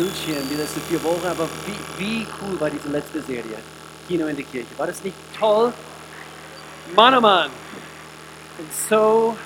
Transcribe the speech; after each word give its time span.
Bildschirm 0.00 0.48
die 0.48 0.54
letzten 0.54 0.80
vier 0.80 1.02
Wochen, 1.04 1.26
aber 1.26 1.46
wie, 1.66 1.76
wie 1.98 2.26
cool 2.40 2.58
war 2.58 2.70
diese 2.70 2.88
letzte 2.88 3.20
Serie? 3.20 3.58
Kino 4.08 4.26
in 4.28 4.36
der 4.36 4.46
Kirche. 4.46 4.68
War 4.78 4.86
das 4.86 5.04
nicht 5.04 5.14
toll? 5.38 5.74
Mann, 6.96 7.14
oh 7.18 7.20
Mann! 7.20 7.50
Ich 7.50 8.56
bin 8.56 8.66
so 8.88 9.36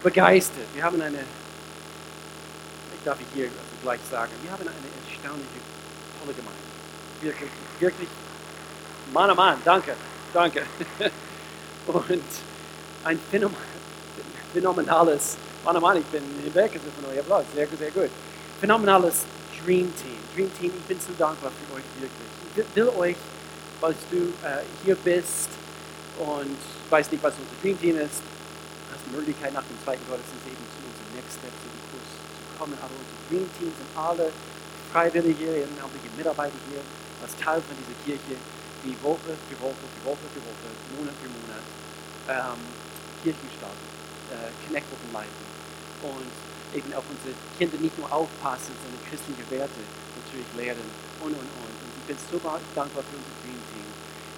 begeistert. 0.00 0.68
Wir 0.74 0.84
haben 0.84 1.02
eine, 1.02 1.18
ich 1.18 3.04
darf 3.04 3.18
hier 3.34 3.46
also 3.46 3.58
gleich 3.82 3.98
sagen, 4.08 4.30
wir 4.42 4.52
haben 4.52 4.60
eine 4.60 4.70
erstaunliche, 4.70 5.58
tolle 6.20 6.34
Gemeinde. 6.34 6.60
Wirklich, 7.20 7.50
wirklich, 7.80 8.08
Mann, 9.12 9.28
oh 9.32 9.34
Mann, 9.34 9.58
danke, 9.64 9.96
danke. 10.32 10.62
Und 11.88 12.22
ein 13.02 13.18
phänomenales, 14.52 15.36
Mann, 15.64 15.76
oh 15.76 15.80
Mann, 15.80 15.96
ich 15.96 16.06
bin 16.06 16.22
hinweg 16.44 16.70
von 16.70 17.24
Platz, 17.26 17.46
sehr, 17.56 17.66
sehr 17.76 17.90
gut. 17.90 18.10
Phänomenales 18.60 19.24
Dream 19.64 19.88
Team. 19.96 20.20
Dream 20.36 20.50
Team, 20.60 20.72
ich 20.76 20.84
bin 20.84 21.00
so 21.00 21.16
dankbar 21.16 21.50
für 21.50 21.80
euch 21.80 21.88
wirklich. 21.96 22.30
Ich 22.52 22.76
will 22.76 22.88
euch, 23.00 23.16
falls 23.80 23.96
du 24.10 24.36
äh, 24.44 24.60
hier 24.84 24.94
bist 24.96 25.48
und 26.20 26.60
weißt 26.90 27.10
nicht, 27.10 27.24
was 27.24 27.32
unser 27.40 27.56
Dream 27.62 27.80
Team 27.80 27.96
ist, 27.96 28.20
hast 28.92 29.02
die 29.08 29.16
Möglichkeit 29.16 29.56
nach 29.56 29.64
dem 29.64 29.80
zweiten 29.80 30.04
Gottesdienst 30.04 30.46
eben 30.46 30.64
zu 30.68 30.78
unserem 30.84 31.10
Next 31.16 31.40
Step, 31.40 31.54
zu 31.64 31.66
dem 31.72 31.80
Kurs 31.88 32.08
zu 32.12 32.44
kommen. 32.60 32.76
Aber 32.76 32.92
unsere 32.92 33.20
Dream 33.32 33.48
Team 33.56 33.72
sind 33.72 33.90
alle 33.96 34.28
Freiwillige, 34.92 35.64
ehrenamtliche 35.64 36.12
Mitarbeiter 36.12 36.60
hier 36.68 36.84
als 37.24 37.32
Teil 37.40 37.64
von 37.64 37.74
dieser 37.80 37.96
Kirche, 38.04 38.36
die 38.84 38.94
Woche 39.00 39.32
für 39.48 39.56
Woche 39.64 39.80
für 39.80 40.02
Woche 40.12 40.26
für 40.28 40.44
Woche, 40.44 40.68
Monat 41.00 41.16
für 41.24 41.32
Monat 41.32 41.64
ähm, 42.28 42.60
Kirchen 43.24 43.48
starten, 43.56 43.88
äh, 44.28 44.52
Connect-Gruppen 44.68 45.08
leiten 45.08 45.44
und 46.04 46.32
eben 46.74 46.92
auf 46.92 47.04
unsere 47.08 47.34
Kinder 47.56 47.78
nicht 47.78 47.96
nur 47.98 48.10
aufpassen, 48.10 48.74
sondern 48.82 49.00
christliche 49.08 49.46
Werte 49.50 49.80
natürlich 50.18 50.50
lehren 50.58 50.84
und, 51.22 51.32
und, 51.32 51.38
und. 51.38 51.74
Und 51.80 51.90
ich 52.02 52.06
bin 52.10 52.18
so 52.18 52.38
dankbar 52.42 53.02
für 53.06 53.16
unser 53.16 53.34
Dream 53.42 53.62
Team. 53.70 53.88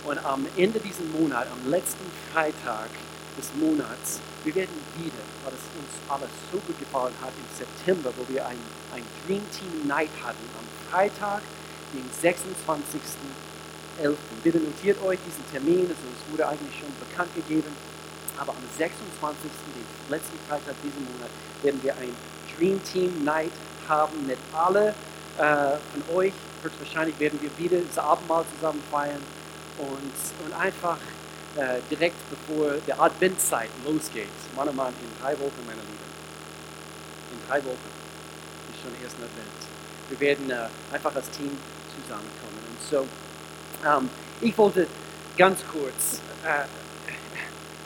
Und 0.05 0.19
am 0.25 0.47
Ende 0.57 0.79
dieses 0.79 1.09
Monats, 1.09 1.51
am 1.51 1.71
letzten 1.71 2.05
Freitag 2.33 2.91
des 3.37 3.51
Monats, 3.59 4.21
wir 4.45 4.55
werden 4.55 4.77
wieder, 4.97 5.25
weil 5.45 5.53
es 5.53 5.67
uns 5.75 5.91
alles 6.09 6.31
so 6.53 6.59
gut 6.59 6.79
gefallen 6.79 7.15
hat, 7.21 7.33
im 7.35 7.49
September, 7.51 8.13
wo 8.17 8.23
wir 8.33 8.47
ein, 8.47 8.61
ein 8.95 9.03
Dream 9.27 9.43
Team 9.51 9.89
Night 9.89 10.15
hatten, 10.23 10.45
am 10.55 10.67
Freitag, 10.89 11.43
den 11.93 12.07
26.11. 12.23 14.15
Bitte 14.45 14.59
notiert 14.59 15.03
euch 15.03 15.19
diesen 15.27 15.45
Termin, 15.51 15.89
also 15.89 16.07
es 16.13 16.31
wurde 16.31 16.47
eigentlich 16.47 16.79
schon 16.79 16.93
bekannt 17.01 17.35
gegeben, 17.35 17.73
aber 18.39 18.53
am 18.53 18.65
26. 18.77 19.51
den 19.75 20.11
letzten 20.11 20.39
Freitag 20.49 20.75
diesen 20.83 21.05
Monat 21.13 21.31
werden 21.63 21.81
wir 21.83 21.95
ein 21.97 22.15
Dream 22.57 22.83
Team 22.85 23.25
Night 23.25 23.53
haben 23.89 24.27
mit 24.27 24.39
alle 24.53 24.95
äh, 25.39 25.77
von 25.93 26.17
euch. 26.17 26.33
Höchstwahrscheinlich 26.63 27.19
werden 27.21 27.39
wir 27.43 27.51
wieder 27.59 27.79
das 27.87 27.99
Abendmahl 27.99 28.45
zusammen 28.55 28.83
feiern 28.91 29.23
und, 29.79 30.45
und 30.45 30.53
einfach 30.59 30.99
äh, 31.57 31.81
direkt 31.91 32.17
bevor 32.31 32.73
der 32.87 33.01
Adventszeit 33.01 33.71
losgeht. 33.85 34.29
Mann, 34.55 34.69
oh 34.69 34.73
Mann, 34.73 34.93
in 35.01 35.23
drei 35.23 35.33
Wochen, 35.39 35.61
meine 35.67 35.81
Lieben. 35.81 36.07
In 37.33 37.49
drei 37.49 37.65
Wochen 37.65 37.91
ist 38.73 38.83
schon 38.83 38.93
der 38.93 39.03
erste 39.03 39.23
Advent. 39.23 39.61
Wir 40.09 40.21
werden 40.21 40.51
äh, 40.51 40.69
einfach 40.95 41.15
als 41.15 41.31
Team 41.31 41.57
zusammenkommen. 41.95 42.61
Und 42.69 42.83
so, 42.89 43.07
ähm, 43.87 44.11
ich 44.41 44.57
wollte 44.57 44.87
ganz 45.37 45.61
kurz 45.71 46.21
äh, 46.45 46.65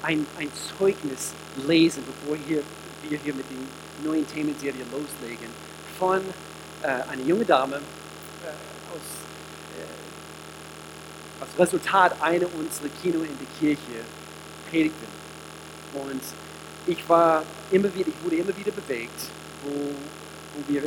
ein, 0.02 0.26
ein 0.38 0.50
Zeugnis 0.78 1.32
lesen, 1.66 2.04
bevor 2.06 2.36
hier, 2.46 2.62
wir 3.02 3.18
hier 3.18 3.34
mit 3.34 3.46
den 3.50 3.68
neuen 4.04 4.26
Themenserie 4.26 4.84
loslegen, 4.90 5.48
von 5.98 6.20
äh, 6.82 6.86
einer 6.86 7.22
jungen 7.22 7.46
Dame 7.46 7.76
äh, 7.76 7.78
aus, 8.92 9.02
äh, 9.78 11.42
als 11.42 11.58
Resultat 11.58 12.20
einer 12.22 12.46
unserer 12.54 12.88
Kino 13.02 13.20
in 13.20 13.36
der 13.38 13.48
Kirche 13.58 14.04
Predigten. 14.70 15.06
Und 15.94 16.22
ich 16.86 17.08
war 17.08 17.42
immer 17.70 17.94
wieder, 17.94 18.08
ich 18.08 18.24
wurde 18.24 18.36
immer 18.36 18.56
wieder 18.56 18.70
bewegt, 18.70 19.20
wo, 19.64 19.70
wo 19.70 20.72
wir 20.72 20.83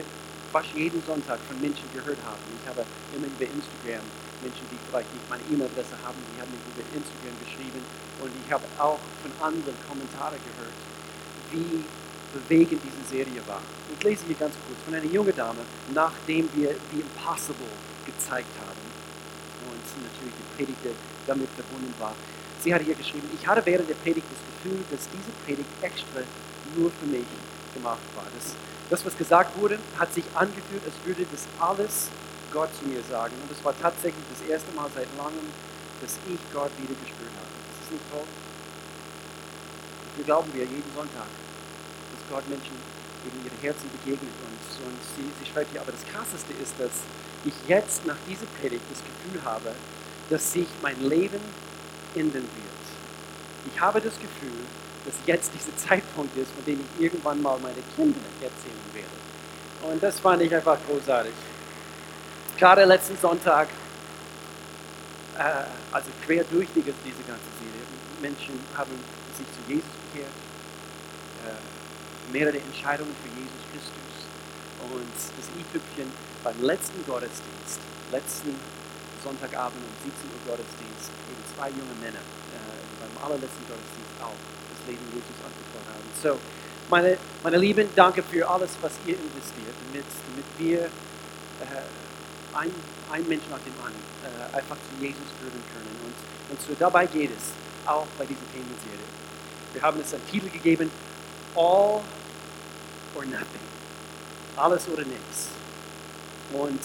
fast 0.52 0.70
jeden 0.76 1.04
Sonntag 1.06 1.40
von 1.48 1.60
Menschen 1.60 1.86
gehört 1.94 2.18
haben. 2.26 2.40
Ich 2.62 2.68
habe 2.68 2.86
immer 3.16 3.28
über 3.28 3.44
Instagram 3.44 4.06
Menschen, 4.44 4.68
die 4.70 4.78
vielleicht 4.92 5.08
nicht 5.16 5.26
meine 5.32 5.44
E-Mail-Adresse 5.48 5.96
haben, 6.04 6.20
die 6.20 6.38
haben 6.38 6.52
mir 6.52 6.60
über 6.76 6.84
Instagram 6.92 7.36
geschrieben 7.40 7.82
und 8.20 8.32
ich 8.36 8.50
habe 8.52 8.68
auch 8.78 9.00
von 9.24 9.32
anderen 9.40 9.78
Kommentare 9.88 10.36
gehört, 10.38 10.78
wie 11.56 11.88
bewegend 12.36 12.82
diese 12.84 13.04
Serie 13.08 13.42
war. 13.48 13.62
Ich 13.94 14.04
lese 14.04 14.26
hier 14.26 14.36
ganz 14.36 14.56
kurz 14.68 14.80
von 14.84 14.94
einer 14.94 15.06
jungen 15.06 15.36
Dame, 15.36 15.62
nachdem 15.94 16.50
wir 16.54 16.76
The 16.92 17.00
Impossible 17.00 17.72
gezeigt 18.06 18.52
haben 18.60 18.84
und 19.70 19.86
natürlich 20.04 20.36
die 20.36 20.50
Predigt 20.58 20.84
damit 21.28 21.50
verbunden 21.56 21.94
war. 22.00 22.16
Sie 22.60 22.74
hat 22.74 22.82
hier 22.82 22.96
geschrieben, 22.96 23.30
ich 23.34 23.46
hatte 23.48 23.66
während 23.66 23.90
der 23.90 23.96
Predigt 23.96 24.28
das 24.28 24.42
Gefühl, 24.50 24.84
dass 24.90 25.08
diese 25.12 25.32
Predigt 25.46 25.70
extra 25.82 26.22
nur 26.76 26.92
für 26.92 27.06
mich 27.06 27.28
gemacht 27.74 28.04
war. 28.16 28.26
Das, 28.34 28.56
das 28.90 29.06
was 29.06 29.18
gesagt 29.18 29.58
wurde, 29.60 29.80
hat 29.98 30.14
sich 30.14 30.24
angefühlt, 30.34 30.82
als 30.86 30.96
würde 31.06 31.26
das 31.32 31.46
alles 31.60 32.10
Gott 32.54 32.70
zu 32.78 32.86
mir 32.86 33.02
sagen. 33.04 33.34
Und 33.42 33.50
es 33.52 33.60
war 33.66 33.74
tatsächlich 33.74 34.24
das 34.30 34.48
erste 34.48 34.72
Mal 34.72 34.88
seit 34.94 35.10
langem, 35.18 35.50
dass 36.00 36.16
ich 36.30 36.40
Gott 36.54 36.72
wieder 36.78 36.96
gespürt 36.96 37.34
habe. 37.34 37.52
Ist 37.74 37.80
das 37.82 37.90
nicht 37.92 38.06
toll? 38.12 38.28
Wir 40.16 40.26
glauben 40.26 40.54
wir 40.54 40.64
jeden 40.64 40.94
Sonntag. 40.96 41.28
Gott 42.34 42.50
Menschen 42.50 42.74
in 43.24 43.46
ihre 43.46 43.56
Herzen 43.62 43.90
begegnet. 43.94 44.34
Und, 44.42 44.88
und 44.88 44.98
sie, 45.16 45.30
sie 45.40 45.46
schreibt 45.46 45.72
hier, 45.72 45.82
aber 45.82 45.92
das 45.92 46.06
Krasseste 46.10 46.54
ist, 46.62 46.74
dass 46.80 47.06
ich 47.46 47.54
jetzt 47.68 48.06
nach 48.06 48.18
dieser 48.28 48.48
Predigt 48.60 48.84
das 48.90 49.00
Gefühl 49.06 49.44
habe, 49.46 49.72
dass 50.30 50.52
sich 50.52 50.68
mein 50.82 51.00
Leben 51.02 51.40
ändern 52.16 52.44
wird. 52.44 52.84
Ich 53.72 53.80
habe 53.80 54.02
das 54.02 54.16
Gefühl, 54.16 54.66
dass 55.06 55.14
jetzt 55.26 55.52
dieser 55.54 55.76
Zeitpunkt 55.90 56.36
ist, 56.36 56.52
von 56.52 56.66
dem 56.66 56.80
ich 56.82 57.04
irgendwann 57.06 57.42
mal 57.42 57.58
meine 57.60 57.84
Kinder 57.96 58.20
erzählen 58.42 58.90
werde. 58.94 59.94
Und 59.94 60.02
das 60.02 60.20
fand 60.20 60.42
ich 60.42 60.54
einfach 60.54 60.78
großartig. 60.90 61.34
Gerade 62.58 62.86
letzten 62.86 63.18
Sonntag, 63.18 63.68
äh, 65.38 65.42
also 65.92 66.10
quer 66.26 66.44
durch 66.46 66.68
die, 66.76 66.82
diese 66.82 67.24
ganze 67.26 67.50
Serie, 67.58 67.82
Menschen 68.22 68.60
haben 68.78 68.94
sich 69.38 69.48
zu 69.52 69.62
Jesus 69.68 69.90
bekehrt. 70.10 70.32
Äh, 71.44 72.32
mehrere 72.32 72.58
Entscheidungen 72.58 73.14
für 73.22 73.30
Jesus 73.36 73.62
Christus. 73.72 74.14
Und 74.86 75.16
das 75.16 75.48
i-Tüpfchen 75.60 76.12
beim 76.44 76.62
letzten 76.62 77.04
Gottesdienst, 77.06 77.80
letzten 78.12 78.56
Sonntagabend 79.24 79.80
um 79.80 79.96
17 80.04 80.30
Uhr 80.30 80.42
Gottesdienst, 80.46 81.10
eben 81.32 81.44
zwei 81.56 81.70
junge 81.72 81.96
Männer, 82.00 82.20
äh, 82.20 82.84
beim 83.00 83.14
allerletzten 83.24 83.64
Gottesdienst 83.66 84.16
auch 84.22 84.36
das 84.36 84.82
Leben 84.88 85.04
Jesus 85.10 85.38
anvertraut 85.42 85.88
haben. 85.88 86.08
So, 86.22 86.38
meine, 86.90 87.18
meine 87.42 87.58
Lieben, 87.58 87.88
danke 87.96 88.22
für 88.22 88.48
alles, 88.48 88.76
was 88.82 88.92
ihr 89.06 89.16
investiert, 89.16 89.76
damit, 89.88 90.06
damit 90.28 90.48
wir 90.60 90.80
äh, 90.84 91.88
ein, 92.54 92.72
ein 93.12 93.28
Mensch 93.28 93.44
nach 93.50 93.60
dem 93.60 93.74
anderen 93.78 94.04
äh, 94.24 94.58
einfach 94.58 94.78
zu 94.78 95.04
Jesus 95.04 95.28
führen 95.40 95.64
können. 95.74 95.96
Und, 96.06 96.16
und 96.52 96.62
so 96.62 96.74
dabei 96.78 97.06
geht 97.06 97.32
es 97.36 97.52
auch 97.86 98.08
bei 98.18 98.26
dieser 98.26 98.46
Themenserie. 98.52 99.08
Wir 99.74 99.82
haben 99.82 100.00
es 100.00 100.14
einen 100.14 100.26
Titel 100.28 100.50
gegeben, 100.50 100.92
All 101.56 102.02
or 103.16 103.26
nothing. 103.26 103.62
Alles 104.56 104.88
oder 104.88 105.04
nichts. 105.04 105.50
Und 106.52 106.80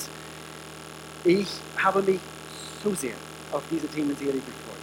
ich 1.24 1.48
habe 1.76 2.02
mich 2.02 2.20
so 2.82 2.94
sehr 2.94 3.14
auf 3.52 3.62
diese 3.70 3.88
Themenserie 3.88 4.32
gefreut. 4.32 4.78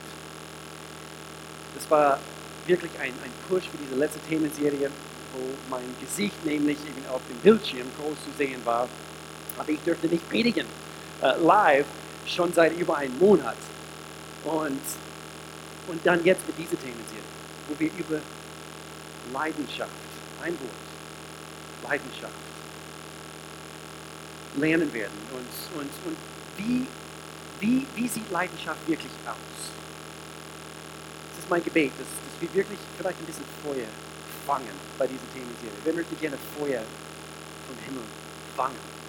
Das 1.76 1.90
war 1.90 2.20
wirklich 2.68 2.92
ein, 3.00 3.14
ein 3.24 3.32
Push 3.48 3.70
für 3.70 3.78
diese 3.78 3.96
letzte 3.96 4.20
Themenserie, 4.20 4.90
wo 5.34 5.40
mein 5.70 5.96
Gesicht 6.00 6.44
nämlich 6.46 6.78
eben 6.80 7.08
auf 7.10 7.22
dem 7.30 7.38
Bildschirm 7.38 7.88
groß 8.00 8.16
zu 8.24 8.38
sehen 8.38 8.62
war. 8.66 8.88
Aber 9.58 9.70
ich 9.70 9.80
dürfte 9.80 10.08
nicht 10.08 10.28
predigen 10.30 10.66
äh, 11.22 11.38
live 11.42 11.86
schon 12.26 12.54
seit 12.54 12.78
über 12.78 12.98
einem 12.98 13.18
Monat. 13.20 13.58
Und, 14.44 14.82
und 15.88 16.06
dann 16.06 16.24
jetzt 16.24 16.46
mit 16.48 16.58
dieser 16.58 16.80
Themenserie, 16.80 17.24
wo 17.68 17.80
wir 17.80 17.90
über 17.98 18.20
Leidenschaft, 19.34 19.92
ein 20.44 20.54
Wort, 20.54 21.90
Leidenschaft 21.90 22.34
lernen 24.58 24.94
werden. 24.94 25.18
Und, 25.34 25.80
und, 25.80 25.90
und 26.06 26.18
wie, 26.58 26.88
wie, 27.60 27.86
wie 27.96 28.08
sieht 28.08 28.30
Leidenschaft 28.32 28.88
wirklich 28.88 29.12
aus? 29.26 29.72
Das 31.32 31.44
ist 31.44 31.50
mein 31.50 31.64
Gebet, 31.64 31.92
dass, 31.98 32.08
dass 32.08 32.42
wir 32.42 32.54
wirklich 32.54 32.80
vielleicht 32.98 33.20
ein 33.20 33.26
bisschen 33.26 33.46
Feuer 33.64 33.88
fangen 34.46 34.76
bei 34.98 35.08
diesen 35.08 35.28
Themenserie. 35.34 35.78
Wir 35.84 35.94
möchten 35.94 36.20
gerne 36.20 36.38
Feuer 36.58 36.84
vom 37.68 37.78
Himmel 37.86 38.04
fangen. 38.56 39.05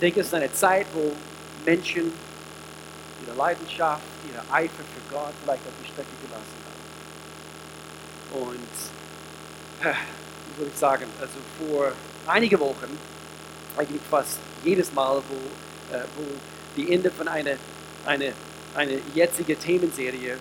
Ich 0.00 0.06
denke, 0.06 0.20
es 0.20 0.28
ist 0.28 0.34
eine 0.34 0.50
Zeit, 0.50 0.86
wo 0.94 1.12
Menschen 1.66 2.10
ihre 3.22 3.36
Leidenschaft, 3.36 4.00
ihre 4.32 4.40
Eifer 4.50 4.72
für 4.78 5.14
Gott 5.14 5.34
vielleicht 5.42 5.60
auf 5.66 5.74
die 5.78 5.88
Strecke 5.88 6.08
gelassen 6.22 6.56
haben. 8.32 8.48
Und 8.48 9.92
wie 10.48 10.58
soll 10.58 10.70
ich 10.72 10.78
sagen, 10.78 11.04
also 11.20 11.34
vor 11.58 11.92
einigen 12.26 12.58
Wochen 12.60 12.98
eigentlich 13.76 14.00
fast 14.10 14.38
jedes 14.64 14.90
Mal, 14.94 15.16
wo, 15.16 15.96
wo 16.16 16.24
die 16.78 16.94
Ende 16.94 17.10
von 17.10 17.28
einer 17.28 17.56
eine, 18.06 18.32
eine 18.74 19.00
jetzige 19.14 19.54
Themenserie, 19.54 20.38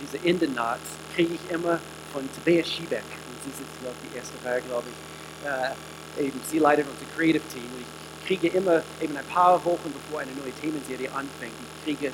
diese 0.00 0.24
Ende 0.24 0.46
naht, 0.46 0.78
kriege 1.16 1.34
ich 1.34 1.50
immer 1.50 1.80
von 2.12 2.28
Tobias 2.36 2.68
Schiebeck, 2.68 3.02
und 3.02 3.42
sie 3.42 3.50
sitzt 3.50 3.80
hier 3.80 3.90
auf 3.90 3.96
die 4.00 4.16
erste 4.16 4.34
Reihe, 4.44 4.62
glaube 4.62 4.84
ich, 4.88 6.22
äh, 6.22 6.26
eben, 6.26 6.40
sie 6.48 6.60
leitet 6.60 6.86
unser 6.86 7.12
Creative 7.16 7.42
Team 7.52 7.64
und 7.64 7.80
ich 7.80 8.01
kriege 8.26 8.48
immer, 8.48 8.82
eben 9.00 9.16
ein 9.16 9.26
paar 9.26 9.64
Wochen 9.64 9.92
bevor 9.92 10.20
eine 10.20 10.32
neue 10.32 10.52
Themenserie 10.52 11.10
anfängt, 11.10 11.52
ich 11.60 11.84
kriege 11.84 12.12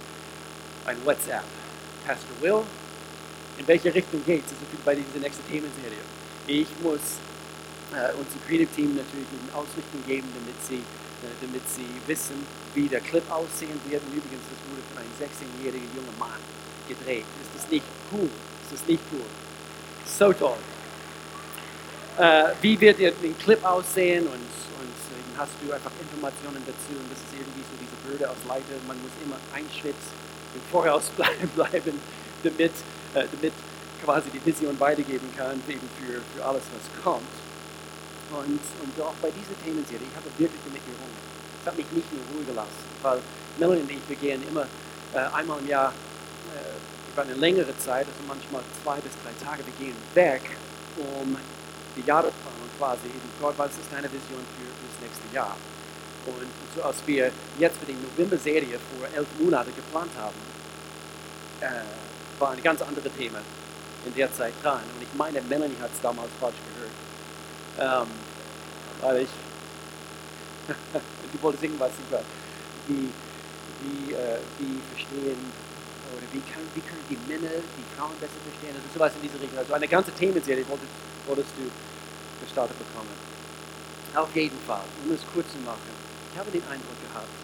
ein 0.87 0.96
WhatsApp. 1.05 1.44
Pastor 2.06 2.40
Will, 2.40 2.62
in 3.58 3.66
welche 3.66 3.93
Richtung 3.93 4.25
geht 4.25 4.44
es 4.46 4.52
bei 4.84 4.94
dieser 4.94 5.20
nächsten 5.20 5.46
Themenserie? 5.46 6.00
Ich 6.46 6.69
muss 6.82 7.20
äh, 7.93 8.12
unser 8.16 8.38
Creative 8.46 8.70
Team 8.75 8.96
natürlich 8.96 9.28
eine 9.28 9.55
Ausrichtung 9.55 10.00
geben, 10.06 10.28
damit 10.32 10.56
sie, 10.64 10.81
äh, 10.81 11.34
damit 11.40 11.62
sie 11.69 11.87
wissen, 12.06 12.46
wie 12.75 12.88
der 12.88 13.00
Clip 13.00 13.25
aussehen 13.31 13.81
wird. 13.88 14.02
Und 14.04 14.16
übrigens, 14.16 14.44
das 14.49 14.58
wurde 14.70 14.82
von 14.88 14.99
einem 15.02 15.12
16-jährigen 15.20 15.88
jungen 15.94 16.19
Mann 16.19 16.40
gedreht. 16.88 17.25
Ist 17.43 17.52
das 17.54 17.70
nicht 17.70 17.84
cool? 18.12 18.31
Ist 18.64 18.72
das 18.72 18.87
nicht 18.87 19.02
cool? 19.12 19.26
So 20.06 20.32
toll. 20.32 20.56
Äh, 22.19 22.54
wie 22.62 22.81
wird 22.81 22.99
der, 22.99 23.12
den 23.12 23.37
Clip 23.38 23.62
aussehen 23.64 24.26
und, 24.26 24.49
dann 25.10 25.40
hast 25.40 25.55
du 25.60 25.72
einfach 25.72 25.93
Informationen 26.00 26.62
dazu 26.66 26.93
und 26.96 27.08
das 27.10 27.19
ist 27.19 27.32
irgendwie 27.32 27.64
so 27.64 27.75
diese 27.81 27.96
Bürde 28.05 28.28
aus 28.28 28.40
Leiter. 28.46 28.76
Man 28.87 29.00
muss 29.00 29.12
immer 29.25 29.37
einen 29.55 29.70
Schritt 29.70 29.99
im 30.55 30.62
Voraus 30.70 31.10
bleiben, 31.56 32.00
damit, 32.43 32.75
äh, 33.14 33.25
damit 33.31 33.55
quasi 34.05 34.31
die 34.31 34.44
Vision 34.44 34.78
weitergeben 34.78 35.28
kann, 35.37 35.60
eben 35.69 35.88
für, 35.99 36.22
für 36.34 36.44
alles, 36.44 36.62
was 36.72 36.87
kommt. 37.02 37.34
Und, 38.31 38.60
und 38.60 38.94
auch 39.00 39.16
bei 39.22 39.31
dieser 39.32 39.56
Themenserie, 39.64 40.05
ich 40.05 40.16
habe 40.16 40.28
wirklich 40.37 40.60
damit 40.64 40.84
gerungen. 40.84 41.16
Es 41.61 41.66
hat 41.66 41.76
mich 41.76 41.90
nicht 41.93 42.08
in 42.12 42.20
Ruhe 42.32 42.44
gelassen, 42.44 42.84
weil 43.02 43.20
Melanie 43.58 43.82
und 43.82 43.90
ich, 43.90 44.04
wir 44.06 44.16
gehen 44.16 44.43
immer 44.46 44.66
äh, 45.14 45.25
einmal 45.32 45.58
im 45.61 45.69
Jahr 45.69 45.93
äh, 46.54 47.12
über 47.12 47.22
eine 47.22 47.34
längere 47.34 47.76
Zeit, 47.78 48.06
also 48.06 48.20
manchmal 48.28 48.62
zwei 48.82 49.00
bis 49.00 49.12
drei 49.25 49.32
Tage, 49.43 49.64
wir 49.64 49.75
gehen 49.81 49.96
weg, 50.14 50.43
um 50.96 51.37
die 51.96 52.06
Jahresplanung 52.06 52.57
quasi 52.78 53.06
eben, 53.06 53.28
Gott, 53.40 53.54
was 53.58 53.70
ist 53.72 53.90
deine 53.90 54.06
Vision 54.06 54.40
für, 54.56 54.70
das 54.70 54.96
nächste 55.02 55.34
Jahr? 55.34 55.56
Und 56.26 56.48
so 56.75 56.82
als 56.82 57.02
wir 57.06 57.30
jetzt 57.58 57.78
für 57.78 57.86
die 57.86 57.96
November-Serie 57.96 58.78
vor 58.78 59.08
elf 59.14 59.26
Monaten 59.38 59.75
geplant 59.75 60.12
haben, 60.16 60.36
äh, 61.60 62.40
war 62.40 62.50
ein 62.52 62.62
ganz 62.62 62.80
anderes 62.82 63.12
Thema 63.16 63.40
in 64.04 64.14
der 64.14 64.32
Zeit 64.32 64.54
dran. 64.62 64.82
Und 64.94 65.02
ich 65.02 65.12
meine, 65.16 65.42
Melanie 65.42 65.76
hat 65.80 65.90
es 65.92 66.00
damals 66.00 66.30
falsch 66.40 66.56
gehört. 66.75 66.94
Ähm, 67.80 68.08
weil 69.00 69.22
ich, 69.22 69.30
die 71.32 71.42
wollte 71.42 71.58
singen, 71.58 71.76
was 71.78 71.92
über 72.08 72.22
wie, 72.88 73.10
wie, 73.82 74.12
äh, 74.12 74.38
wie 74.58 74.80
verstehen 74.94 75.52
oder 76.12 76.26
wie, 76.32 76.40
kann, 76.40 76.62
wie 76.75 76.80
können 76.80 77.04
die 77.08 77.19
Männer 77.28 77.52
die 77.52 77.86
Frauen 77.96 78.16
besser 78.20 78.40
verstehen. 78.42 78.75
Also 78.75 78.88
sowas 78.92 79.12
in 79.16 79.22
diese 79.22 79.40
Richtung. 79.40 79.58
Also 79.58 79.72
eine 79.75 79.88
ganze 79.88 80.10
Themenserie 80.12 80.64
wolltest, 80.69 80.92
wolltest 81.26 81.52
du 81.56 81.70
gestartet 82.40 82.79
bekommen. 82.79 83.12
Auf 84.14 84.35
jeden 84.35 84.58
Fall, 84.67 84.85
um 85.05 85.12
es 85.12 85.20
kurz 85.32 85.52
zu 85.52 85.58
machen, 85.62 85.93
ich 86.32 86.38
habe 86.38 86.50
den 86.50 86.64
Eindruck 86.64 86.96
gehabt, 87.02 87.35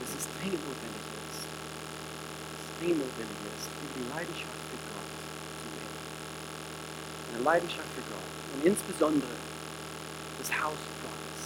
dass 0.00 0.10
es 0.14 0.24
dringend 0.38 0.62
notwendig 0.64 1.04
ist, 1.28 1.44
dass 1.44 2.62
es 2.62 2.70
dringend 2.78 3.04
notwendig 3.04 3.38
ist, 3.52 3.68
über 3.68 3.94
die 3.98 4.06
Leidenschaft 4.08 4.62
für 4.70 4.80
Gott 4.88 5.10
zu 5.60 5.66
reden. 5.74 5.98
Eine 7.34 7.42
Leidenschaft 7.44 7.90
für 7.94 8.04
Gott 8.06 8.28
und 8.54 8.60
insbesondere 8.64 9.34
das 10.38 10.50
Haus 10.62 10.80
Gottes. 11.02 11.40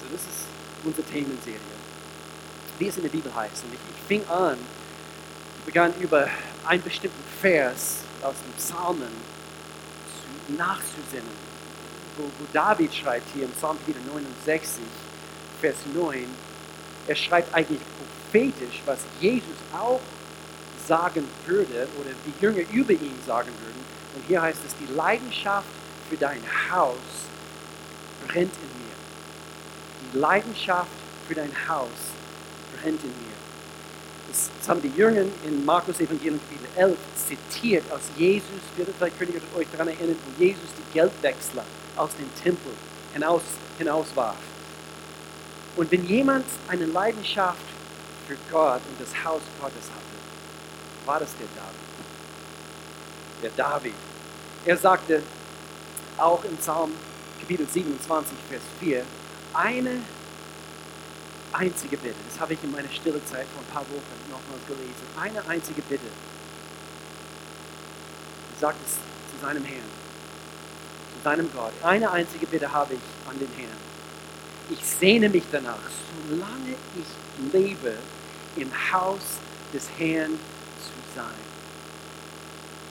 So, 0.00 0.06
das 0.12 0.22
ist 0.22 0.46
unsere 0.84 1.06
Themenserie, 1.06 1.76
wie 2.78 2.88
es 2.88 2.96
in 2.96 3.02
der 3.02 3.10
Bibel 3.10 3.34
heißt. 3.34 3.64
Und 3.64 3.74
ich, 3.74 3.80
ich 3.80 4.02
fing 4.06 4.22
an, 4.28 4.58
ich 5.58 5.64
begann 5.64 5.92
über 6.00 6.28
einen 6.64 6.82
bestimmten 6.82 7.24
Vers 7.40 8.04
aus 8.22 8.34
dem 8.44 8.52
Psalmen 8.54 9.35
zu, 10.46 10.52
nachzusinnen 10.52 11.56
wo, 12.16 12.24
wo 12.24 12.46
David 12.52 12.94
schreibt 12.94 13.28
hier 13.34 13.44
im 13.44 13.50
Psalm 13.52 13.76
69, 13.86 14.84
Vers 15.60 15.76
9, 15.94 16.26
er 17.06 17.16
schreibt 17.16 17.54
eigentlich 17.54 17.80
prophetisch, 18.30 18.82
was 18.84 18.98
Jesus 19.20 19.56
auch 19.72 20.00
sagen 20.86 21.26
würde 21.46 21.88
oder 22.00 22.10
die 22.26 22.42
Jünger 22.42 22.68
über 22.72 22.92
ihn 22.92 23.18
sagen 23.26 23.50
würden. 23.64 23.84
Und 24.14 24.24
hier 24.26 24.42
heißt 24.42 24.60
es, 24.66 24.74
die 24.76 24.92
Leidenschaft 24.92 25.68
für 26.08 26.16
dein 26.16 26.42
Haus 26.70 26.96
brennt 28.26 28.52
in 28.54 28.82
mir. 28.82 28.94
Die 30.12 30.18
Leidenschaft 30.18 30.90
für 31.28 31.34
dein 31.34 31.52
Haus 31.68 31.88
brennt 32.80 33.02
in 33.02 33.10
mir. 33.10 33.35
Das, 34.28 34.50
haben 34.68 34.82
die 34.82 34.92
Jünger 34.96 35.22
in 35.46 35.64
Markus 35.64 36.00
Evangelium 36.00 36.40
Kapitel 36.40 36.68
11 36.76 36.98
zitiert 37.28 37.84
aus 37.92 38.00
Jesus. 38.16 38.60
Vielleicht 38.74 39.18
könnt 39.18 39.34
ihr 39.34 39.40
euch 39.56 39.66
daran 39.70 39.88
erinnern, 39.88 40.16
wo 40.24 40.42
Jesus 40.42 40.68
die 40.76 40.92
Geldwechsler 40.92 41.64
aus 41.96 42.10
dem 42.16 42.28
Tempel 42.42 42.72
hinaus, 43.14 43.42
hinauswarf. 43.78 44.36
Und 45.76 45.90
wenn 45.92 46.06
jemand 46.06 46.46
eine 46.68 46.86
Leidenschaft 46.86 47.58
für 48.26 48.36
Gott 48.50 48.80
und 48.88 49.00
das 49.00 49.24
Haus 49.24 49.42
Gottes 49.60 49.84
hatte, 49.84 51.06
war 51.06 51.20
das 51.20 51.30
der 51.36 51.46
David. 51.54 51.80
Der 53.42 53.50
David. 53.64 53.94
Er 54.64 54.76
sagte 54.76 55.22
auch 56.16 56.42
im 56.44 56.56
Psalm 56.56 56.92
Kapitel 57.40 57.66
27, 57.68 58.36
Vers 58.48 58.62
4, 58.80 59.04
eine 59.54 60.00
einzige 61.52 61.96
Bitte, 61.96 62.16
das 62.28 62.40
habe 62.40 62.54
ich 62.54 62.62
in 62.62 62.72
meiner 62.72 62.90
stille 62.90 63.24
Zeit 63.24 63.46
vor 63.54 63.62
ein 63.62 63.72
paar 63.72 63.82
Wochen 63.82 64.30
nochmals 64.30 64.66
gelesen, 64.66 65.06
eine 65.20 65.46
einzige 65.48 65.82
Bitte. 65.82 66.06
Er 68.54 68.60
sagt 68.60 68.78
es 68.86 68.94
zu 68.94 69.44
seinem 69.44 69.64
Herrn 69.64 69.96
deinem 71.26 71.50
Gott. 71.52 71.72
Eine 71.82 72.10
einzige 72.10 72.46
Bitte 72.46 72.72
habe 72.72 72.94
ich 72.94 73.28
an 73.28 73.38
den 73.38 73.50
Herrn. 73.56 73.80
Ich 74.70 74.84
sehne 74.84 75.28
mich 75.28 75.42
danach, 75.50 75.82
solange 76.28 76.76
ich 76.94 77.52
lebe, 77.52 77.96
im 78.56 78.70
Haus 78.92 79.42
des 79.74 79.88
Herrn 79.98 80.38
zu 80.78 80.94
sein. 81.14 81.46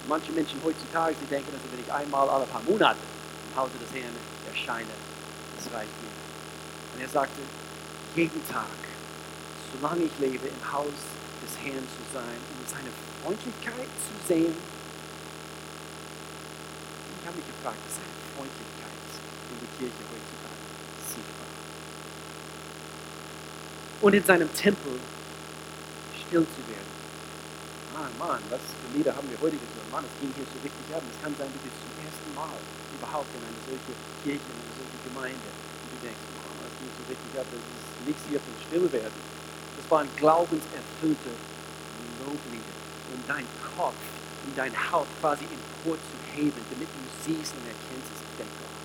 Manche 0.08 0.32
Menschen 0.34 0.60
heutzutage, 0.64 1.16
sie 1.20 1.26
denken, 1.28 1.50
also 1.54 1.66
wenn 1.72 1.80
ich 1.80 1.92
einmal 1.92 2.30
alle 2.30 2.46
paar 2.46 2.62
Monate 2.64 3.00
im 3.50 3.60
Hause 3.60 3.72
des 3.82 3.92
Herrn 4.00 4.14
erscheine, 4.48 4.94
das 5.58 5.74
reicht 5.74 5.96
mir. 6.04 6.14
Und 6.94 7.02
er 7.02 7.10
sagte, 7.10 7.42
jeden 8.16 8.48
Tag, 8.48 8.80
solange 9.74 10.04
ich 10.04 10.20
lebe, 10.20 10.48
im 10.48 10.72
Haus 10.72 10.96
des 11.44 11.52
Herrn 11.60 11.84
zu 11.84 12.02
sein, 12.14 12.40
um 12.56 12.64
seine 12.64 12.90
Freundlichkeit 13.22 13.92
zu 14.00 14.16
sehen. 14.28 14.56
Ich 17.20 17.28
habe 17.28 17.36
mich 17.36 17.48
gefragt, 17.48 17.78
ist 17.88 18.00
Freundlichkeit 18.36 19.04
in 19.52 19.58
die 19.60 19.72
Kirche 19.76 20.04
heutzutage 20.08 20.64
sichtbar. 21.04 21.52
Und 24.02 24.14
in 24.14 24.24
seinem 24.24 24.52
Tempel 24.54 25.00
still 26.16 26.48
zu 26.48 26.62
werden. 26.72 26.94
Mann, 27.96 28.12
Mann, 28.20 28.44
was 28.52 28.60
für 28.60 28.92
Lieder 28.96 29.16
haben 29.16 29.28
wir 29.32 29.40
heute 29.40 29.56
gesungen? 29.56 29.92
Mann, 29.92 30.04
es 30.04 30.16
ging 30.20 30.32
hier 30.36 30.48
so 30.48 30.60
richtig 30.60 30.88
ab. 30.92 31.04
Es 31.04 31.20
kann 31.20 31.36
sein, 31.36 31.48
du 31.48 31.60
bist 31.64 31.80
zum 31.80 31.96
ersten 32.00 32.32
Mal 32.36 32.60
überhaupt 32.96 33.32
in 33.36 33.44
eine 33.44 33.60
solche 33.64 33.96
Kirche, 34.24 34.48
in 34.52 34.60
eine 34.60 34.76
solche 34.76 35.00
Gemeinde. 35.04 35.48
Und 35.52 35.88
du 35.96 35.98
denkst, 36.04 36.24
Mann, 36.36 36.60
es 36.64 36.76
ging 36.76 36.92
so 36.92 36.95
richtig 37.10 37.32
ab. 37.40 37.46
Das 37.52 37.62
ist 37.62 38.08
nichts 38.08 38.24
hier 38.30 38.40
zum 38.40 38.56
Stillwerden. 38.68 39.22
Das 39.78 39.86
waren 39.92 40.08
glaubenserfüllte 40.18 41.32
Loblieder, 42.26 42.76
um 43.14 43.20
deinen 43.28 43.48
Kopf, 43.78 44.02
um 44.46 44.56
dein 44.56 44.74
Haupt 44.74 45.10
quasi 45.22 45.46
empor 45.46 45.98
zu 45.98 46.16
heben, 46.34 46.62
damit 46.72 46.90
du 46.90 47.02
siehst 47.22 47.54
und 47.54 47.66
erkennst, 47.68 48.10
es 48.14 48.22
ist 48.22 48.36
der 48.40 48.46
Gott. 48.46 48.76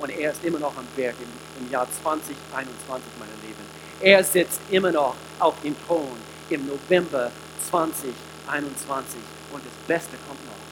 Und 0.00 0.10
er 0.10 0.32
ist 0.32 0.44
immer 0.44 0.58
noch 0.58 0.76
am 0.76 0.86
Werk 0.96 1.16
im, 1.20 1.28
im 1.62 1.70
Jahr 1.70 1.86
2021, 1.90 3.12
meine 3.18 3.36
Lieben. 3.42 3.64
Er 4.00 4.24
sitzt 4.24 4.60
immer 4.70 4.92
noch 4.92 5.14
auf 5.38 5.60
dem 5.60 5.76
Thron 5.86 6.16
im 6.48 6.66
November 6.66 7.30
2021. 7.70 9.20
Und 9.52 9.62
das 9.64 9.74
Beste 9.86 10.16
kommt 10.26 10.44
noch. 10.46 10.62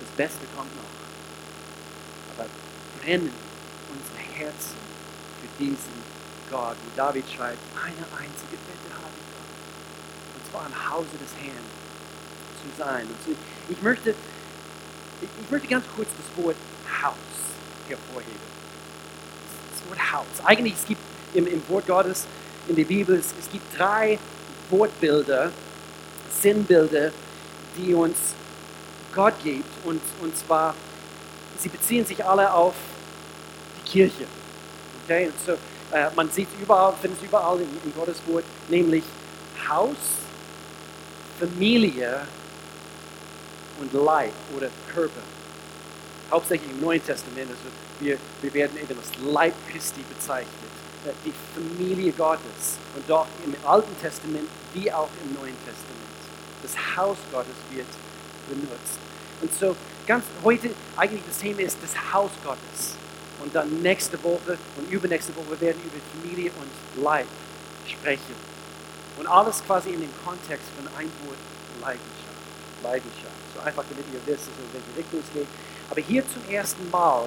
Das 0.00 0.10
Beste 0.16 0.46
kommt 0.56 0.74
noch. 0.74 0.90
Aber 2.34 2.48
brennen 3.00 3.32
unsere 3.92 4.18
Herzen 4.18 4.78
für 5.40 5.62
diesen 5.62 6.05
Gott. 6.50 6.76
Wie 6.84 6.96
David 6.96 7.24
schreibt, 7.28 7.58
eine 7.74 8.04
einzige 8.16 8.56
Bitte 8.56 8.88
habe 8.94 9.14
ich 9.14 9.26
Gott. 9.34 9.50
Und 10.34 10.50
zwar 10.50 10.66
im 10.66 10.90
Hause 10.90 11.16
des 11.18 11.32
Herrn 11.40 11.66
zu 12.62 12.68
sein. 12.78 13.06
Und 13.06 13.36
ich 13.68 13.82
möchte 13.82 14.14
ich 15.22 15.50
möchte 15.50 15.68
ganz 15.68 15.84
kurz 15.94 16.08
das 16.08 16.44
Wort 16.44 16.56
Haus 17.02 17.14
hervorheben. 17.88 18.46
Das 19.72 19.88
Wort 19.88 20.12
Haus. 20.12 20.44
Eigentlich 20.44 20.74
es 20.74 20.86
gibt 20.86 21.00
im, 21.34 21.46
im 21.46 21.62
Wort 21.68 21.86
Gottes 21.86 22.26
in 22.68 22.76
der 22.76 22.84
Bibel, 22.84 23.16
es, 23.16 23.34
es 23.38 23.50
gibt 23.50 23.78
drei 23.78 24.18
Wortbilder, 24.70 25.52
Sinnbilder, 26.40 27.12
die 27.76 27.94
uns 27.94 28.16
Gott 29.14 29.34
gibt. 29.42 29.86
Und, 29.86 30.00
und 30.20 30.36
zwar, 30.36 30.74
sie 31.58 31.68
beziehen 31.68 32.04
sich 32.04 32.24
alle 32.24 32.52
auf 32.52 32.74
die 33.78 33.90
Kirche. 33.90 34.26
Okay? 35.04 35.26
Und 35.26 35.34
so, 35.44 35.52
äh, 35.96 36.10
man 36.14 36.30
sieht 36.30 36.48
überall, 36.60 36.92
findet 37.00 37.20
es 37.20 37.26
überall 37.26 37.58
in, 37.58 37.68
in 37.84 37.94
Gottes 37.94 38.20
Wort, 38.26 38.44
nämlich 38.68 39.04
Haus, 39.66 39.96
Familie 41.40 42.20
und 43.80 43.92
Leib 43.92 44.32
oder 44.54 44.68
Körper. 44.92 45.22
Hauptsächlich 46.30 46.70
im 46.70 46.80
Neuen 46.80 47.02
Testament, 47.04 47.48
also 47.50 47.74
wir, 48.00 48.18
wir 48.42 48.52
werden 48.52 48.76
eben 48.76 48.98
als 48.98 49.10
Leib 49.24 49.54
Christi 49.70 50.02
bezeichnet, 50.02 50.50
äh, 51.06 51.12
die 51.24 51.32
Familie 51.54 52.12
Gottes. 52.12 52.78
Und 52.94 53.08
doch 53.08 53.26
im 53.44 53.54
Alten 53.64 53.98
Testament 54.00 54.48
wie 54.74 54.92
auch 54.92 55.08
im 55.24 55.34
Neuen 55.34 55.56
Testament. 55.64 56.16
Das 56.62 56.74
Haus 56.96 57.16
Gottes 57.32 57.56
wird 57.70 57.86
benutzt. 58.48 58.98
Und 59.40 59.52
so 59.54 59.74
ganz 60.06 60.24
heute 60.44 60.70
eigentlich 60.96 61.22
das 61.26 61.38
Thema 61.38 61.60
ist 61.60 61.78
das 61.82 62.12
Haus 62.12 62.30
Gottes. 62.44 62.96
Und 63.42 63.54
dann 63.54 63.82
nächste 63.82 64.22
Woche 64.22 64.58
und 64.76 64.90
übernächste 64.90 65.34
Woche 65.36 65.60
werden 65.60 65.80
wir 65.82 65.92
über 65.92 66.02
Familie 66.14 66.50
und 66.60 67.02
Leib 67.02 67.26
sprechen. 67.86 68.34
Und 69.18 69.26
alles 69.26 69.62
quasi 69.64 69.90
in 69.90 70.00
dem 70.00 70.12
Kontext 70.24 70.66
von 70.76 70.86
ein 70.98 71.10
Wort 71.24 71.38
Leidenschaft. 71.80 72.26
Leidenschaft. 72.82 73.40
So 73.54 73.60
einfach, 73.60 73.84
damit 73.88 74.04
ihr 74.12 74.20
wisst, 74.26 74.48
in 74.48 74.72
welche 74.72 74.98
Richtung 74.98 75.20
es 75.20 75.32
geht. 75.32 75.48
Aber 75.90 76.00
hier 76.00 76.22
zum 76.28 76.42
ersten 76.50 76.90
Mal 76.90 77.26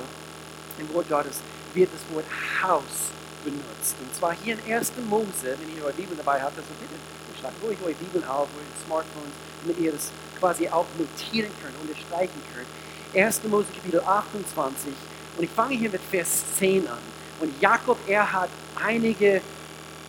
im 0.77 0.93
Wort 0.93 1.09
Gottes 1.09 1.41
wird 1.73 1.89
das 1.93 2.01
Wort 2.13 2.25
Haus 2.61 3.11
benutzt. 3.43 3.95
Und 3.99 4.13
zwar 4.15 4.33
hier 4.33 4.57
in 4.57 4.73
1. 4.73 4.93
Mose, 5.09 5.57
wenn 5.57 5.75
ihr 5.75 5.83
eure 5.83 5.93
Bibel 5.93 6.15
dabei 6.15 6.41
habt, 6.41 6.57
also 6.57 6.69
bitte 6.79 6.95
schlagt 7.39 7.55
ruhig 7.63 7.77
eure 7.83 7.93
Bibeln 7.93 8.25
auf, 8.25 8.47
eure 8.53 8.85
Smartphones, 8.85 9.33
damit 9.61 9.79
ihr 9.79 9.91
das 9.93 10.11
quasi 10.39 10.67
auch 10.67 10.85
notieren 10.97 11.51
könnt, 11.61 11.75
unterstreichen 11.81 12.41
könnt. 12.53 12.67
1. 13.15 13.43
Mose 13.45 13.67
Kapitel 13.73 14.01
28 14.01 14.93
und 15.39 15.45
ich 15.45 15.51
fange 15.51 15.73
hier 15.73 15.89
mit 15.89 16.01
Vers 16.11 16.43
10 16.57 16.85
an. 16.89 16.97
Und 17.39 17.61
Jakob, 17.61 17.97
er 18.05 18.29
hat 18.29 18.49
einige 18.75 19.39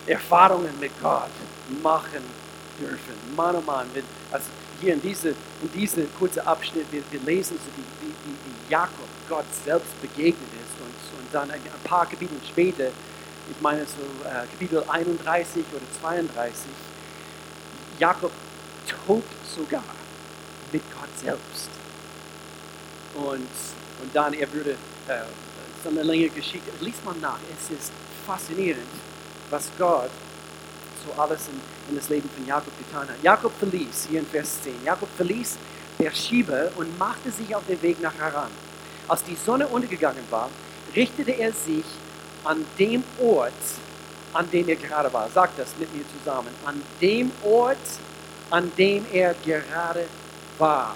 Erfahrungen 0.05 0.77
mit 0.77 0.91
Gott 1.01 1.31
machen 1.81 2.21
dürfen. 2.77 3.15
Mann, 3.33 3.55
oh 3.55 3.61
Mann, 3.61 3.87
mit, 3.95 4.03
also 4.29 4.47
hier 4.81 4.93
in 4.93 5.01
diese, 5.01 5.29
in 5.29 5.71
diese 5.73 6.03
kurze 6.19 6.45
Abschnitt, 6.45 6.85
wir, 6.91 7.01
wir 7.09 7.21
lesen 7.21 7.57
so, 7.57 7.71
wie, 7.77 8.07
wie, 8.07 8.33
wie 8.33 8.71
Jakob 8.71 9.07
Gott 9.29 9.45
selbst 9.63 10.01
begegnet 10.01 10.49
ist. 10.51 10.75
Und, 10.81 11.19
und 11.19 11.33
dann 11.33 11.49
ein, 11.49 11.61
ein 11.61 11.83
paar 11.85 12.05
Kapitel 12.05 12.35
später, 12.45 12.87
ich 12.87 13.61
meine 13.61 13.85
so 13.85 14.27
äh, 14.27 14.45
Kapitel 14.51 14.83
31 14.85 15.63
oder 15.71 15.85
32, 16.01 16.65
Jakob 17.99 18.33
tobt 19.07 19.47
sogar 19.47 19.83
mit 20.73 20.81
Gott 20.91 21.17
selbst. 21.23 21.69
Und, 23.15 23.47
und 24.01 24.13
dann, 24.13 24.33
er 24.33 24.51
würde 24.51 24.75
äh, 25.11 25.83
so 25.83 25.89
eine 25.89 26.03
längere 26.03 26.29
Geschichte, 26.29 26.71
liest 26.79 27.03
man 27.03 27.19
nach, 27.19 27.39
es 27.57 27.77
ist 27.77 27.91
faszinierend, 28.25 28.87
was 29.49 29.69
Gott 29.77 30.11
so 31.05 31.19
alles 31.19 31.47
in, 31.47 31.59
in 31.89 31.95
das 31.95 32.09
Leben 32.09 32.29
von 32.29 32.45
Jakob 32.45 32.71
getan 32.77 33.07
hat. 33.07 33.23
Jakob 33.23 33.51
verließ, 33.57 34.07
hier 34.09 34.19
in 34.19 34.27
Vers 34.27 34.61
10, 34.63 34.73
Jakob 34.85 35.09
verließ 35.17 35.57
Beersheba 35.97 36.69
und 36.77 36.97
machte 36.97 37.31
sich 37.31 37.55
auf 37.55 37.63
den 37.67 37.81
Weg 37.81 38.01
nach 38.01 38.13
Haran. 38.19 38.51
Als 39.07 39.23
die 39.23 39.35
Sonne 39.35 39.67
untergegangen 39.67 40.23
war, 40.29 40.49
richtete 40.95 41.31
er 41.31 41.51
sich 41.51 41.85
an 42.43 42.65
dem 42.79 43.03
Ort, 43.19 43.53
an 44.33 44.49
dem 44.49 44.69
er 44.69 44.75
gerade 44.75 45.11
war. 45.11 45.29
Sagt 45.29 45.59
das 45.59 45.75
mit 45.79 45.93
mir 45.95 46.03
zusammen. 46.17 46.49
An 46.65 46.81
dem 47.01 47.31
Ort, 47.43 47.77
an 48.49 48.71
dem 48.77 49.05
er 49.11 49.33
gerade 49.45 50.05
war. 50.57 50.95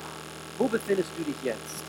Wo 0.57 0.67
befindest 0.67 1.09
du 1.17 1.23
dich 1.23 1.35
jetzt? 1.43 1.84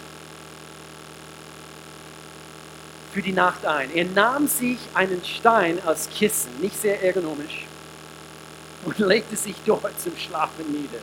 Für 3.17 3.23
die 3.23 3.33
Nacht 3.33 3.65
ein. 3.65 3.89
Er 3.95 4.05
nahm 4.05 4.47
sich 4.47 4.77
einen 4.93 5.25
Stein 5.25 5.79
als 5.87 6.07
Kissen, 6.11 6.51
nicht 6.61 6.79
sehr 6.79 7.03
ergonomisch, 7.03 7.65
und 8.85 8.99
legte 8.99 9.35
sich 9.37 9.55
dort 9.65 9.99
zum 9.99 10.15
Schlafen 10.19 10.71
nieder. 10.71 10.99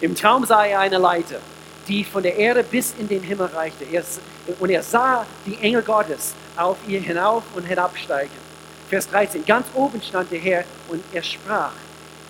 Im 0.00 0.14
Traum 0.14 0.44
sah 0.46 0.64
er 0.66 0.78
eine 0.78 0.98
Leiter, 0.98 1.40
die 1.88 2.04
von 2.04 2.22
der 2.22 2.36
Erde 2.36 2.62
bis 2.62 2.94
in 2.96 3.08
den 3.08 3.24
Himmel 3.24 3.48
reichte. 3.48 3.84
Er, 3.86 4.04
und 4.60 4.70
er 4.70 4.84
sah 4.84 5.26
die 5.44 5.58
Engel 5.60 5.82
Gottes 5.82 6.32
auf 6.56 6.76
ihr 6.86 7.00
hinauf 7.00 7.42
und 7.56 7.64
hinabsteigen. 7.64 8.38
Vers 8.88 9.10
13. 9.10 9.44
Ganz 9.44 9.66
oben 9.74 10.00
stand 10.00 10.30
der 10.30 10.38
Herr 10.38 10.64
und 10.86 11.02
er 11.12 11.24
sprach, 11.24 11.72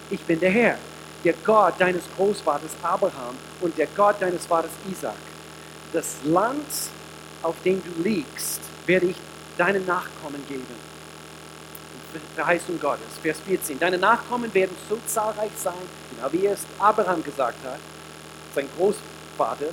ich 0.09 0.23
bin 0.23 0.41
der 0.41 0.51
Herr, 0.51 0.79
der 1.23 1.35
Gott 1.45 1.75
deines 1.79 2.05
Großvaters 2.17 2.71
Abraham 2.83 3.37
und 3.61 3.77
der 3.77 3.89
Gott 3.95 4.17
deines 4.21 4.47
Vaters 4.47 4.71
Isaac. 4.91 5.17
Das 5.93 6.17
Land, 6.25 6.65
auf 7.43 7.55
dem 7.65 7.83
du 7.83 8.03
liegst, 8.03 8.61
werde 8.87 9.07
ich 9.07 9.17
deinen 9.57 9.87
Nachkommen 9.87 10.45
geben. 10.49 10.97
Verheißung 12.35 12.81
Gottes. 12.81 13.19
Vers 13.23 13.39
14. 13.47 13.79
Deine 13.79 13.99
Nachkommen 13.99 14.53
werden 14.55 14.77
so 14.89 14.99
zahlreich 15.07 15.51
sein, 15.57 15.75
genau 16.11 16.33
wie 16.33 16.47
es 16.47 16.61
Abraham 16.79 17.23
gesagt 17.23 17.59
hat, 17.65 17.79
sein 18.55 18.69
Großvater. 18.77 19.67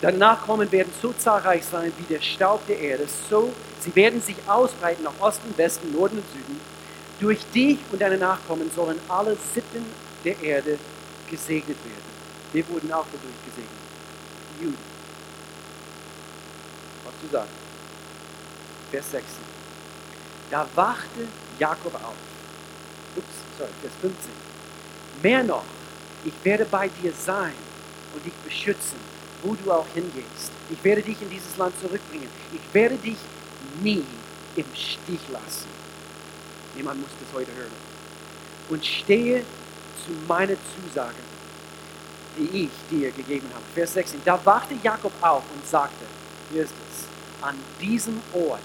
Deine 0.00 0.18
Nachkommen 0.18 0.70
werden 0.70 0.92
so 1.00 1.12
zahlreich 1.12 1.64
sein 1.64 1.92
wie 1.98 2.14
der 2.14 2.20
Staub 2.20 2.66
der 2.66 2.78
Erde. 2.78 3.06
So, 3.30 3.52
sie 3.80 3.94
werden 3.94 4.20
sich 4.20 4.36
ausbreiten 4.46 5.04
nach 5.04 5.18
Osten, 5.20 5.56
Westen, 5.56 5.92
Norden 5.92 6.18
und 6.18 6.30
Süden. 6.32 6.60
Durch 7.20 7.40
dich 7.54 7.78
und 7.92 8.02
deine 8.02 8.18
Nachkommen 8.18 8.70
sollen 8.74 8.98
alle 9.08 9.36
Sitten 9.54 9.86
der 10.24 10.40
Erde 10.42 10.78
gesegnet 11.30 11.78
werden. 11.84 12.14
Wir 12.52 12.68
wurden 12.68 12.92
auch 12.92 13.06
dadurch 13.06 13.44
gesegnet. 13.44 13.70
Juden. 14.60 14.93
Du 17.22 17.28
sagst. 17.30 17.52
Vers 18.90 19.10
16. 19.10 19.24
Da 20.50 20.66
wachte 20.74 21.26
Jakob 21.58 21.94
auf. 21.94 22.14
Ups, 23.16 23.26
sorry, 23.58 23.70
Vers 23.80 23.92
15. 24.00 24.30
Mehr 25.22 25.42
noch, 25.42 25.64
ich 26.24 26.32
werde 26.42 26.64
bei 26.64 26.88
dir 26.88 27.12
sein 27.12 27.54
und 28.14 28.24
dich 28.24 28.34
beschützen, 28.44 28.98
wo 29.42 29.54
du 29.54 29.72
auch 29.72 29.86
hingehst. 29.94 30.52
Ich 30.70 30.82
werde 30.82 31.02
dich 31.02 31.20
in 31.20 31.30
dieses 31.30 31.56
Land 31.56 31.74
zurückbringen. 31.80 32.28
Ich 32.52 32.74
werde 32.74 32.96
dich 32.96 33.18
nie 33.82 34.04
im 34.56 34.64
Stich 34.74 35.20
lassen. 35.30 35.68
Jemand 36.76 37.00
muss 37.00 37.10
das 37.20 37.34
heute 37.34 37.52
hören. 37.54 37.72
Und 38.68 38.84
stehe 38.84 39.44
zu 40.04 40.12
meiner 40.26 40.54
Zusage, 40.54 41.14
die 42.36 42.64
ich 42.64 42.70
dir 42.90 43.10
gegeben 43.12 43.48
habe. 43.52 43.64
Vers 43.74 43.94
16. 43.94 44.20
Da 44.24 44.38
wachte 44.44 44.74
Jakob 44.82 45.12
auf 45.20 45.42
und 45.54 45.66
sagte, 45.66 46.04
hier 46.50 46.62
ist 46.62 46.74
es, 46.90 47.44
an 47.44 47.56
diesem 47.80 48.20
Ort 48.32 48.60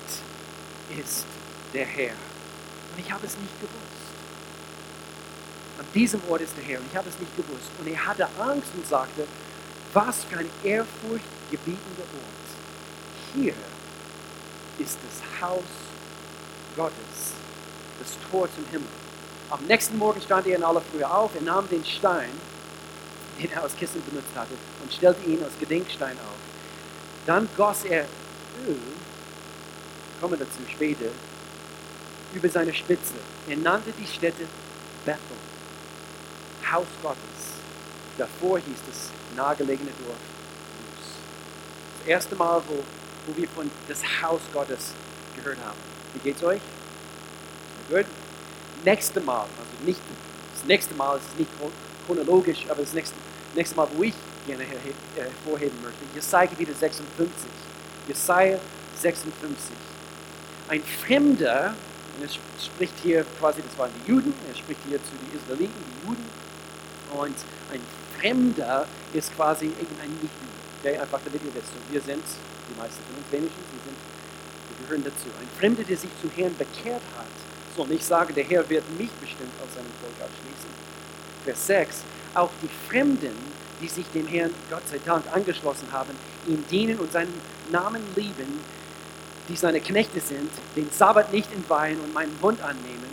ist 0.98 1.26
der 1.74 1.86
Herr. 1.86 2.14
Und 2.92 3.00
ich 3.06 3.12
habe 3.12 3.26
es 3.26 3.38
nicht 3.38 3.60
gewusst. 3.60 4.10
An 5.80 5.86
diesem 5.94 6.22
Ort 6.30 6.42
ist 6.42 6.56
der 6.58 6.64
Herr 6.64 6.80
und 6.80 6.88
ich 6.90 6.96
habe 6.96 7.10
es 7.10 7.20
nicht 7.20 7.36
gewusst. 7.36 7.70
Und 7.80 7.88
er 7.88 8.06
hatte 8.06 8.28
Angst 8.40 8.72
und 8.76 8.86
sagte, 8.88 9.28
was 9.94 10.24
für 10.26 10.38
ein 10.38 10.50
ehrfurchtgebietender 10.64 12.04
Ort. 12.04 13.34
Hier 13.34 13.54
ist 14.78 14.98
das 15.04 15.42
Haus 15.42 15.64
Gottes, 16.76 17.34
das 18.00 18.18
Tor 18.30 18.48
zum 18.54 18.66
Himmel. 18.72 18.88
Am 19.50 19.64
nächsten 19.66 19.98
Morgen 19.98 20.22
stand 20.22 20.48
er 20.48 20.58
in 20.58 20.64
aller 20.64 20.82
Frühe 20.82 21.10
auf, 21.10 21.32
er 21.36 21.42
nahm 21.42 21.68
den 21.70 21.84
Stein, 21.84 22.30
den 23.42 23.52
er 23.52 23.64
als 23.64 23.76
Kissen 23.76 24.02
benutzt 24.06 24.36
hatte, 24.36 24.54
und 24.82 24.94
stellte 24.94 25.30
ihn 25.30 25.44
als 25.44 25.58
Gedenkstein 25.60 26.18
auf. 26.20 26.49
Dann 27.26 27.48
goss 27.56 27.84
er 27.86 28.06
Öl, 28.68 28.78
kommen 30.20 30.38
dazu 30.40 30.60
später, 30.72 31.06
über 32.34 32.50
seine 32.50 32.74
Spitze. 32.74 33.16
Er 33.48 33.58
nannte 33.58 33.92
die 33.92 34.08
Stätte 34.08 34.46
Bethel, 35.06 35.20
Haus 36.72 36.88
Gottes. 37.02 37.18
Davor 38.18 38.60
hieß 38.60 38.80
das 38.88 39.10
nahegelegene 39.36 39.92
Dorf 40.00 40.18
Luz. 40.18 41.08
Das 42.00 42.08
erste 42.08 42.36
Mal, 42.36 42.62
wo, 42.68 42.84
wo 43.28 43.38
wir 43.38 43.48
von 43.50 43.70
das 43.88 44.02
Haus 44.22 44.42
Gottes 44.54 44.94
gehört 45.36 45.58
haben. 45.66 45.78
Wie 46.14 46.20
geht's 46.20 46.44
euch? 46.44 46.62
Gut. 47.90 48.06
Nächste 48.84 49.20
Mal, 49.22 49.42
also 49.42 49.86
nicht 49.86 50.00
das 50.54 50.66
nächste 50.66 50.94
Mal, 50.96 51.18
es 51.18 51.24
ist 51.24 51.40
nicht 51.40 51.52
chronologisch, 52.06 52.66
aber 52.70 52.82
das 52.82 52.94
nächste, 52.94 53.16
nächste 53.56 53.76
Mal, 53.76 53.88
wo 53.94 54.04
ich 54.04 54.14
gerne 54.46 54.66
hervorheben 55.16 55.78
möchte, 55.82 56.04
Jesaja 56.16 56.50
wieder 56.58 56.74
56. 56.74 57.38
Jesaja 58.08 58.60
56. 58.96 59.76
Ein 60.68 60.84
Fremder 60.84 61.76
und 62.20 62.24
er 62.24 62.62
spricht 62.62 62.94
hier 63.02 63.26
quasi, 63.40 63.62
das 63.62 63.78
waren 63.78 63.92
die 64.04 64.12
Juden, 64.12 64.34
er 64.48 64.56
spricht 64.56 64.82
hier 64.88 65.00
zu 65.04 65.12
den 65.16 65.40
Israeliten, 65.40 65.74
die 65.74 66.08
Juden. 66.08 66.26
Und 67.16 67.38
ein 67.72 67.82
Fremder 68.20 68.86
ist 69.14 69.34
quasi 69.36 69.68
irgendein 69.68 70.12
Nicht-Jude. 70.22 70.60
Okay, 70.80 70.98
einfach 70.98 71.20
damit 71.24 71.42
ihr 71.44 71.54
wisst. 71.56 71.72
Wir 71.90 72.02
sind, 72.02 72.24
die 72.24 72.76
meisten 72.80 73.04
von 73.04 73.16
uns 73.16 73.28
wenigstens, 73.32 73.66
wir, 73.72 73.84
sind, 73.84 73.98
wir 74.00 74.76
gehören 74.86 75.04
dazu. 75.04 75.28
Ein 75.40 75.50
Fremder, 75.60 75.84
der 75.84 75.98
sich 75.98 76.10
zum 76.22 76.32
Herrn 76.36 76.56
bekehrt 76.58 77.04
hat, 77.18 77.36
soll 77.76 77.88
nicht 77.88 78.04
sagen, 78.04 78.34
der 78.36 78.44
Herr 78.44 78.68
wird 78.70 78.84
mich 78.98 79.12
bestimmt 79.24 79.56
aus 79.64 79.74
seinem 79.74 79.92
Volk 80.04 80.16
abschließen. 80.20 80.72
Vers 81.46 81.68
6. 81.68 82.04
Auch 82.36 82.52
die 82.62 82.70
Fremden, 82.90 83.36
die 83.82 83.88
sich 83.88 84.06
dem 84.14 84.28
Herrn, 84.28 84.52
Gott 84.70 84.88
sei 84.88 85.00
Dank, 85.06 85.24
angeschlossen 85.32 85.88
haben, 85.92 86.12
ihm 86.48 86.64
dienen 86.70 87.00
und 87.00 87.12
seinen 87.12 87.34
Namen 87.72 88.02
lieben, 88.16 88.60
die 89.48 89.56
seine 89.56 89.80
Knechte 89.80 90.20
sind, 90.20 90.52
den 90.76 90.90
Sabbat 90.92 91.32
nicht 91.34 91.52
entweihen 91.52 92.00
und 92.02 92.14
meinen 92.14 92.36
Bund 92.38 92.62
annehmen, 92.62 93.10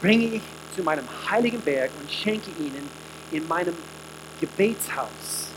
bringe 0.00 0.26
ich 0.26 0.42
zu 0.74 0.82
meinem 0.82 1.06
heiligen 1.30 1.60
Berg 1.60 1.90
und 2.00 2.10
schenke 2.10 2.50
ihnen 2.58 2.88
in 3.32 3.46
meinem 3.48 3.74
Gebetshaus 4.40 5.48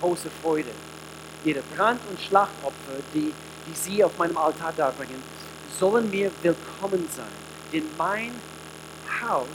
große 0.00 0.30
Freude. 0.42 0.70
Ihre 1.44 1.62
Brand- 1.74 2.00
und 2.08 2.20
Schlachtopfer, 2.20 3.02
die, 3.14 3.32
die 3.66 3.74
sie 3.74 4.04
auf 4.04 4.16
meinem 4.18 4.36
Altar 4.36 4.72
darbringen, 4.76 5.22
sollen 5.78 6.10
mir 6.10 6.30
willkommen 6.42 7.08
sein. 7.14 7.26
Denn 7.72 7.84
mein 7.98 8.32
Haus 9.22 9.46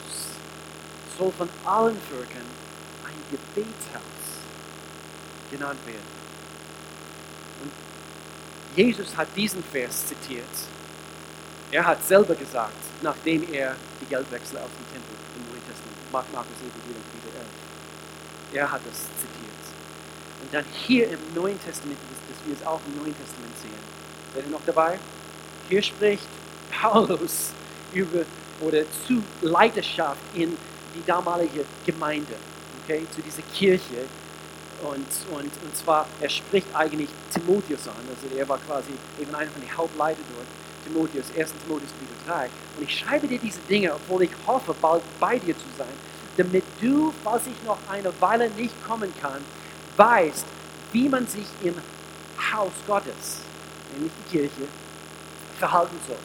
soll 1.17 1.31
von 1.31 1.49
allen 1.65 1.97
Völkern 2.09 2.45
Gebetshaus 3.53 4.01
genannt 5.51 5.79
werden. 5.86 6.22
Und 7.62 7.72
Jesus 8.75 9.15
hat 9.15 9.27
diesen 9.36 9.63
Vers 9.63 10.08
zitiert. 10.08 10.46
Er 11.72 11.86
hat 11.86 12.03
selber 12.05 12.36
gesagt, 12.36 12.74
nachdem 13.01 13.51
er 13.53 13.75
die 14.01 14.05
Geldwechsel 14.05 14.58
aus 14.58 14.70
dem 14.77 14.86
Tempel 14.91 15.15
im 15.38 15.51
Neuen 15.51 15.63
Testament, 15.65 15.98
Markus 16.12 16.58
Evangelium 16.58 17.03
Kapitel 17.12 17.38
11, 17.38 17.48
er 18.53 18.72
hat 18.72 18.81
das 18.86 19.00
zitiert. 19.20 19.62
Und 20.41 20.53
dann 20.53 20.65
hier 20.74 21.10
im 21.10 21.20
Neuen 21.34 21.60
Testament, 21.63 21.98
dass 22.29 22.46
wir 22.46 22.55
es 22.60 22.65
auch 22.65 22.79
im 22.88 23.01
Neuen 23.01 23.15
Testament 23.17 23.58
sehen. 23.62 24.01
Seid 24.34 24.46
ihr 24.46 24.51
noch 24.51 24.65
dabei? 24.65 25.00
Hier 25.70 25.81
spricht 25.81 26.27
Paulus 26.72 27.51
über 27.93 28.25
oder 28.62 28.84
zu 29.08 29.24
Leiterschaft 29.41 30.20
in 30.34 30.58
die 30.96 31.05
damalige 31.05 31.65
Gemeinde, 31.86 32.36
okay, 32.83 33.05
zu 33.13 33.21
dieser 33.21 33.43
Kirche. 33.53 34.05
Und, 34.83 35.05
und, 35.31 35.51
und 35.63 35.77
zwar, 35.77 36.07
er 36.19 36.29
spricht 36.29 36.67
eigentlich 36.73 37.09
Timotheus 37.31 37.88
an, 37.88 38.01
also 38.09 38.35
er 38.35 38.50
war 38.50 38.57
quasi 38.57 38.89
eben 39.19 39.33
einer 39.35 39.51
von 39.51 39.61
den 39.61 39.77
Hauptleitern 39.77 40.23
dort, 40.35 40.47
Timotheus, 40.83 41.25
1. 41.38 41.53
Timotheus 41.63 41.91
Kapitel 41.91 42.15
3. 42.25 42.50
Und 42.77 42.89
ich 42.89 42.97
schreibe 42.97 43.27
dir 43.27 43.38
diese 43.38 43.59
Dinge, 43.69 43.93
obwohl 43.93 44.23
ich 44.23 44.31
hoffe, 44.47 44.73
bald 44.81 45.03
bei 45.19 45.38
dir 45.38 45.55
zu 45.55 45.65
sein, 45.77 45.93
damit 46.38 46.63
du, 46.81 47.13
falls 47.23 47.43
ich 47.45 47.63
noch 47.63 47.77
eine 47.89 48.11
Weile 48.19 48.50
nicht 48.50 48.73
kommen 48.83 49.13
kann, 49.21 49.43
weißt, 49.97 50.45
wie 50.91 51.07
man 51.07 51.27
sich 51.27 51.45
im 51.61 51.75
Haus 52.51 52.71
Gottes, 52.88 53.41
nämlich 53.93 54.11
die 54.25 54.38
Kirche, 54.38 54.67
verhalten 55.59 55.97
soll. 56.07 56.17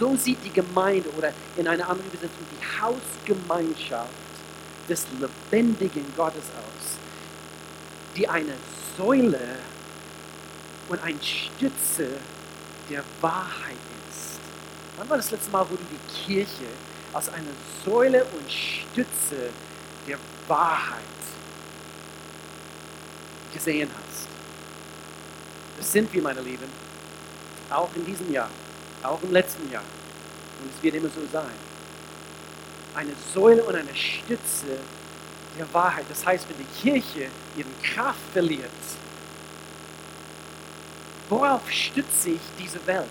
So 0.00 0.16
sieht 0.16 0.44
die 0.44 0.52
Gemeinde 0.52 1.08
oder 1.16 1.32
in 1.56 1.68
einer 1.68 1.88
anderen 1.88 2.10
Übersetzung 2.10 2.44
die 2.50 2.82
Hausgemeinschaft 2.82 4.23
des 4.88 5.06
lebendigen 5.18 6.04
Gottes 6.16 6.44
aus, 6.56 6.98
die 8.16 8.28
eine 8.28 8.54
Säule 8.96 9.40
und 10.88 11.02
ein 11.02 11.18
Stütze 11.22 12.08
der 12.90 13.02
Wahrheit 13.20 13.76
ist. 14.10 14.38
Wann 14.96 15.08
war 15.08 15.16
das 15.16 15.30
letzte 15.30 15.50
Mal, 15.50 15.66
wo 15.68 15.74
du 15.74 15.82
die 15.90 16.34
Kirche 16.34 16.66
als 17.12 17.28
eine 17.28 17.48
Säule 17.84 18.24
und 18.24 18.50
Stütze 18.50 19.50
der 20.06 20.18
Wahrheit 20.46 21.00
gesehen 23.52 23.90
hast? 23.90 24.28
Das 25.78 25.90
sind 25.90 26.12
wir, 26.12 26.22
meine 26.22 26.40
Lieben, 26.40 26.68
auch 27.70 27.88
in 27.96 28.04
diesem 28.04 28.32
Jahr, 28.32 28.50
auch 29.02 29.22
im 29.22 29.32
letzten 29.32 29.70
Jahr. 29.70 29.82
Und 30.62 30.70
es 30.74 30.82
wird 30.82 30.94
immer 30.94 31.08
so 31.08 31.20
sein. 31.32 31.73
Eine 32.94 33.12
Säule 33.34 33.62
und 33.64 33.74
eine 33.74 33.94
Stütze 33.94 34.78
der 35.58 35.72
Wahrheit. 35.72 36.04
Das 36.08 36.24
heißt, 36.24 36.46
wenn 36.48 36.56
die 36.58 36.90
Kirche 36.90 37.28
ihre 37.56 37.68
Kraft 37.82 38.20
verliert, 38.32 38.70
worauf 41.28 41.70
stützt 41.70 42.22
sich 42.22 42.40
diese 42.58 42.84
Welt? 42.86 43.08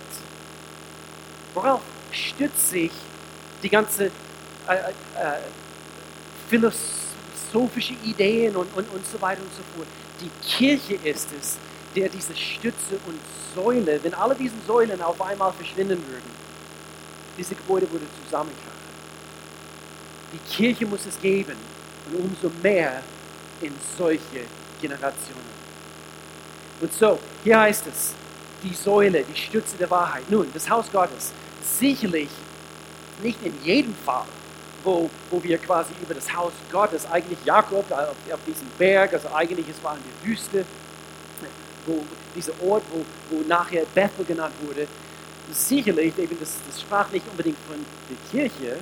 Worauf 1.54 1.80
stützt 2.12 2.70
sich 2.70 2.92
die 3.62 3.68
ganze 3.68 4.06
äh, 4.06 4.08
äh, 4.68 5.38
philosophische 6.48 7.94
Ideen 8.04 8.56
und, 8.56 8.74
und, 8.76 8.90
und 8.92 9.06
so 9.06 9.20
weiter 9.20 9.42
und 9.42 9.52
so 9.54 9.62
fort? 9.74 9.88
Die 10.20 10.30
Kirche 10.46 10.94
ist 11.06 11.28
es, 11.38 11.58
der 11.94 12.08
diese 12.08 12.34
Stütze 12.34 12.98
und 13.06 13.18
Säule, 13.54 14.02
wenn 14.02 14.14
alle 14.14 14.34
diese 14.34 14.54
Säulen 14.66 15.00
auf 15.00 15.20
einmal 15.20 15.52
verschwinden 15.52 16.02
würden, 16.08 16.30
diese 17.36 17.54
Gebäude 17.54 17.90
würde 17.90 18.06
zusammenkrachen. 18.24 18.73
Die 20.34 20.54
Kirche 20.54 20.84
muss 20.84 21.06
es 21.06 21.20
geben 21.20 21.56
und 22.06 22.24
umso 22.24 22.50
mehr 22.62 23.02
in 23.60 23.72
solche 23.96 24.44
Generationen. 24.80 25.54
Und 26.80 26.92
so, 26.92 27.18
hier 27.44 27.60
heißt 27.60 27.86
es, 27.86 28.14
die 28.64 28.74
Säule, 28.74 29.22
die 29.24 29.38
Stütze 29.38 29.76
der 29.76 29.88
Wahrheit. 29.90 30.28
Nun, 30.28 30.48
das 30.52 30.68
Haus 30.68 30.90
Gottes, 30.90 31.32
sicherlich 31.62 32.28
nicht 33.22 33.38
in 33.44 33.54
jedem 33.62 33.94
Fall, 34.04 34.26
wo, 34.82 35.08
wo 35.30 35.42
wir 35.42 35.56
quasi 35.58 35.92
über 36.02 36.14
das 36.14 36.34
Haus 36.34 36.52
Gottes, 36.72 37.06
eigentlich 37.06 37.38
Jakob 37.44 37.90
auf, 37.92 38.16
auf 38.32 38.40
diesem 38.46 38.66
Berg, 38.76 39.12
also 39.14 39.28
eigentlich 39.32 39.66
es 39.68 39.82
war 39.82 39.96
in 39.96 40.02
der 40.02 40.28
Wüste, 40.28 40.64
wo 41.86 42.04
dieser 42.34 42.52
Ort, 42.62 42.82
wo, 42.90 43.04
wo 43.30 43.42
nachher 43.46 43.84
Bethel 43.94 44.24
genannt 44.24 44.54
wurde, 44.66 44.88
sicherlich, 45.52 46.18
eben 46.18 46.38
das, 46.40 46.54
das 46.66 46.80
sprach 46.80 47.10
nicht 47.12 47.26
unbedingt 47.30 47.58
von 47.68 47.76
der 48.10 48.16
Kirche, 48.30 48.78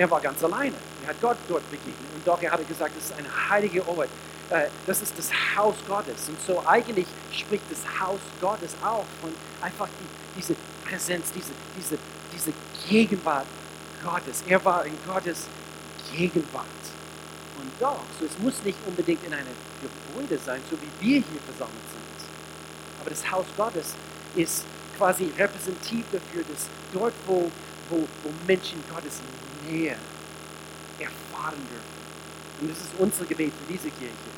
er 0.00 0.10
war 0.10 0.20
ganz 0.20 0.42
alleine. 0.42 0.76
Er 1.02 1.08
hat 1.08 1.20
Gott 1.20 1.36
dort 1.46 1.70
begegnet. 1.70 2.08
Und 2.14 2.26
doch, 2.26 2.40
er 2.40 2.50
hatte 2.50 2.64
gesagt, 2.64 2.96
das 2.96 3.04
ist 3.04 3.12
ein 3.18 3.26
heiliger 3.50 3.86
Ort. 3.86 4.08
Äh, 4.48 4.68
das 4.86 5.02
ist 5.02 5.12
das 5.18 5.30
Haus 5.54 5.74
Gottes. 5.86 6.26
Und 6.30 6.40
so 6.40 6.62
eigentlich 6.66 7.06
spricht 7.30 7.64
das 7.70 7.80
Haus 8.00 8.20
Gottes 8.40 8.74
auch 8.82 9.04
von 9.20 9.30
einfach 9.60 9.88
die, 9.88 10.38
diese 10.38 10.56
Präsenz, 10.88 11.30
diese, 11.32 11.52
diese, 11.76 11.98
diese 12.34 12.52
Gegenwart 12.88 13.44
Gottes. 14.02 14.42
Er 14.48 14.64
war 14.64 14.86
in 14.86 14.94
Gottes 15.06 15.46
Gegenwart. 16.16 16.64
Und 17.60 17.70
doch, 17.78 18.00
so 18.18 18.24
es 18.24 18.38
muss 18.38 18.54
nicht 18.64 18.78
unbedingt 18.86 19.22
in 19.26 19.34
einem 19.34 19.54
Gebäude 19.82 20.38
sein, 20.42 20.62
so 20.70 20.78
wie 20.78 21.06
wir 21.06 21.16
hier 21.16 21.40
versammelt 21.44 21.84
sind. 21.92 22.30
Aber 23.02 23.10
das 23.10 23.30
Haus 23.30 23.44
Gottes 23.54 23.94
ist 24.34 24.64
quasi 24.96 25.30
repräsentativ 25.36 26.06
dafür, 26.10 26.42
dass 26.50 26.68
dort, 26.94 27.12
wo, 27.26 27.50
wo, 27.90 27.96
wo 28.22 28.30
Menschen 28.46 28.82
Gottes 28.92 29.20
Nähe 29.68 29.96
erfahren 30.98 31.60
dürfen. 31.70 32.00
Und 32.60 32.70
das 32.70 32.78
ist 32.78 32.90
unser 32.98 33.24
Gebet 33.24 33.52
für 33.52 33.72
diese 33.72 33.90
Kirche. 33.90 34.30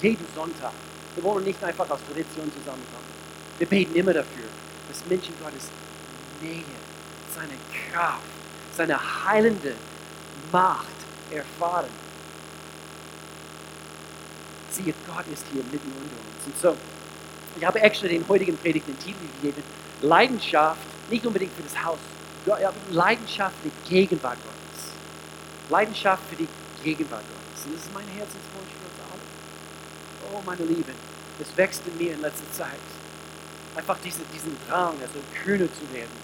Jeden 0.00 0.26
Sonntag. 0.34 0.72
Wir 1.14 1.24
wollen 1.24 1.44
nicht 1.44 1.62
einfach 1.62 1.88
aus 1.90 2.00
Tradition 2.06 2.50
zusammenkommen. 2.52 3.06
Wir 3.58 3.66
beten 3.66 3.94
immer 3.94 4.12
dafür, 4.12 4.44
dass 4.88 5.04
Menschen 5.06 5.34
Gottes 5.42 5.70
Nähe, 6.42 6.62
seine 7.34 7.54
Kraft, 7.90 8.20
seine 8.76 8.98
heilende 9.24 9.74
Macht 10.52 10.86
erfahren. 11.30 11.90
Siehe, 14.70 14.94
Gott 15.06 15.24
ist 15.32 15.44
hier 15.52 15.62
mitten 15.64 15.90
unter 15.92 16.16
uns. 16.16 16.46
Und 16.46 16.60
so, 16.60 16.76
ich 17.58 17.64
habe 17.64 17.80
extra 17.80 18.08
den 18.08 18.28
heutigen 18.28 18.56
Predigt 18.58 18.86
den 18.86 18.98
Titel 18.98 19.24
gegeben, 19.40 19.62
Leidenschaft, 20.02 20.80
nicht 21.10 21.24
unbedingt 21.24 21.52
für 21.54 21.62
das 21.62 21.82
Haus, 21.82 21.98
Leidenschaft 22.90 23.56
für 23.62 23.68
die 23.68 23.90
Gegenwart 23.90 24.38
Gottes. 24.42 24.92
Leidenschaft 25.68 26.22
für 26.28 26.36
die 26.36 26.48
Gegenwart 26.82 27.22
Gottes. 27.22 27.66
Und 27.66 27.74
das 27.74 27.82
ist 27.82 27.94
mein 27.94 28.06
Herzenswunsch 28.06 28.70
für 28.70 28.86
uns 28.86 29.12
alle. 29.12 29.20
Oh, 30.32 30.42
meine 30.44 30.64
Lieben, 30.64 30.94
es 31.40 31.56
wächst 31.56 31.82
in 31.86 31.96
mir 31.98 32.14
in 32.14 32.20
letzter 32.20 32.50
Zeit. 32.52 32.80
Einfach 33.74 33.98
diese, 34.04 34.20
diesen 34.32 34.56
Drang, 34.68 34.94
also 35.00 35.18
kühner 35.42 35.66
zu 35.72 35.92
werden, 35.92 36.16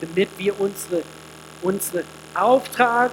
damit 0.00 0.28
wir 0.38 0.58
unsere, 0.60 1.02
unsere 1.62 2.04
Auftrag 2.34 3.12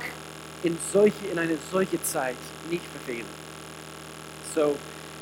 in, 0.63 0.78
solche, 0.92 1.28
in 1.32 1.40
eine 1.40 1.58
solche 1.72 2.02
Zeit 2.04 2.38
nicht 2.70 2.84
verfehlen. 2.86 3.26
So, 4.54 4.76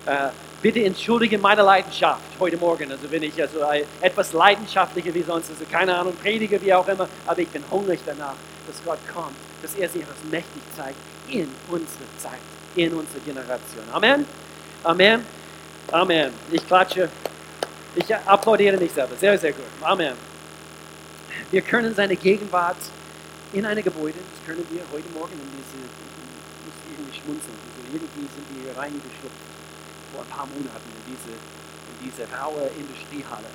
äh, 0.06 0.30
bitte 0.62 0.84
entschuldige 0.84 1.38
meine 1.38 1.62
Leidenschaft 1.62 2.22
heute 2.40 2.58
Morgen. 2.58 2.92
Also 2.92 3.10
wenn 3.10 3.24
ich 3.24 3.40
also 3.42 3.60
etwas 4.02 4.34
leidenschaftlicher 4.34 5.14
wie 5.14 5.24
sonst, 5.24 5.50
also 5.50 5.64
keine 5.72 5.96
Ahnung, 5.96 6.16
predige, 6.16 6.62
wie 6.62 6.74
auch 6.74 6.88
immer, 6.88 7.08
aber 7.26 7.40
ich 7.40 7.50
bin 7.50 7.64
hungrig 7.70 8.00
danach, 8.06 8.36
dass 8.68 8.84
Gott 8.84 9.00
kommt, 9.14 9.36
dass 9.62 9.76
er 9.76 9.90
sich 9.90 10.02
etwas 10.02 10.18
mächtig 10.30 10.62
zeigt 10.76 10.98
in 11.30 11.50
unsere 11.68 12.06
Zeit, 12.18 12.40
in 12.76 12.94
unsere 12.94 13.20
Generation. 13.20 13.84
Amen. 13.92 14.26
Amen. 14.84 15.26
Amen. 15.92 16.32
Ich 16.52 16.66
klatsche. 16.66 17.10
Ich 17.96 18.14
applaudiere 18.14 18.78
mich 18.78 18.92
selber. 18.92 19.16
Sehr, 19.16 19.38
sehr 19.38 19.54
gut. 19.54 19.66
Amen. 19.82 20.14
Wir 21.52 21.62
können 21.62 21.94
seine 21.96 22.16
Gegenwart 22.16 22.78
in 23.54 23.66
einem 23.66 23.84
Gebäude, 23.84 24.18
das 24.18 24.46
können 24.46 24.66
wir 24.70 24.82
heute 24.92 25.08
Morgen 25.14 25.34
in 25.34 25.50
diese, 25.56 25.86
ich 25.86 26.66
muss 26.66 26.76
irgendwie 26.92 27.16
schmunzeln, 27.16 27.54
also 27.54 27.94
irgendwie 27.94 28.28
sind 28.34 28.66
wir 28.66 28.78
reingeschlupft 28.78 29.56
vor 30.12 30.22
ein 30.22 30.32
paar 30.32 30.48
Monaten 30.48 30.90
in 30.92 31.04
diese, 31.14 31.34
in 31.34 31.96
diese 32.04 32.24
raue 32.30 32.70
Industriehalle. 32.76 33.50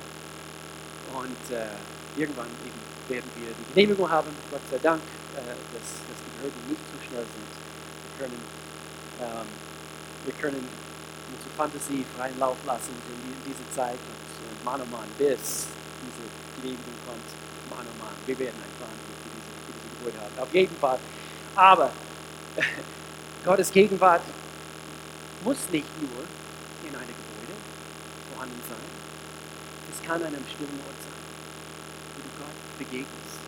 Und 1.11 1.43
äh, 1.51 1.75
irgendwann 2.15 2.47
eben 2.63 2.79
werden 3.07 3.29
wir 3.35 3.51
die 3.51 3.67
Genehmigung 3.73 4.09
haben, 4.09 4.31
Gott 4.49 4.63
sei 4.69 4.79
Dank, 4.79 5.01
äh, 5.35 5.55
dass, 5.75 5.87
dass 6.07 6.19
die 6.23 6.31
Behörden 6.37 6.61
nicht 6.69 6.83
zu 6.87 6.97
schnell 7.03 7.27
sind. 7.27 7.51
Wir 7.51 8.13
können, 8.19 8.41
ähm, 9.19 9.47
wir 10.25 10.35
können 10.39 10.63
unsere 11.31 11.51
Fantasie 11.55 12.05
freien 12.15 12.37
Lauf 12.39 12.57
lassen 12.65 12.95
in 13.07 13.35
dieser 13.43 13.67
Zeit 13.75 13.99
und, 13.99 14.21
und 14.47 14.57
Mann 14.63 14.81
oh 14.81 14.89
Mann 14.91 15.07
bis 15.17 15.67
diese 16.03 16.23
Genehmigung 16.59 16.97
kommt. 17.07 17.27
Mann, 17.69 17.85
oh 17.87 17.97
Mann, 17.99 18.15
wir 18.25 18.37
werden 18.39 18.55
einen 18.59 18.75
Plan 18.79 18.95
für 18.95 19.15
diese, 19.27 19.51
für 19.65 19.73
diese 19.75 19.89
Gebäude 19.95 20.17
haben. 20.19 20.39
Auf 20.39 20.53
jeden 20.53 20.75
Fall. 20.77 20.99
Aber 21.55 21.91
Gottes 23.45 23.71
Gegenwart 23.71 24.23
muss 25.43 25.57
nicht 25.71 25.89
nur 26.01 26.23
in 26.83 26.95
einem 26.95 27.13
Gebäude 27.13 27.55
vorhanden 28.31 28.61
sein. 28.67 28.89
Es 29.91 30.01
kann 30.01 30.21
an 30.21 30.33
einem 30.33 30.45
stillen 30.47 30.79
Ort 30.87 30.99
sein, 31.03 31.21
wo 32.15 32.19
du 32.23 32.31
Gott 32.39 32.57
begegnest. 32.79 33.41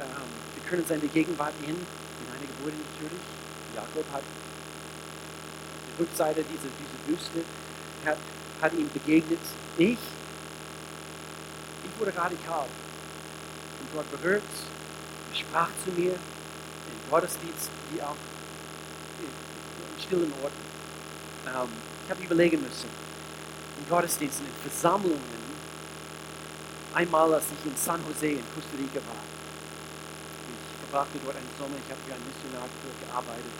Ähm, 0.00 0.30
wir 0.54 0.62
können 0.68 0.84
seine 0.86 1.08
Gegenwart 1.08 1.54
in, 1.62 1.74
in 1.74 2.26
einem 2.30 2.48
Gebäude 2.56 2.76
natürlich. 2.76 3.24
Jakob 3.74 4.04
hat 4.12 4.22
der 4.22 5.98
Rückseite 6.00 6.44
dieser, 6.44 6.70
dieser 6.74 7.00
Wüste 7.06 7.44
hat, 8.04 8.18
hat 8.60 8.72
ihm 8.74 8.88
begegnet. 8.90 9.40
Ich, 9.76 9.98
ich 11.84 12.00
wurde 12.00 12.16
radikal. 12.16 12.66
Und 13.80 13.92
Gott 13.92 14.10
berührt, 14.10 14.42
er 15.30 15.36
sprach 15.36 15.68
zu 15.84 15.90
mir 15.92 16.12
im 16.12 17.10
Gottesdienst 17.10 17.70
wie 17.90 18.02
auch 18.02 18.16
in, 19.20 19.26
in 19.26 20.02
stillen 20.02 20.32
Orten. 20.42 20.56
Ähm, 21.46 21.97
ich 22.08 22.16
habe 22.16 22.24
überlegen 22.24 22.56
müssen, 22.64 22.88
in 23.76 23.84
Gottesdiensten, 23.84 24.48
in 24.48 24.56
Versammlungen, 24.64 25.20
einmal 26.96 27.36
als 27.36 27.52
ich 27.52 27.60
in 27.68 27.76
San 27.76 28.00
Jose 28.08 28.32
in 28.32 28.48
Costa 28.56 28.72
Rica 28.80 29.04
war. 29.04 29.20
Ich 29.20 30.72
verbrachte 30.88 31.20
dort 31.20 31.36
einen 31.36 31.52
Sommer, 31.60 31.76
ich 31.76 31.84
habe 31.92 32.00
für 32.08 32.16
einen 32.16 32.24
Missionar 32.24 32.64
dort 32.64 32.96
gearbeitet 32.96 33.52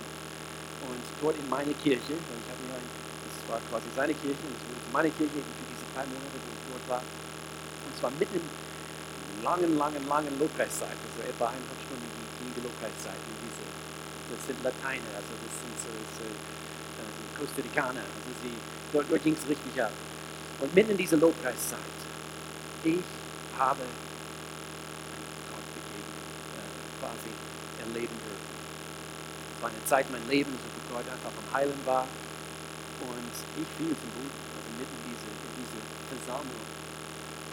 und 0.81 1.05
dort 1.21 1.37
in 1.37 1.45
meine 1.53 1.77
Kirche, 1.77 2.17
weil 2.17 2.41
ich 2.41 2.49
habe 2.49 2.61
mir 2.65 2.81
ein, 2.81 2.89
das 2.89 3.37
war 3.53 3.61
quasi 3.69 3.93
seine 3.93 4.17
Kirche 4.17 4.41
und 4.41 4.57
das 4.57 4.65
wurde 4.65 4.97
meine 4.97 5.13
Kirche 5.13 5.45
für 5.45 5.65
diese 5.69 5.85
drei 5.93 6.09
Monate, 6.09 6.41
wo 6.41 6.49
ich 6.49 6.65
dort 6.73 6.85
war. 6.89 7.05
Und 7.05 7.93
zwar 8.01 8.17
mitten 8.17 8.41
im 8.41 9.39
langen, 9.45 9.77
langen, 9.77 10.09
langen 10.09 10.33
Lobpreiszeit, 10.41 10.97
also 10.97 11.21
etwa 11.21 11.53
eineinhalb 11.53 11.85
Stunden 11.85 12.09
die 12.57 12.65
Lobpreiszeit. 12.65 13.21
Und 13.29 13.37
diese, 13.45 13.61
das 14.33 14.41
sind 14.41 14.59
Lateiner, 14.65 15.13
also 15.21 15.37
das 15.37 15.53
sind 15.53 15.77
so, 15.77 15.93
so 16.17 16.25
Costa 17.39 17.63
Ricaner, 17.63 18.03
also 18.03 18.31
sie, 18.43 18.55
dort, 18.93 19.07
dort 19.11 19.23
ging 19.23 19.35
es 19.35 19.49
richtig 19.49 19.83
ab. 19.83 19.93
Und 20.61 20.75
mitten 20.75 20.91
in 20.91 20.97
dieser 20.97 21.17
Lobpreiszeit, 21.17 21.79
ich 22.83 23.07
habe 23.57 23.87
Gott 25.51 25.67
begegnet, 25.75 26.27
äh, 26.59 26.99
quasi 26.99 27.31
erleben 27.79 28.19
dürfen. 28.19 28.51
Es 29.55 29.63
war 29.63 29.71
eine 29.71 29.85
Zeit 29.87 30.07
in 30.07 30.13
meinem 30.19 30.29
Leben, 30.29 30.51
so 30.51 30.79
Gott 30.91 31.07
einfach 31.07 31.31
am 31.31 31.49
Heilen 31.55 31.79
war. 31.85 32.07
Und 32.99 33.31
ich 33.31 33.69
fiel 33.79 33.95
zum 33.95 34.11
Boden, 34.19 34.35
also 34.59 34.69
mitten 34.75 34.97
in 34.99 35.15
diese, 35.15 35.31
in 35.31 35.55
diese 35.63 35.79
Versammlung. 36.11 36.67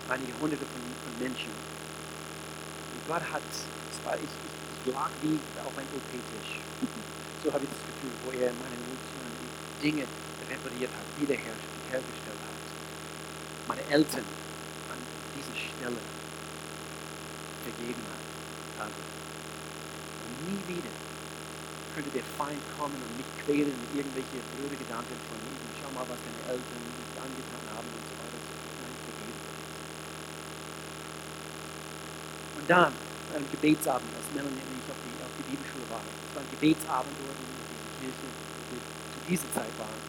Einige 0.09 0.33
hunderte 0.41 0.65
von, 0.65 0.81
von 0.81 1.13
Menschen. 1.21 1.53
Und 1.53 3.01
Gott 3.05 3.21
hat, 3.29 3.45
es 3.45 3.97
war, 4.01 4.17
ich, 4.17 4.25
ich, 4.25 4.55
ich 4.81 4.93
lag 4.93 5.13
wie 5.21 5.37
auf 5.61 5.73
einem 5.77 5.93
OP-Tisch. 5.93 6.57
So 7.45 7.53
habe 7.53 7.61
ich 7.61 7.69
das 7.69 7.85
Gefühl, 7.85 8.09
wo 8.25 8.33
er 8.33 8.49
meine 8.57 8.73
die 8.73 8.89
Dinge 9.85 10.09
repariert 10.49 10.89
hat, 10.89 11.05
wiederhergestellt 11.21 12.41
hat. 12.41 12.57
Meine 13.69 13.85
Eltern 13.85 14.25
an 14.89 14.97
dieser 15.37 15.53
Stelle 15.53 16.01
vergeben 17.61 18.01
hat. 18.09 18.25
Also, 18.81 18.97
und 18.97 20.33
nie 20.49 20.57
wieder 20.65 20.89
könnte 21.93 22.09
der 22.17 22.25
Feind 22.33 22.65
kommen 22.73 22.97
und 22.97 23.13
mich 23.13 23.29
quälen 23.45 23.77
mit 23.77 23.91
irgendwelchen 23.93 24.41
blöden 24.57 24.73
Gedanken 24.73 25.15
von 25.29 25.37
ihm. 25.37 25.53
Schau 25.77 25.93
mal, 25.93 26.03
was 26.09 26.17
deine 26.17 26.41
Eltern 26.49 26.81
nicht 26.81 27.13
angetan 27.21 27.65
haben 27.77 27.85
und 27.85 28.05
so 28.09 28.13
weiter. 28.17 28.41
Nein, 28.41 28.95
vergeben. 29.05 29.41
Und 32.57 32.65
dann, 32.65 32.89
an 32.89 33.37
einem 33.37 33.49
Gebetsabend, 33.53 34.09
als 34.17 34.33
Melanie 34.33 34.65
und 34.65 34.81
ich 34.81 34.89
auf 34.89 34.97
die, 35.05 35.13
auf 35.21 35.33
die 35.37 35.45
Bibelschule 35.45 35.85
waren, 35.93 36.09
es 36.09 36.33
war 36.33 36.41
ein 36.41 36.51
Gebetsabend 36.57 37.13
dort 37.21 37.37
in 37.37 37.53
dieser 37.53 37.93
Kirche, 38.01 38.27
wo 39.25 39.31
wir 39.31 39.37
zu 39.37 39.47
dieser 39.47 39.53
Zeit 39.53 39.71
waren. 39.77 40.01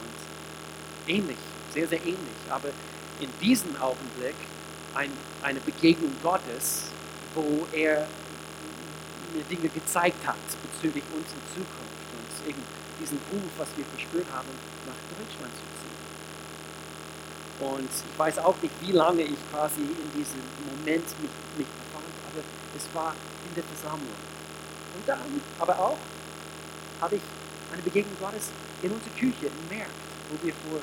Und 0.00 1.10
ähnlich, 1.14 1.38
sehr, 1.72 1.88
sehr 1.88 2.00
ähnlich. 2.00 2.38
Aber 2.50 2.68
in 3.20 3.30
diesem 3.40 3.76
Augenblick 3.80 4.36
ein, 4.94 5.10
eine 5.42 5.60
Begegnung 5.60 6.12
Gottes, 6.22 6.90
wo 7.34 7.66
er 7.72 8.06
mir 9.34 9.42
Dinge 9.44 9.68
gezeigt 9.68 10.24
hat 10.26 10.36
bezüglich 10.62 11.02
unserer 11.10 11.42
Zukunft 11.50 12.06
und 12.14 12.48
eben 12.48 12.62
diesen 13.00 13.18
Ruf, 13.32 13.50
was 13.58 13.68
wir 13.76 13.84
verspürt 13.84 14.26
haben, 14.32 14.48
nach 14.86 15.00
Deutschland 15.10 15.52
zu 15.54 15.66
ziehen. 15.82 15.98
Und 17.60 17.90
ich 17.90 18.18
weiß 18.18 18.38
auch 18.38 18.54
nicht, 18.62 18.74
wie 18.80 18.92
lange 18.92 19.22
ich 19.22 19.38
quasi 19.50 19.80
in 19.80 20.10
diesem 20.14 20.40
Moment 20.62 21.06
mich, 21.20 21.30
mich 21.58 21.66
befand, 21.66 22.14
aber 22.30 22.42
es 22.76 22.86
war 22.94 23.14
in 23.48 23.54
der 23.54 23.64
Versammlung. 23.64 24.22
Und 24.94 25.08
dann 25.08 25.18
aber 25.58 25.78
auch 25.78 25.98
habe 27.00 27.16
ich 27.16 27.22
eine 27.74 27.82
Begegnung 27.82 28.16
Gottes 28.18 28.54
in 28.82 28.90
unserer 28.90 29.14
Küche, 29.18 29.50
im 29.50 29.66
Markt, 29.66 29.90
wo 30.30 30.38
wir 30.46 30.54
vor 30.62 30.78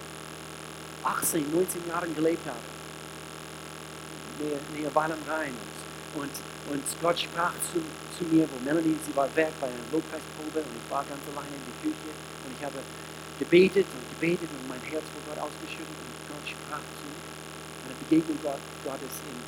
18, 1.04 1.48
19 1.52 1.88
Jahren 1.88 2.14
gelebt 2.14 2.46
haben. 2.46 2.68
Nähe, 4.40 4.60
nähe 4.76 4.92
Weil 4.94 5.12
am 5.12 5.24
Rhein. 5.28 5.56
Und, 6.14 6.36
und, 6.68 6.84
Gott 7.02 7.18
sprach 7.20 7.54
zu, 7.72 7.80
zu 8.12 8.28
mir, 8.28 8.44
wo 8.52 8.60
Melanie, 8.68 9.00
sie 9.00 9.16
war 9.16 9.32
weg 9.36 9.54
bei 9.62 9.68
einer 9.68 9.88
Lobpreisprobe 9.92 10.60
und 10.60 10.76
ich 10.76 10.88
war 10.92 11.08
ganz 11.08 11.24
alleine 11.32 11.56
in 11.56 11.64
der 11.72 11.78
Küche 11.80 12.12
und 12.12 12.52
ich 12.52 12.60
habe 12.60 12.84
gebetet 13.40 13.88
und 13.88 14.04
gebetet 14.20 14.52
und 14.52 14.68
mein 14.68 14.84
Herz 14.92 15.08
vor 15.08 15.24
Gott 15.32 15.40
ausgeschüttet 15.40 15.96
und 15.96 16.12
Gott 16.28 16.44
sprach 16.44 16.84
zu 17.00 17.08
mir. 17.08 17.24
Eine 17.88 17.96
Begegnung 18.04 18.38
Gott, 18.44 18.60
Gottes 18.84 19.24
in, 19.24 19.40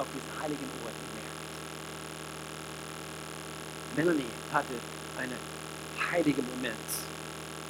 auf 0.00 0.08
diesem 0.08 0.32
heiligen 0.40 0.72
Ort 0.80 0.96
im 0.96 1.10
Meer. 1.20 1.32
Melanie 3.92 4.32
hatte 4.48 4.80
einen 5.20 5.36
heiligen 6.10 6.44
Moment 6.48 6.88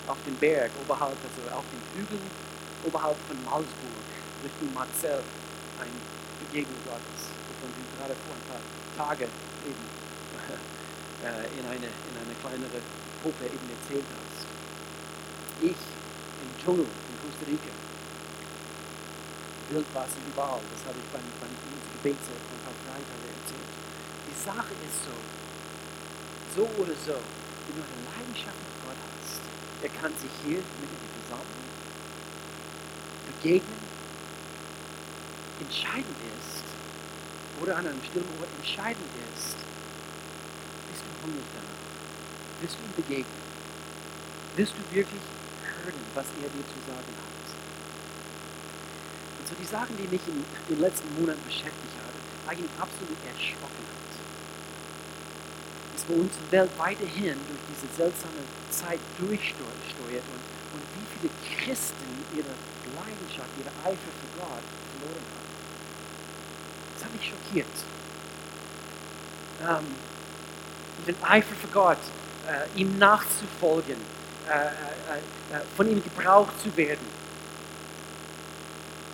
auf 0.07 0.18
dem 0.27 0.37
Berg, 0.37 0.70
oberhalb, 0.83 1.16
also 1.18 1.42
auf 1.51 1.64
den 1.72 1.83
Hügeln, 1.94 2.31
oberhalb 2.85 3.16
von 3.27 3.37
Malsburg, 3.44 4.07
Richtung 4.44 4.72
Marcel, 4.75 5.22
eine 5.81 5.99
Begegnung 6.46 6.79
Gottes, 6.87 7.33
wovon 7.51 7.70
du 7.75 7.83
gerade 7.96 8.14
vor 8.14 8.35
ein 8.37 8.46
paar 8.46 8.62
Tagen 8.94 9.31
eben 9.66 9.85
äh, 11.27 11.51
in, 11.59 11.64
eine, 11.66 11.90
in 11.90 12.14
eine 12.14 12.35
kleinere 12.38 12.79
Gruppe 13.22 13.51
eben 13.51 13.66
erzählt 13.66 14.07
hast. 14.14 14.46
Ich 15.61 15.83
im 16.44 16.51
Dschungel 16.61 16.87
in 16.87 17.14
Costa 17.18 17.44
Rica, 17.49 17.75
Wildwasser 19.70 20.22
überall, 20.22 20.62
das 20.70 20.87
habe 20.87 20.99
ich 21.03 21.09
beim, 21.11 21.27
beim 21.42 21.51
Gebetszeit 22.07 22.38
von 22.46 22.59
Karfreitag 22.62 23.18
erzählt. 23.27 23.72
Die 24.31 24.38
Sache 24.38 24.70
ist 24.87 25.03
so, 25.03 25.16
so 26.55 26.64
oder 26.79 26.94
so, 26.94 27.18
eine 27.74 28.07
Leidenschaft 28.07 28.59
mit 28.62 28.76
Gott 28.87 29.00
hast, 29.00 29.42
er 29.83 29.90
kann 29.90 30.12
sich 30.14 30.31
hier 30.44 30.62
mit 30.62 30.88
in 30.90 31.00
die 31.02 31.12
Versammlung 31.18 31.66
begegnen, 33.26 33.83
entscheidend 35.61 36.18
ist, 36.38 36.64
oder 37.61 37.76
an 37.76 37.87
einem 37.87 38.02
stillen 38.05 38.29
Ort 38.38 38.48
entscheidend 38.57 39.11
ist, 39.35 39.57
bist 40.92 41.02
du 41.02 41.11
hungrig 41.24 41.48
danach? 41.55 41.81
Wirst 42.61 42.76
du 42.79 42.85
ihm 42.85 42.96
begegnen? 42.96 43.44
Wirst 44.57 44.72
du 44.72 44.83
wirklich 44.94 45.24
hören, 45.61 46.05
was 46.14 46.26
er 46.40 46.48
dir 46.48 46.66
zu 46.68 46.79
sagen 46.85 47.12
hat? 47.16 47.46
Und 49.40 49.48
so 49.48 49.55
die 49.61 49.68
Sachen, 49.68 49.96
die 49.96 50.09
mich 50.09 50.24
in 50.29 50.44
den 50.68 50.81
letzten 50.81 51.12
Monaten 51.20 51.42
beschäftigt 51.44 51.96
haben, 52.00 52.16
eigentlich 52.48 52.72
absolut 52.81 53.20
erschrocken 53.24 53.85
hat, 53.85 54.15
wo 56.09 56.14
unsere 56.14 56.51
Welt 56.51 56.71
weiterhin 56.79 57.38
durch 57.49 57.62
diese 57.69 57.92
seltsame 57.95 58.42
Zeit 58.71 59.01
durchsteuert 59.19 60.25
und, 60.31 60.42
und 60.75 60.83
wie 60.95 61.07
viele 61.19 61.33
Christen 61.57 62.07
ihre 62.35 62.55
Leidenschaft, 62.95 63.51
ihre 63.59 63.71
Eifer 63.85 64.12
für 64.21 64.38
Gott 64.38 64.66
verloren 64.92 65.27
haben. 65.35 65.51
Das 66.95 67.05
hat 67.05 67.12
mich 67.12 67.29
schockiert. 67.29 67.66
Ähm, 69.62 69.95
den 71.07 71.16
Eifer 71.23 71.55
für 71.55 71.69
Gott, 71.69 71.99
äh, 72.47 72.81
ihm 72.81 72.99
nachzufolgen, 72.99 73.97
äh, 74.49 75.57
äh, 75.57 75.61
von 75.77 75.90
ihm 75.90 76.03
gebraucht 76.03 76.61
zu 76.62 76.75
werden. 76.77 77.07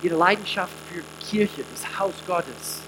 Ihre 0.01 0.15
Leidenschaft 0.15 0.73
für 0.91 1.03
Kirche, 1.25 1.63
das 1.71 1.97
Haus 1.97 2.13
Gottes, 2.27 2.81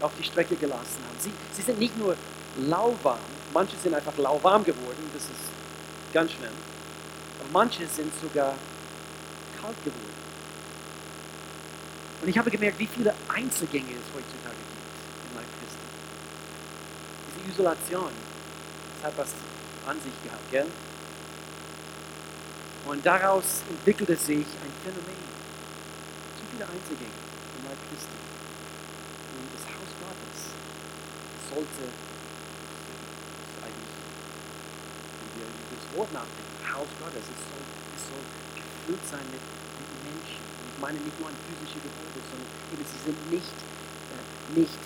auf 0.00 0.12
die 0.18 0.24
Strecke 0.24 0.56
gelassen 0.56 1.02
haben. 1.08 1.16
Sie, 1.18 1.32
sie 1.52 1.62
sind 1.62 1.78
nicht 1.78 1.96
nur 1.96 2.16
lauwarm, 2.56 3.18
manche 3.52 3.76
sind 3.76 3.94
einfach 3.94 4.16
lauwarm 4.18 4.64
geworden, 4.64 5.10
das 5.14 5.24
ist 5.24 5.50
ganz 6.12 6.32
schlimm. 6.32 6.52
Aber 7.40 7.48
manche 7.52 7.86
sind 7.86 8.12
sogar 8.20 8.54
kalt 9.60 9.84
geworden. 9.84 10.22
Und 12.22 12.28
ich 12.28 12.38
habe 12.38 12.50
gemerkt, 12.50 12.78
wie 12.78 12.86
viele 12.86 13.14
Einzelgänge 13.28 13.90
es 13.90 14.14
heutzutage 14.14 14.56
gibt 14.56 15.28
in 15.28 15.34
meinem 15.34 15.50
Christen. 15.58 15.86
Diese 17.26 17.50
Isolation, 17.50 18.12
das 18.94 19.10
hat 19.10 19.18
was 19.18 19.34
an 19.86 20.00
sich 20.00 20.14
gehabt, 20.22 20.50
gell? 20.50 20.66
Und 22.86 23.04
daraus 23.06 23.62
entwickelte 23.68 24.16
sich 24.16 24.46
ein 24.46 24.72
Phänomen. 24.82 25.22
Zu 26.38 26.42
viele 26.50 26.64
Einzelgänge 26.66 27.22
in 27.58 27.64
Leib 27.66 27.78
Christi. 27.90 28.18
Und 29.38 29.50
das 29.54 29.66
Haus 29.70 29.90
Gottes 30.02 30.54
sollte, 31.50 31.90
das 31.90 32.82
ist 33.46 33.58
eigentlich, 33.62 33.94
über 35.46 35.76
das 35.76 35.88
Wort 35.96 36.10
nachdenken, 36.12 36.52
Haus 36.72 36.90
Gottes, 36.98 37.24
es 37.26 37.42
soll, 37.50 37.64
es 37.96 38.04
soll 38.08 38.24
gefüllt 38.56 39.04
sein 39.06 39.26
mit, 39.28 39.42
mit 39.42 39.88
Menschen. 40.02 40.40
Und 40.40 40.66
ich 40.72 40.78
meine 40.80 40.98
nicht 40.98 41.16
nur 41.20 41.28
an 41.28 41.36
physische 41.46 41.78
Gebäude, 41.82 42.18
sondern 42.26 42.48
eben, 42.72 42.84
sie 42.84 43.00
sind 43.02 43.18
nicht, 43.30 43.56
äh, 44.10 44.24
nicht 44.56 44.82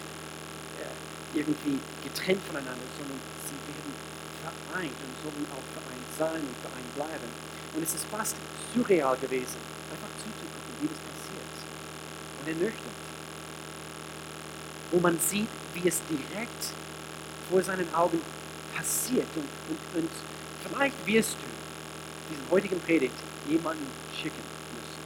äh, 0.82 0.92
irgendwie 1.36 1.78
getrennt 2.04 2.42
voneinander, 2.42 2.86
sondern 2.98 3.20
sie 3.46 3.58
werden 3.70 3.94
vereint 4.42 4.98
und 4.98 5.12
sollen 5.22 5.46
auch 5.50 5.66
vereint 5.74 6.08
sein 6.18 6.42
und 6.42 6.56
vereint 6.58 6.90
bleiben. 6.94 7.30
Und 7.74 7.82
es 7.82 7.94
ist 7.94 8.06
fast 8.06 8.36
surreal 8.74 9.16
gewesen, 9.16 9.60
einfach 9.90 10.10
zuzugucken, 10.16 10.72
wie 10.80 10.88
das 10.88 11.00
passiert. 11.00 11.52
Und 12.40 12.46
ernüchternd. 12.48 13.00
Wo 14.90 15.00
man 15.00 15.18
sieht, 15.18 15.48
wie 15.74 15.88
es 15.88 16.00
direkt 16.08 16.72
vor 17.50 17.62
seinen 17.62 17.92
Augen 17.94 18.20
passiert. 18.74 19.28
Und, 19.34 19.48
und, 19.68 20.02
und 20.02 20.10
vielleicht 20.68 21.06
wirst 21.06 21.34
du 21.34 21.46
diesen 22.30 22.50
heutigen 22.50 22.80
Predigt 22.80 23.14
jemanden 23.48 23.86
schicken 24.14 24.42
müssen. 24.74 25.00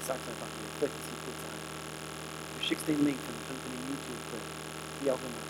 Ich 0.00 0.06
sage 0.06 0.18
es 0.22 0.28
einfach 0.28 0.46
hier, 0.58 0.68
vielleicht 0.78 0.94
ist 0.94 1.06
es 1.06 1.18
kurz 1.24 1.40
ein. 1.46 1.60
Du 2.58 2.66
schickst 2.66 2.88
den 2.88 3.04
Link 3.04 3.18
von, 3.24 3.34
von 3.46 3.56
dem 3.62 3.82
YouTube-Clip, 3.88 4.46
wie 5.02 5.10
auch 5.10 5.22
immer. 5.22 5.44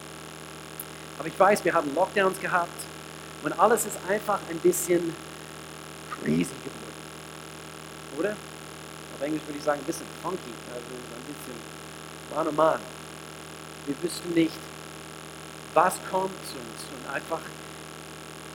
Aber 1.19 1.29
ich 1.29 1.39
weiß, 1.39 1.65
wir 1.65 1.75
haben 1.75 1.95
Lockdowns 1.95 2.41
gehabt 2.41 2.81
und 3.43 3.53
alles 3.59 3.87
ist 3.87 3.99
einfach 4.09 4.41
ein 4.51 4.59
bisschen 4.59 5.15
crazy 6.11 6.55
geworden. 6.65 7.03
Oder? 8.19 8.37
Auf 9.15 9.23
Englisch 9.23 9.43
würde 9.47 9.59
ich 9.59 9.65
sagen, 9.65 9.81
ein 9.81 9.87
bisschen 9.87 10.07
funky, 10.23 10.55
also 10.69 10.87
ein 10.87 11.35
bisschen 11.35 11.59
Mann 12.35 12.49
oh 12.49 12.53
Mann. 12.53 12.81
Wir 13.87 13.95
wüssten 14.03 14.33
nicht, 14.35 14.59
was 15.75 15.95
kommt 16.11 16.31
und, 16.31 17.07
und 17.07 17.15
einfach, 17.15 17.41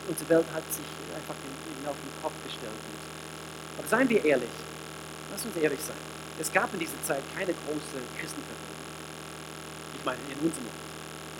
unsere 0.08 0.30
Welt 0.30 0.46
hat 0.54 0.64
sich 0.72 0.86
einfach 1.16 1.36
in, 1.44 1.54
in 1.82 1.88
auf 1.88 1.96
den 1.96 2.14
Kopf 2.22 2.34
gestellt. 2.44 2.72
Aber 3.78 3.88
seien 3.88 4.10
wir 4.10 4.24
ehrlich, 4.24 4.56
lass 5.32 5.46
uns 5.46 5.56
ehrlich 5.56 5.80
sein. 5.80 6.00
Es 6.40 6.52
gab 6.52 6.74
in 6.74 6.80
dieser 6.80 7.02
Zeit 7.04 7.22
keine 7.36 7.54
große 7.54 8.00
Christenverfolgung. 8.18 8.90
Ich 9.96 10.04
meine, 10.06 10.20
in 10.30 10.40
unserem 10.42 10.66
Land. 10.66 10.84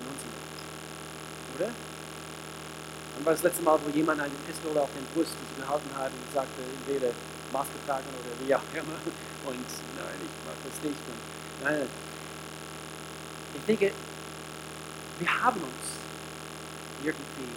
In 0.00 0.06
unserem 0.06 0.32
Land. 0.32 0.58
Oder? 1.56 1.70
Wann 3.14 3.24
war 3.26 3.32
das 3.32 3.42
letzte 3.42 3.62
Mal, 3.62 3.78
wo 3.84 3.90
jemand 3.90 4.20
eine 4.20 4.34
Pistole 4.46 4.80
auf 4.80 4.90
den 4.94 5.06
Brust 5.14 5.34
gehalten 5.56 5.90
hat 5.96 6.10
und 6.10 6.26
sagte, 6.34 6.62
entweder 6.62 7.14
Maske 7.52 7.78
tragen 7.86 8.10
oder 8.10 8.34
wie 8.42 8.54
auch 8.54 8.68
immer. 8.74 8.98
Und 9.46 9.66
nein, 9.94 10.18
ich 10.18 10.34
mag 10.42 10.58
das 10.66 10.82
nicht. 10.82 10.98
Und, 11.06 11.20
nein, 11.62 11.86
ich 13.54 13.64
denke, 13.66 13.92
wir 15.18 15.42
haben 15.42 15.60
uns 15.62 15.86
irgendwie 17.04 17.54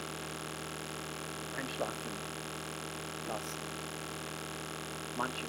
einschlafen 1.77 2.11
lassen. 3.27 3.57
Manche, 5.17 5.45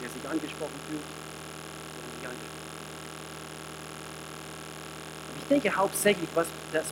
der 0.00 0.08
sich 0.08 0.24
angesprochen 0.28 0.78
fühlt, 0.88 1.02
oder 1.02 2.08
sich 2.14 2.24
angesprochen 2.26 2.70
Und 5.30 5.36
ich 5.42 5.46
denke 5.48 5.68
hauptsächlich, 5.74 6.28
was, 6.34 6.46
das, 6.72 6.86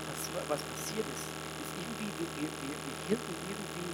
was 0.48 0.60
passiert 0.74 1.06
ist, 1.06 1.26
ist 1.26 1.72
irgendwie, 1.78 2.10
wir, 2.18 2.28
wir, 2.42 2.50
wir 2.50 2.96
hielten 3.06 3.34
irgendwie 3.46 3.90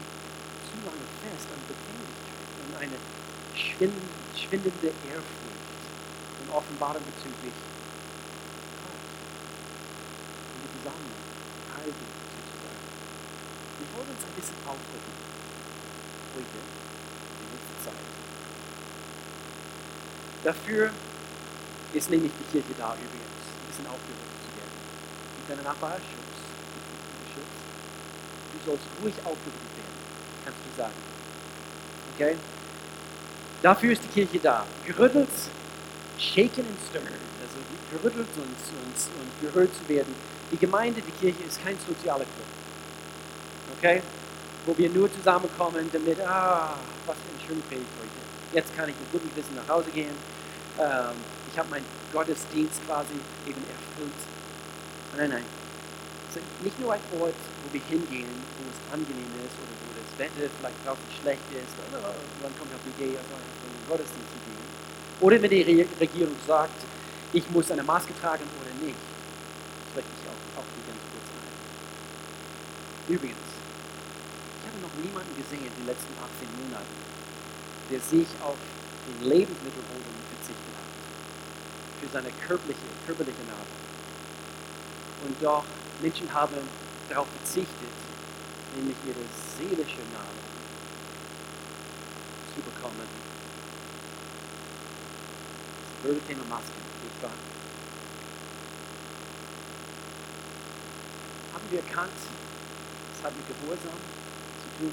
zu 0.64 0.76
lange 0.84 1.06
fest 1.20 1.48
an 1.52 1.60
Bequemlichkeit 1.68 2.48
und 2.64 2.72
eine 2.80 2.98
schwindende 3.54 4.88
Ehrfurcht 5.08 5.84
und 6.40 6.48
Offenbarung 6.52 7.02
bezüglich 7.04 7.56
Gott 8.84 9.04
und 10.52 10.60
die 10.60 10.70
Versammlung, 10.80 11.20
Heiligen. 11.76 12.08
Wir 12.14 12.23
wollen 13.94 14.10
uns 14.10 14.24
ein 14.26 14.34
bisschen 14.34 14.58
heute, 14.66 16.58
die 17.38 17.48
nächste 17.54 17.74
Zeit. 17.84 18.04
Dafür 20.42 20.90
ist 21.92 22.10
nämlich 22.10 22.32
die 22.38 22.44
Kirche 22.50 22.74
da 22.76 22.94
übrigens, 22.94 23.38
ein 23.54 23.66
bisschen 23.70 23.86
aufgeregt 23.86 24.34
zu 24.42 24.50
werden. 24.58 24.76
Mit 25.38 25.46
deiner 25.50 25.62
Nachbar 25.62 25.94
Schutz. 26.02 26.38
Schutz. 27.30 27.54
Du 28.52 28.58
sollst 28.66 28.86
ruhig 29.02 29.14
aufgeregt 29.22 29.72
werden, 29.78 29.96
kannst 30.44 30.58
du 30.58 30.70
sagen. 30.76 30.98
Okay? 32.14 32.36
Dafür 33.62 33.92
ist 33.92 34.02
die 34.04 34.08
Kirche 34.08 34.38
da. 34.40 34.66
Gerüttelt, 34.84 35.30
shaken 36.18 36.66
and 36.66 36.78
stirred. 36.90 37.22
Also 37.40 37.58
gerüttelt 37.90 38.28
und, 38.36 38.42
und, 38.42 38.98
und 39.22 39.30
gehört 39.40 39.74
zu 39.74 39.88
werden. 39.88 40.14
Die 40.50 40.58
Gemeinde, 40.58 41.00
die 41.00 41.12
Kirche 41.12 41.42
ist 41.44 41.62
kein 41.62 41.78
sozialer 41.78 42.24
Club. 42.24 42.63
Okay? 43.84 44.00
Wo 44.64 44.72
wir 44.78 44.88
nur 44.88 45.12
zusammenkommen, 45.12 45.90
damit, 45.92 46.16
ah, 46.24 46.72
was 47.04 47.16
für 47.20 47.36
ein 47.36 47.40
schöner 47.44 47.60
Predigt 47.68 47.92
heute. 48.00 48.16
Jetzt 48.56 48.72
kann 48.74 48.88
ich 48.88 48.96
mit 48.96 49.12
gutem 49.12 49.28
Wissen 49.36 49.52
nach 49.60 49.68
Hause 49.68 49.92
gehen. 49.92 50.16
Ähm, 50.80 51.20
ich 51.52 51.58
habe 51.58 51.68
meinen 51.68 51.84
Gottesdienst 52.10 52.80
quasi 52.88 53.12
eben 53.44 53.60
erfüllt. 53.68 54.20
Nein, 55.20 55.36
nein. 55.36 55.44
Es 56.32 56.40
ist 56.40 56.48
nicht 56.64 56.80
nur 56.80 56.96
ein 56.96 57.04
Ort, 57.20 57.36
wo 57.36 57.66
wir 57.76 57.84
hingehen, 57.84 58.32
wo 58.56 58.64
es 58.72 58.80
angenehm 58.88 59.28
ist 59.44 59.52
oder 59.60 59.76
wo 59.84 59.92
das 60.00 60.08
Wetter 60.16 60.48
vielleicht 60.48 60.80
draußen 60.80 61.10
schlecht 61.20 61.44
ist. 61.52 61.76
Oder 61.84 62.00
man 62.40 62.56
kommt 62.56 62.72
auf 62.72 62.80
die 62.88 62.96
Idee, 62.96 63.20
in 63.20 63.68
den 63.68 63.84
Gottesdienst 63.84 64.32
zu 64.32 64.40
gehen. 64.48 64.64
Oder 65.20 65.36
wenn 65.44 65.52
die 65.52 65.84
Regierung 66.00 66.40
sagt, 66.48 66.80
ich 67.36 67.44
muss 67.52 67.68
eine 67.68 67.84
Maske 67.84 68.16
tragen 68.16 68.48
oder 68.64 68.72
nicht. 68.80 68.96
Das 68.96 70.00
möchte 70.00 70.12
ich 70.16 70.24
auch, 70.24 70.64
auch 70.64 70.68
hier 70.72 70.88
ganz 70.88 71.04
kurz 71.12 71.28
ein. 71.36 71.52
Übrigens, 73.12 73.53
habe 74.74 74.82
noch 74.82 74.94
niemanden 74.98 75.36
gesehen 75.38 75.62
in 75.62 75.70
den 75.70 75.86
letzten 75.86 76.10
18 76.18 76.50
Monaten, 76.58 76.98
der 77.90 78.00
sich 78.00 78.26
auf 78.42 78.58
den 79.06 79.22
Lebensmittelholen 79.22 80.14
verzichtet 80.34 80.74
hat. 80.74 80.90
Für 82.02 82.08
seine 82.10 82.32
körperliche, 82.46 82.90
körperliche 83.06 83.44
Nahrung. 83.46 83.78
Und 85.24 85.36
doch, 85.40 85.64
Menschen 86.02 86.32
haben 86.32 86.58
darauf 87.08 87.28
verzichtet, 87.38 87.94
nämlich 88.74 88.96
ihre 89.06 89.22
seelische 89.54 90.02
Nahrung 90.10 90.42
zu 92.50 92.60
bekommen. 92.60 93.06
Das 95.78 96.02
blöde 96.02 96.20
Thema 96.26 96.44
Masken, 96.50 96.82
nicht 97.04 97.22
wahr? 97.22 97.38
Haben 101.54 101.66
wir 101.70 101.78
erkannt, 101.78 102.18
es 103.14 103.22
hat 103.24 103.32
mit 103.36 103.46
Gehorsam 103.46 104.23
tun, 104.78 104.92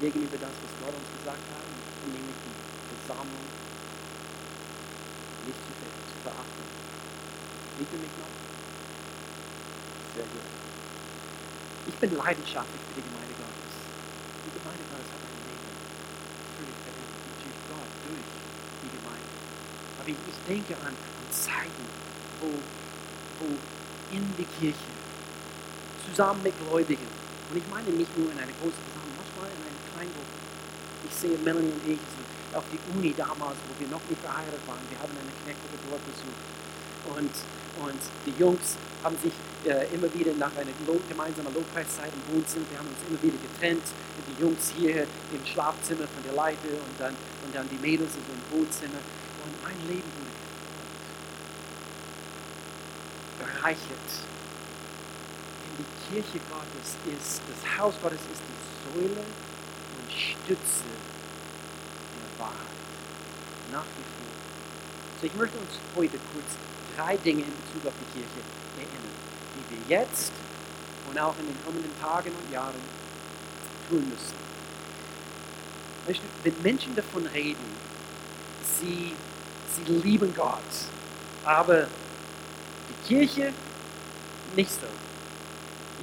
gegenüber 0.00 0.36
das, 0.36 0.54
was 0.58 0.72
Gott 0.82 0.94
uns 0.94 1.10
gesagt 1.18 1.46
hat, 1.52 1.64
nämlich 2.06 2.38
die 2.42 2.56
Versammlung 2.90 3.46
nicht 5.46 5.60
zu, 5.62 5.72
zu 5.74 6.16
verachten. 6.22 6.66
Liebt 7.78 7.92
ihr 7.92 8.02
mich 8.02 8.14
noch? 8.18 8.34
Sehr 10.14 10.28
gut. 10.28 10.46
Ich 11.86 11.96
bin 11.98 12.10
leidenschaftlich 12.14 12.82
für 12.86 12.94
die 12.94 13.06
Gemeinde 13.06 13.34
Gottes. 13.34 13.74
Die 14.46 14.54
Gemeinde 14.54 14.84
Gottes 14.86 15.08
hat 15.10 15.20
mein 15.22 15.38
Leben 15.50 15.70
völlig 16.58 16.76
verändert. 16.82 17.22
Natürlich 17.32 17.60
Gott 17.66 17.90
durch 18.06 18.30
die 18.86 18.90
Gemeinde. 18.92 19.32
Aber 19.98 20.08
ich, 20.10 20.20
ich 20.30 20.40
denke 20.46 20.74
an, 20.82 20.94
an 20.94 21.26
Zeiten, 21.30 21.86
wo, 22.38 22.50
wo 23.42 23.48
in 24.14 24.26
die 24.36 24.46
Kirche 24.46 24.92
zusammen 26.06 26.42
mit 26.42 26.54
Gläubigen, 26.58 27.08
und 27.50 27.56
ich 27.56 27.66
meine 27.68 27.90
nicht 27.90 28.12
nur 28.16 28.30
in 28.30 28.38
einer 28.38 28.54
großen 28.60 28.82
Versammlung, 28.92 29.11
manchmal 29.42 29.50
in 29.50 29.58
einer 29.66 29.82
Kleingruppe. 29.90 30.38
Ich 31.02 31.14
sehe 31.14 31.36
Melanie 31.42 31.74
und 31.74 31.82
ich 31.90 31.98
auf 32.54 32.64
die 32.70 32.78
Uni 32.94 33.14
damals, 33.16 33.58
wo 33.66 33.72
wir 33.80 33.88
noch 33.90 34.02
nicht 34.06 34.20
verheiratet 34.22 34.62
waren. 34.68 34.84
Wir 34.86 34.98
haben 35.02 35.10
eine 35.18 35.34
Knechtgruppe 35.42 35.78
dort 35.90 36.04
besucht. 36.06 36.42
Und, 37.02 37.34
und 37.82 38.02
die 38.26 38.34
Jungs 38.38 38.78
haben 39.02 39.16
sich 39.18 39.34
äh, 39.66 39.90
immer 39.90 40.06
wieder 40.14 40.30
nach 40.38 40.54
einer 40.54 40.70
gemeinsamen 40.70 41.50
Lobpreiszeit 41.54 42.12
im 42.14 42.22
Wohnzimmer, 42.36 42.66
wir 42.70 42.78
haben 42.78 42.86
uns 42.86 43.02
immer 43.08 43.18
wieder 43.18 43.38
getrennt. 43.42 43.82
Die 44.22 44.38
Jungs 44.40 44.72
hier 44.78 45.02
im 45.02 45.44
Schlafzimmer 45.44 46.06
von 46.06 46.22
der 46.22 46.34
Leiter 46.34 46.70
und 46.78 46.94
dann, 46.98 47.14
und 47.42 47.50
dann 47.54 47.66
die 47.68 47.80
Mädels 47.82 48.14
im 48.14 48.22
Wohnzimmer. 48.54 49.02
Und 49.42 49.52
mein 49.64 49.78
Leben 49.88 50.06
wurde 50.14 50.30
bereichert. 53.42 54.31
Kirche 56.12 56.40
Gottes 56.50 56.96
ist, 57.08 57.40
das 57.48 57.78
Haus 57.78 57.94
Gottes 58.02 58.20
ist 58.20 58.42
die 58.44 59.00
Säule 59.00 59.24
und 59.24 60.12
Stütze 60.12 60.84
der 60.84 62.38
Wahrheit. 62.38 62.76
Nach 63.72 63.80
wie 63.96 64.04
vor. 64.04 64.32
So, 65.20 65.26
ich 65.26 65.34
möchte 65.34 65.56
uns 65.56 65.78
heute 65.96 66.18
kurz 66.34 66.58
drei 66.94 67.16
Dinge 67.16 67.42
in 67.42 67.52
Bezug 67.64 67.86
auf 67.86 67.94
die 67.98 68.20
Kirche 68.20 68.44
erinnern, 68.76 69.16
die 69.56 69.88
wir 69.88 69.98
jetzt 69.98 70.32
und 71.08 71.18
auch 71.18 71.34
in 71.38 71.46
den 71.46 71.64
kommenden 71.64 71.92
Tagen 71.98 72.30
und 72.30 72.52
Jahren 72.52 72.74
tun 73.88 74.06
müssen. 74.10 74.36
Wenn 76.42 76.62
Menschen 76.62 76.94
davon 76.94 77.26
reden, 77.26 77.64
sie 78.78 79.14
sie 79.74 79.90
lieben 79.90 80.34
Gott. 80.34 80.60
Aber 81.44 81.86
die 82.88 83.08
Kirche 83.08 83.54
nicht 84.54 84.70
so. 84.70 84.86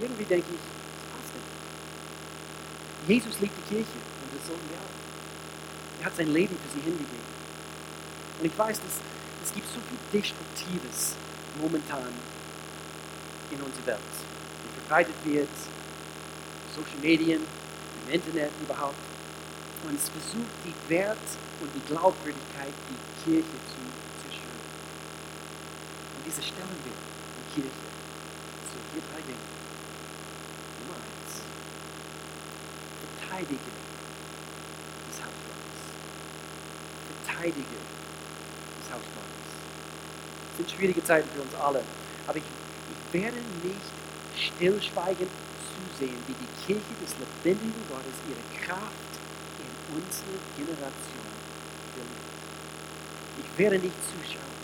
Irgendwie 0.02 0.26
denke 0.26 0.48
ich, 0.50 0.60
das 0.60 1.06
passt 1.12 1.34
nicht. 1.36 1.52
Jesus 3.08 3.40
liebt 3.40 3.58
die 3.58 3.76
Kirche 3.76 4.00
und 4.00 4.30
das 4.36 4.48
sollen 4.48 4.64
wir 4.70 4.78
auch. 4.78 5.00
Er 6.00 6.06
hat 6.06 6.16
sein 6.16 6.32
Leben 6.32 6.56
für 6.56 6.70
sie 6.72 6.84
hingegeben. 6.84 7.30
Und 8.40 8.46
ich 8.46 8.58
weiß, 8.58 8.80
dass 8.80 9.02
es 9.44 9.54
gibt 9.54 9.68
so 9.68 9.80
viel 9.82 10.00
Destruktives 10.14 11.16
momentan 11.60 12.14
in 13.52 13.62
unserer 13.62 13.86
Welt, 13.88 14.16
die 14.64 14.80
verbreitet 14.80 15.16
wird, 15.26 15.50
Social 16.76 17.00
Medien, 17.02 17.42
im 17.42 18.14
Internet 18.14 18.52
überhaupt. 18.62 18.96
Und 19.88 19.96
es 19.96 20.10
versucht, 20.10 20.54
die 20.66 20.76
Wert 20.90 21.18
und 21.62 21.72
die 21.74 21.80
Glaubwürdigkeit, 21.88 22.74
die 22.90 23.24
Kirche 23.24 23.58
zu 23.68 23.80
zerstören. 24.22 24.64
Und 26.18 26.26
diese 26.26 26.44
stellen 26.44 26.80
wir 26.84 26.92
in 26.92 27.46
Kirche. 27.54 27.88
So, 28.70 28.78
hier 28.92 29.02
drei 29.08 29.22
Dinge. 29.24 29.40
Nummer 30.84 31.00
eins. 31.00 31.32
Verteidige 33.30 33.72
das 35.10 35.22
Haus 35.22 35.38
Gottes. 35.46 35.82
Verteidige 37.26 37.78
das 38.82 38.90
Haus 38.90 39.06
Gottes. 39.14 39.50
Es 40.52 40.58
sind 40.58 40.72
schwierige 40.72 41.04
Zeiten 41.04 41.30
für 41.30 41.42
uns 41.42 41.54
alle. 41.54 41.84
Aber 42.26 42.38
ich, 42.38 42.44
ich 42.44 43.14
werde 43.14 43.38
nicht 43.64 43.94
stillschweigend 44.36 45.30
zusehen, 45.62 46.18
wie 46.28 46.34
die 46.34 46.66
Kirche 46.66 46.94
des 47.06 47.16
lebendigen 47.20 47.84
Gottes 47.88 48.18
ihre 48.26 48.66
Kraft 48.66 49.14
in 49.62 49.96
unsere 49.96 50.38
Generation 50.58 51.30
verliert. 51.94 52.34
Ich 53.38 53.60
werde 53.60 53.78
nicht 53.78 53.96
zuschauen 54.10 54.58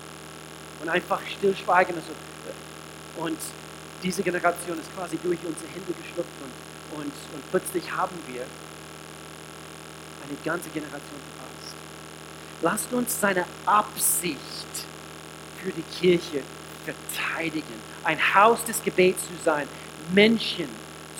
und 0.81 0.89
einfach 0.89 1.21
stillschweigen. 1.27 1.95
Also, 1.95 2.13
und 3.17 3.37
diese 4.01 4.23
Generation 4.23 4.79
ist 4.79 4.93
quasi 4.95 5.17
durch 5.21 5.39
unsere 5.45 5.67
Hände 5.69 5.93
geschlüpft 5.93 6.37
und, 6.41 6.74
und, 6.95 7.11
und 7.33 7.51
plötzlich 7.51 7.91
haben 7.91 8.17
wir 8.27 8.41
eine 10.27 10.37
ganze 10.43 10.69
Generation 10.69 11.19
verpasst. 11.35 11.75
Lasst 12.61 12.93
uns 12.93 13.19
seine 13.19 13.45
Absicht 13.65 14.39
für 15.61 15.71
die 15.71 15.83
Kirche 15.99 16.41
verteidigen. 16.83 17.73
Ein 18.03 18.19
Haus 18.33 18.63
des 18.65 18.81
Gebets 18.83 19.23
zu 19.23 19.33
sein, 19.43 19.67
Menschen 20.13 20.69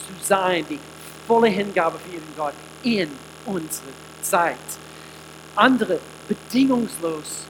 zu 0.08 0.26
sein, 0.26 0.66
die 0.70 0.80
volle 1.28 1.48
Hingabe 1.48 2.00
für 2.00 2.16
ihren 2.16 2.36
Gott 2.36 2.54
in 2.84 3.10
unsere 3.46 3.90
Zeit. 4.22 4.58
Andere 5.56 6.00
bedingungslos 6.28 7.46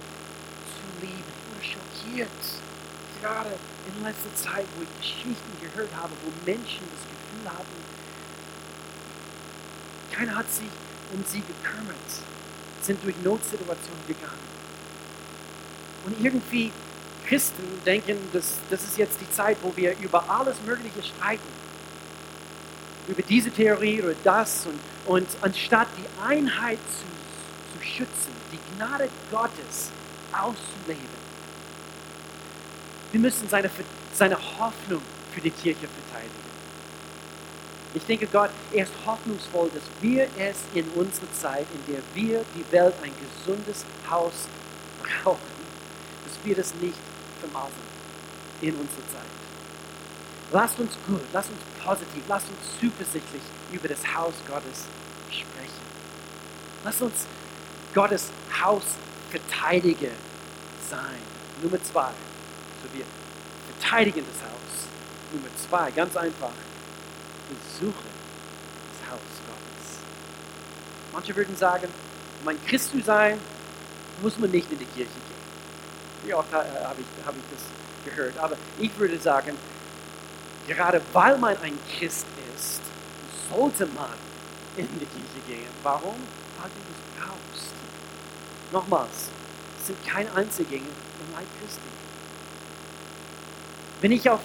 zu 0.76 1.02
lieben. 1.02 1.24
Ich 1.62 1.76
wurde 1.76 1.80
schockiert, 1.80 2.30
gerade 3.22 3.56
in 3.88 4.04
letzter 4.04 4.34
Zeit, 4.36 4.66
wo 4.78 4.84
ich 4.84 5.02
Geschichten 5.02 5.52
gehört 5.62 5.90
habe, 5.96 6.12
wo 6.24 6.32
Menschen 6.46 6.84
das 6.92 7.04
Gefühl 7.04 7.50
hatten, 7.50 7.95
keiner 10.16 10.36
hat 10.36 10.52
sich 10.52 10.70
um 11.14 11.24
sie 11.26 11.42
gekümmert, 11.42 11.96
sind 12.82 13.04
durch 13.04 13.16
Notsituationen 13.24 14.08
gegangen. 14.08 14.56
Und 16.06 16.24
irgendwie 16.24 16.72
Christen 17.28 17.64
denken, 17.86 18.18
dass 18.34 18.58
das 18.70 18.84
ist 18.84 18.98
jetzt 18.98 19.20
die 19.20 19.30
Zeit, 19.32 19.58
wo 19.62 19.76
wir 19.76 19.98
über 20.00 20.30
alles 20.30 20.58
Mögliche 20.66 21.02
streiten. 21.04 21.66
Über 23.08 23.22
diese 23.22 23.52
Theorie 23.52 24.02
oder 24.02 24.16
das. 24.24 24.68
Und, 24.68 24.80
und 25.06 25.28
anstatt 25.42 25.88
die 25.98 26.24
Einheit 26.24 26.80
zu, 26.90 27.78
zu 27.78 27.86
schützen, 27.86 28.32
die 28.52 28.78
Gnade 28.78 29.10
Gottes 29.32 29.92
auszuleben, 30.32 31.26
wir 33.12 33.20
müssen 33.20 33.48
seine, 33.48 33.70
seine 34.14 34.38
Hoffnung 34.60 35.02
für 35.34 35.42
die 35.42 35.52
Kirche 35.52 35.88
verteidigen. 35.88 36.55
Ich 37.96 38.06
denke, 38.06 38.28
Gott, 38.28 38.50
er 38.74 38.84
ist 38.84 38.92
hoffnungsvoll, 39.06 39.72
dass 39.74 39.84
wir 40.02 40.28
es 40.38 40.58
in 40.74 40.86
unserer 40.90 41.32
Zeit, 41.32 41.66
in 41.74 41.94
der 41.94 42.02
wir 42.14 42.44
die 42.54 42.72
Welt 42.72 42.94
ein 43.02 43.12
gesundes 43.24 43.86
Haus 44.10 44.50
brauchen, 45.02 45.40
dass 46.26 46.46
wir 46.46 46.56
das 46.56 46.74
nicht 46.76 46.98
vermasseln 47.40 47.88
in 48.62 48.72
unserer 48.76 49.08
Zeit. 49.08 49.32
Lasst 50.52 50.78
uns 50.80 50.92
gut, 51.08 51.22
lasst 51.32 51.50
uns 51.50 51.62
positiv, 51.84 52.22
lasst 52.28 52.48
uns 52.50 52.80
zuversichtlich 52.82 53.42
über 53.72 53.88
das 53.88 54.02
Haus 54.14 54.34
Gottes 54.46 54.84
sprechen. 55.30 55.86
Lasst 56.84 57.02
uns 57.02 57.26
Gottes 57.94 58.30
Hausverteidiger 58.62 60.12
sein. 60.90 61.22
Nummer 61.64 61.82
zwei. 61.82 62.12
So 62.84 62.98
wir 62.98 63.06
verteidigen 63.80 64.26
das 64.32 64.42
Haus. 64.42 64.88
Nummer 65.32 65.48
zwei, 65.56 65.92
ganz 65.92 66.16
einfach. 66.18 66.52
Besuche 67.50 68.06
das 68.92 69.12
Haus 69.12 69.20
Gottes. 69.48 70.00
Manche 71.14 71.36
würden 71.36 71.56
sagen, 71.56 71.88
um 72.42 72.48
ein 72.48 72.66
Christ 72.66 72.92
zu 72.92 73.02
sein, 73.02 73.40
muss 74.22 74.38
man 74.38 74.52
nicht 74.52 74.72
in 74.72 74.80
die 74.80 74.86
Kirche 74.86 75.12
gehen. 75.12 76.26
Wie 76.26 76.34
oft 76.34 76.52
habe 76.54 76.66
ich, 77.00 77.26
hab 77.26 77.36
ich 77.36 77.44
das 77.52 77.64
gehört. 78.06 78.38
Aber 78.38 78.56
ich 78.80 78.98
würde 78.98 79.20
sagen, 79.20 79.58
gerade 80.68 81.02
weil 81.14 81.38
man 81.38 81.58
ein 81.62 81.78
Christ 81.98 82.26
ist, 82.56 82.82
sollte 83.50 83.86
man 83.88 84.14
in 84.78 84.88
die 85.00 85.06
Kirche 85.06 85.40
gehen. 85.48 85.70
Warum? 85.84 86.16
Weil 86.60 86.70
du 86.70 86.80
es 86.92 87.24
brauchst. 87.24 87.74
Nochmals, 88.72 89.30
es 89.80 89.88
sind 89.88 90.06
keine 90.06 90.34
Einzelgänge 90.34 90.84
im 90.84 91.34
Leib 91.34 91.48
Christi. 91.62 91.82
Wenn 94.02 94.12
ich, 94.12 94.30
auf, 94.30 94.42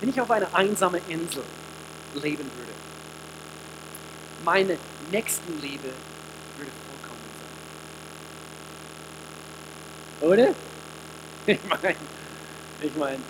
wenn 0.00 0.08
ich 0.10 0.20
auf 0.20 0.30
einer 0.30 0.54
einsamen 0.54 1.00
Insel 1.08 1.42
leben 2.14 2.50
würde, 2.56 2.72
meine 4.44 4.78
Nächstenliebe 5.10 5.90
würde 6.58 6.70
vollkommen 6.88 7.30
sein. 10.20 10.28
Oder? 10.30 10.54
Ich 11.46 11.60
meine, 11.68 11.96
ich 12.80 12.96
meine, 12.96 13.20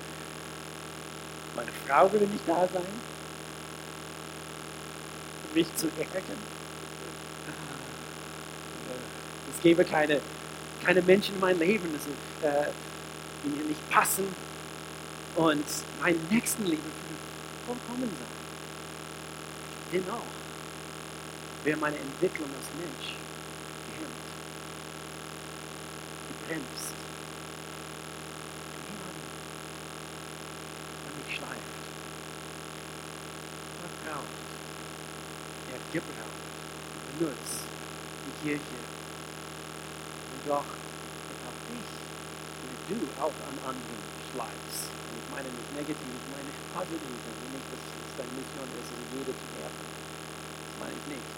meine 1.56 1.70
Frau 1.84 2.12
würde 2.12 2.26
nicht 2.26 2.46
da 2.46 2.68
sein, 2.72 2.84
um 5.48 5.54
mich 5.54 5.66
zu 5.74 5.88
ärgern. 5.98 6.38
Es 9.52 9.60
gäbe 9.62 9.84
keine, 9.84 10.20
keine 10.84 11.02
Menschen 11.02 11.34
in 11.34 11.40
meinem 11.40 11.58
Leben, 11.58 11.88
also, 11.92 12.10
äh, 12.46 12.70
die 13.42 13.48
mir 13.48 13.64
nicht 13.64 13.90
passen. 13.90 14.26
Und 15.34 15.64
meine 16.00 16.18
Nächstenliebe 16.30 16.82
würde 16.82 17.16
vollkommen 17.66 18.08
sein. 18.08 18.43
Dennoch 19.92 20.26
wäre 21.64 21.78
meine 21.78 21.98
Entwicklung 21.98 22.48
als 22.58 22.68
Mensch 22.78 23.14
gehemmt, 23.88 24.24
gebremst. 26.28 26.94
schleift. 31.34 31.82
Gott 33.82 33.94
braucht, 34.04 34.34
er 35.72 35.80
gebraucht, 35.92 36.44
benutzt 37.18 37.64
die 38.26 38.46
Kirche. 38.46 38.80
Und 40.32 40.48
doch 40.48 40.64
auch 41.44 41.58
dich, 41.68 41.90
wenn 42.62 42.98
du 42.98 43.06
auch 43.20 43.34
an 43.48 43.58
anderen 43.66 44.02
schleifst. 44.30 45.03
Meine 45.34 45.50
nicht 45.50 45.70
negativ, 45.74 45.98
ich 45.98 46.30
meine 46.30 46.54
positiv. 46.70 47.18
Also 47.26 47.46
nicht, 47.50 47.66
dass 47.66 47.82
es 47.82 48.12
deine 48.14 48.32
Mission 48.38 48.68
ist, 48.78 48.90
also 48.94 49.04
jeder 49.18 49.34
zu 49.34 49.46
helfen. 49.58 49.82
Das 49.82 50.74
meine 50.78 50.94
ich 50.94 51.06
nicht. 51.10 51.28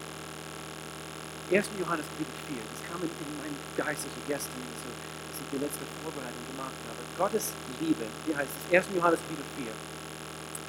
1. 1.47 1.81
Johannes 1.81 2.05
Kapitel 2.11 2.37
4, 2.51 2.59
das 2.59 2.81
kam 2.91 3.01
in, 3.07 3.09
in 3.09 3.33
meinen 3.39 3.57
Geist 3.79 4.03
so 4.05 4.21
gestern, 4.27 4.67
so, 4.83 4.91
als 4.91 5.39
ich 5.39 5.49
die 5.49 5.63
letzte 5.63 5.87
Vorbereitung 6.03 6.43
gemacht 6.51 6.75
habe. 6.91 7.01
Gottes 7.17 7.55
Liebe, 7.79 8.05
wie 8.27 8.35
heißt 8.35 8.51
es? 8.51 8.65
1. 8.69 8.91
Johannes 8.93 9.23
Kapitel 9.25 9.47
4, 9.57 9.71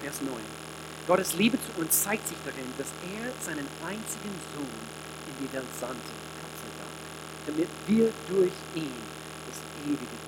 Vers 0.06 0.22
9. 0.22 0.38
Gottes 1.10 1.34
Liebe 1.34 1.58
zu 1.58 1.82
uns 1.82 1.92
zeigt 1.92 2.28
sich 2.28 2.38
darin, 2.46 2.70
dass 2.78 2.94
er 3.02 3.34
seinen 3.42 3.66
einzigen 3.82 4.36
Sohn 4.54 4.80
in 5.28 5.36
die 5.42 5.50
Welt 5.52 5.72
sandte, 5.76 6.14
Gott 6.40 6.56
sei 6.62 6.72
Dank, 6.78 6.96
damit 7.50 7.70
wir 7.88 8.14
durch 8.30 8.56
ihn 8.76 9.02
das 9.50 9.60
ewige. 9.82 10.27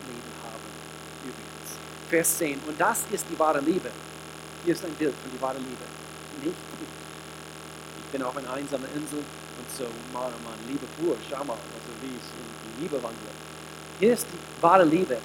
Vers 2.09 2.37
10. 2.37 2.59
Und 2.67 2.79
das 2.79 3.03
ist 3.11 3.25
die 3.29 3.37
wahre 3.37 3.59
Liebe. 3.59 3.89
Hier 4.65 4.73
ist 4.73 4.83
ein 4.83 4.93
Bild 4.93 5.13
von 5.21 5.31
die 5.31 5.41
wahre 5.41 5.57
Liebe. 5.57 5.85
Nicht, 6.43 6.55
ich 7.99 8.11
bin 8.11 8.23
auf 8.23 8.35
einer 8.35 8.51
einsamen 8.53 8.87
Insel 8.95 9.19
und 9.19 9.77
so, 9.77 9.83
Mann, 10.13 10.31
Mann, 10.43 10.59
Liebe 10.67 10.85
pur, 10.97 11.15
schau 11.29 11.43
mal, 11.43 11.53
also 11.53 11.91
wie 12.01 12.15
ich 12.15 12.77
in 12.77 12.83
Liebe 12.83 12.95
wandle. 13.03 13.29
Hier 13.99 14.13
ist 14.13 14.25
die 14.25 14.61
wahre 14.61 14.85
Liebe. 14.85 15.17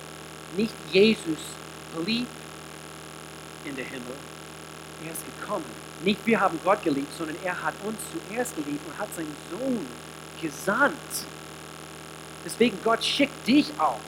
Nicht 0.56 0.74
Jesus 0.92 1.38
blieb 1.94 2.26
in 3.64 3.76
der 3.76 3.84
Himmel, 3.84 4.14
er 5.04 5.12
ist 5.12 5.22
gekommen. 5.24 5.64
Nicht 6.02 6.26
wir 6.26 6.40
haben 6.40 6.58
Gott 6.64 6.82
geliebt, 6.82 7.12
sondern 7.16 7.36
er 7.44 7.62
hat 7.62 7.74
uns 7.84 7.98
zuerst 8.12 8.54
geliebt 8.56 8.86
und 8.86 8.98
hat 8.98 9.08
seinen 9.14 9.34
Sohn 9.50 9.86
gesandt, 10.40 10.94
Deswegen, 12.44 12.78
Gott 12.84 13.02
schickt 13.02 13.46
dich 13.46 13.72
auch. 13.78 14.00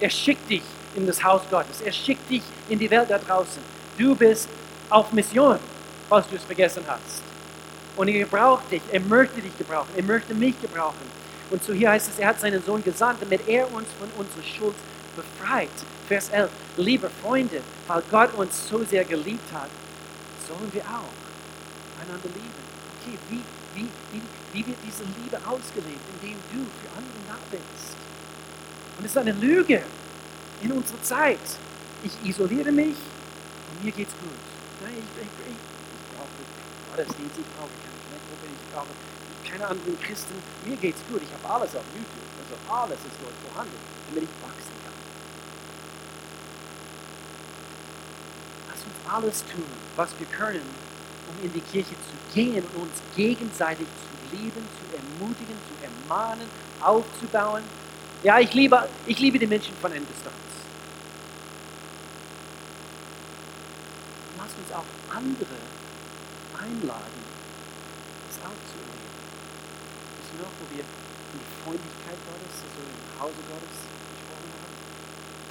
Er 0.00 0.10
schickt 0.10 0.48
dich 0.48 0.62
in 0.94 1.06
das 1.06 1.22
Haus 1.22 1.42
Gottes. 1.50 1.80
Er 1.80 1.92
schickt 1.92 2.28
dich 2.30 2.42
in 2.68 2.78
die 2.78 2.90
Welt 2.90 3.10
da 3.10 3.18
draußen. 3.18 3.62
Du 3.98 4.14
bist 4.14 4.48
auf 4.90 5.12
Mission, 5.12 5.58
falls 6.08 6.28
du 6.28 6.36
es 6.36 6.44
vergessen 6.44 6.82
hast. 6.86 7.22
Und 7.96 8.08
er 8.08 8.26
braucht 8.26 8.70
dich. 8.70 8.82
Er 8.90 9.00
möchte 9.00 9.40
dich 9.40 9.56
gebrauchen. 9.56 9.88
Er 9.96 10.02
möchte 10.02 10.34
mich 10.34 10.60
gebrauchen. 10.60 11.24
Und 11.50 11.62
so 11.62 11.72
hier 11.72 11.90
heißt 11.90 12.10
es, 12.10 12.18
er 12.18 12.28
hat 12.28 12.40
seinen 12.40 12.62
Sohn 12.62 12.82
gesandt, 12.82 13.22
damit 13.22 13.46
er 13.46 13.72
uns 13.72 13.86
von 13.98 14.08
unserer 14.18 14.42
Schuld 14.42 14.74
befreit. 15.14 15.68
Vers 16.08 16.28
11. 16.30 16.50
Liebe 16.76 17.10
Freunde, 17.22 17.60
weil 17.86 18.02
Gott 18.10 18.34
uns 18.34 18.68
so 18.68 18.82
sehr 18.84 19.04
geliebt 19.04 19.52
hat, 19.52 19.70
sollen 20.48 20.70
wir 20.72 20.82
auch 20.82 22.02
einander 22.02 22.28
lieben. 22.34 22.64
Okay, 23.00 23.18
wie, 23.30 23.42
wie, 23.74 23.88
wie, 24.12 24.22
wie 24.52 24.66
wird 24.66 24.78
diese 24.84 25.04
Liebe 25.04 25.36
ausgelebt, 25.46 26.00
indem 26.14 26.36
du 26.52 26.66
für 26.80 26.88
andere 26.96 27.20
da 27.28 27.36
bist? 27.50 27.96
Und 28.98 29.04
es 29.04 29.10
ist 29.12 29.18
eine 29.18 29.32
Lüge 29.32 29.82
in 30.62 30.72
unserer 30.72 31.02
Zeit. 31.02 31.40
Ich 32.02 32.12
isoliere 32.28 32.72
mich 32.72 32.96
und 32.96 33.84
mir 33.84 33.92
geht's 33.92 34.12
gut. 34.12 34.44
Ich, 34.84 34.90
ich, 34.90 35.22
ich, 35.22 35.28
ich 35.48 36.04
brauche 36.12 36.28
Gottesdienst, 36.90 37.38
ich 37.38 37.50
brauche 37.56 37.72
keine 37.80 37.98
Kleingruppe, 38.04 38.46
ich 38.52 38.72
brauche 38.72 38.94
keine 39.48 39.66
anderen 39.68 40.00
Christen. 40.00 40.34
Mir 40.66 40.76
geht's 40.76 41.00
gut. 41.08 41.22
Ich 41.22 41.32
habe 41.32 41.54
alles 41.54 41.74
auf 41.76 41.84
YouTube. 41.94 42.28
Also 42.44 42.54
alles 42.68 42.98
ist 42.98 43.16
dort 43.22 43.34
vorhanden, 43.48 43.78
damit 44.08 44.24
ich 44.24 44.34
wachsen 44.42 44.76
kann. 44.84 44.92
Lass 48.68 48.80
uns 48.84 48.98
alles 49.08 49.44
tun, 49.50 49.70
was 49.96 50.10
wir 50.18 50.26
können, 50.26 50.66
um 51.30 51.44
in 51.44 51.52
die 51.52 51.60
Kirche 51.60 51.94
zu 51.94 52.34
gehen 52.34 52.64
und 52.74 52.82
uns 52.82 53.00
gegenseitig 53.16 53.86
zu 53.86 54.36
lieben, 54.36 54.66
zu 54.76 54.84
ermutigen, 54.96 55.56
zu 55.64 55.74
ermahnen, 55.80 56.48
aufzubauen. 56.80 57.62
Ja, 58.24 58.40
ich 58.40 58.54
liebe, 58.54 58.88
ich 59.04 59.20
liebe 59.20 59.38
die 59.38 59.46
Menschen 59.46 59.76
von 59.76 59.92
Distanz. 59.92 60.48
Lass 64.40 64.48
uns 64.56 64.72
auch 64.72 64.88
andere 65.12 65.60
einladen, 66.56 67.20
das 68.24 68.40
auch 68.48 68.60
zu 68.64 68.80
erleben. 68.80 69.12
Das 70.16 70.24
ist 70.24 70.40
noch, 70.40 70.56
wo 70.56 70.64
wir 70.72 70.88
in 70.88 71.36
die 71.36 71.52
Freundlichkeit 71.60 72.16
Gottes, 72.24 72.64
also 72.64 72.80
im 72.80 73.12
Hause 73.20 73.44
Gottes 73.44 73.76
gesprochen 73.92 74.56
haben. 74.56 74.76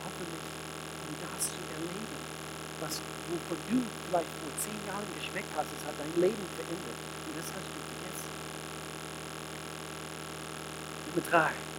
Hoffentlich, 0.10 0.46
um 1.06 1.14
das 1.30 1.54
zu 1.54 1.62
erleben. 1.78 2.18
Was, 2.82 3.06
wovon 3.30 3.58
du 3.70 3.86
vielleicht 3.86 4.34
vor 4.42 4.50
zehn 4.58 4.82
Jahren 4.90 5.06
geschmeckt 5.14 5.54
hast, 5.54 5.70
es 5.78 5.86
hat 5.86 5.94
dein 6.02 6.18
Leben 6.18 6.42
verändert. 6.58 7.00
Und 7.30 7.38
das 7.38 7.54
hast 7.54 7.70
du 7.70 7.78
vergessen. 7.86 8.34
Nummer 11.14 11.22
drei. 11.30 11.73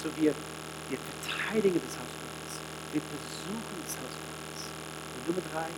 So 0.00 0.14
wir, 0.14 0.30
wir 0.30 0.98
verteidigen 0.98 1.80
das 1.82 1.98
Haus 1.98 2.14
Gottes. 2.22 2.62
Wir 2.92 3.02
besuchen 3.02 3.82
das 3.82 3.98
Haus 3.98 4.14
Gottes. 4.14 4.70
Und 5.18 5.26
Nummer 5.26 5.42
drei, 5.50 5.74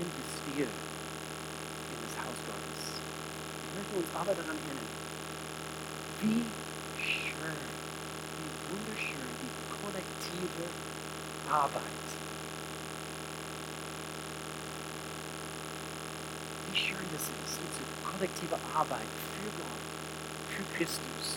investieren 0.00 0.72
in 0.72 1.98
das 2.00 2.16
Haus 2.24 2.40
Gottes. 2.48 3.04
Wir 3.68 3.72
möchten 3.76 3.96
uns 4.00 4.08
aber 4.16 4.32
daran 4.32 4.56
erinnern, 4.56 4.88
wie 6.24 6.40
schön, 6.96 7.60
wie 8.40 8.50
wunderschön 8.72 9.28
die 9.44 9.52
kollektive 9.76 10.64
Arbeit. 11.52 12.08
Wie 16.72 16.78
schön 16.80 17.04
das 17.12 17.28
ist, 17.28 17.60
unsere 17.60 17.92
kollektive 18.08 18.56
Arbeit 18.72 19.12
für 19.36 19.52
Gott, 19.52 19.84
für 20.48 20.64
Christus, 20.78 21.36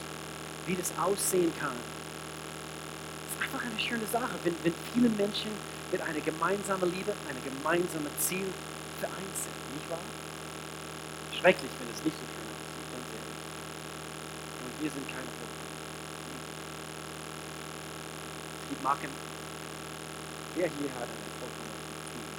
wie 0.67 0.75
das 0.75 0.93
aussehen 0.97 1.51
kann. 1.59 1.75
Das 3.53 3.61
einfach 3.61 3.69
eine 3.69 3.79
schöne 3.79 4.07
Sache, 4.09 4.33
wenn, 4.43 4.55
wenn 4.63 4.73
viele 4.93 5.09
Menschen 5.09 5.51
mit 5.91 6.01
einer 6.01 6.21
gemeinsamen 6.21 6.89
Liebe, 6.89 7.13
einem 7.29 7.43
gemeinsamen 7.45 8.09
Ziel 8.17 8.49
vereint 8.99 9.35
sind, 9.37 9.53
nicht 9.77 9.85
wahr? 9.93 10.01
Schrecklich, 11.29 11.69
wenn 11.77 11.85
es 11.93 12.01
nicht 12.01 12.17
so 12.17 12.25
schön 12.33 12.49
aussieht, 12.49 12.89
ganz 12.89 13.05
ehrlich. 13.13 13.41
Und 14.57 14.73
wir 14.81 14.89
sind 14.89 15.05
keine 15.05 15.29
Vorbilder. 15.37 15.69
Es 18.57 18.69
gibt 18.73 18.81
Marken. 18.81 19.13
Wer 20.57 20.69
hier 20.73 20.89
hat 20.97 21.05
eine 21.13 21.29
vollkommene 21.37 21.77
Beziehung? 21.93 22.33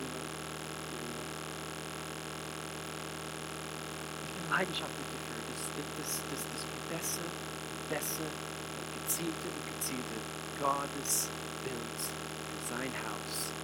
Niemand? 0.00 0.32
Niemand? 0.96 1.28
Ich 4.24 4.32
bin 4.32 4.44
leidenschaftlich 4.48 5.08
dafür, 5.12 5.44
dass, 5.44 5.60
dass, 5.68 6.24
dass, 7.92 8.08
gezielte 9.04 9.46
und 9.52 9.62
gezielte 9.76 10.16
Gottes 10.60 11.28
Bild 11.62 12.00
für 12.00 12.74
sein 12.74 12.92
Haus. 13.04 13.54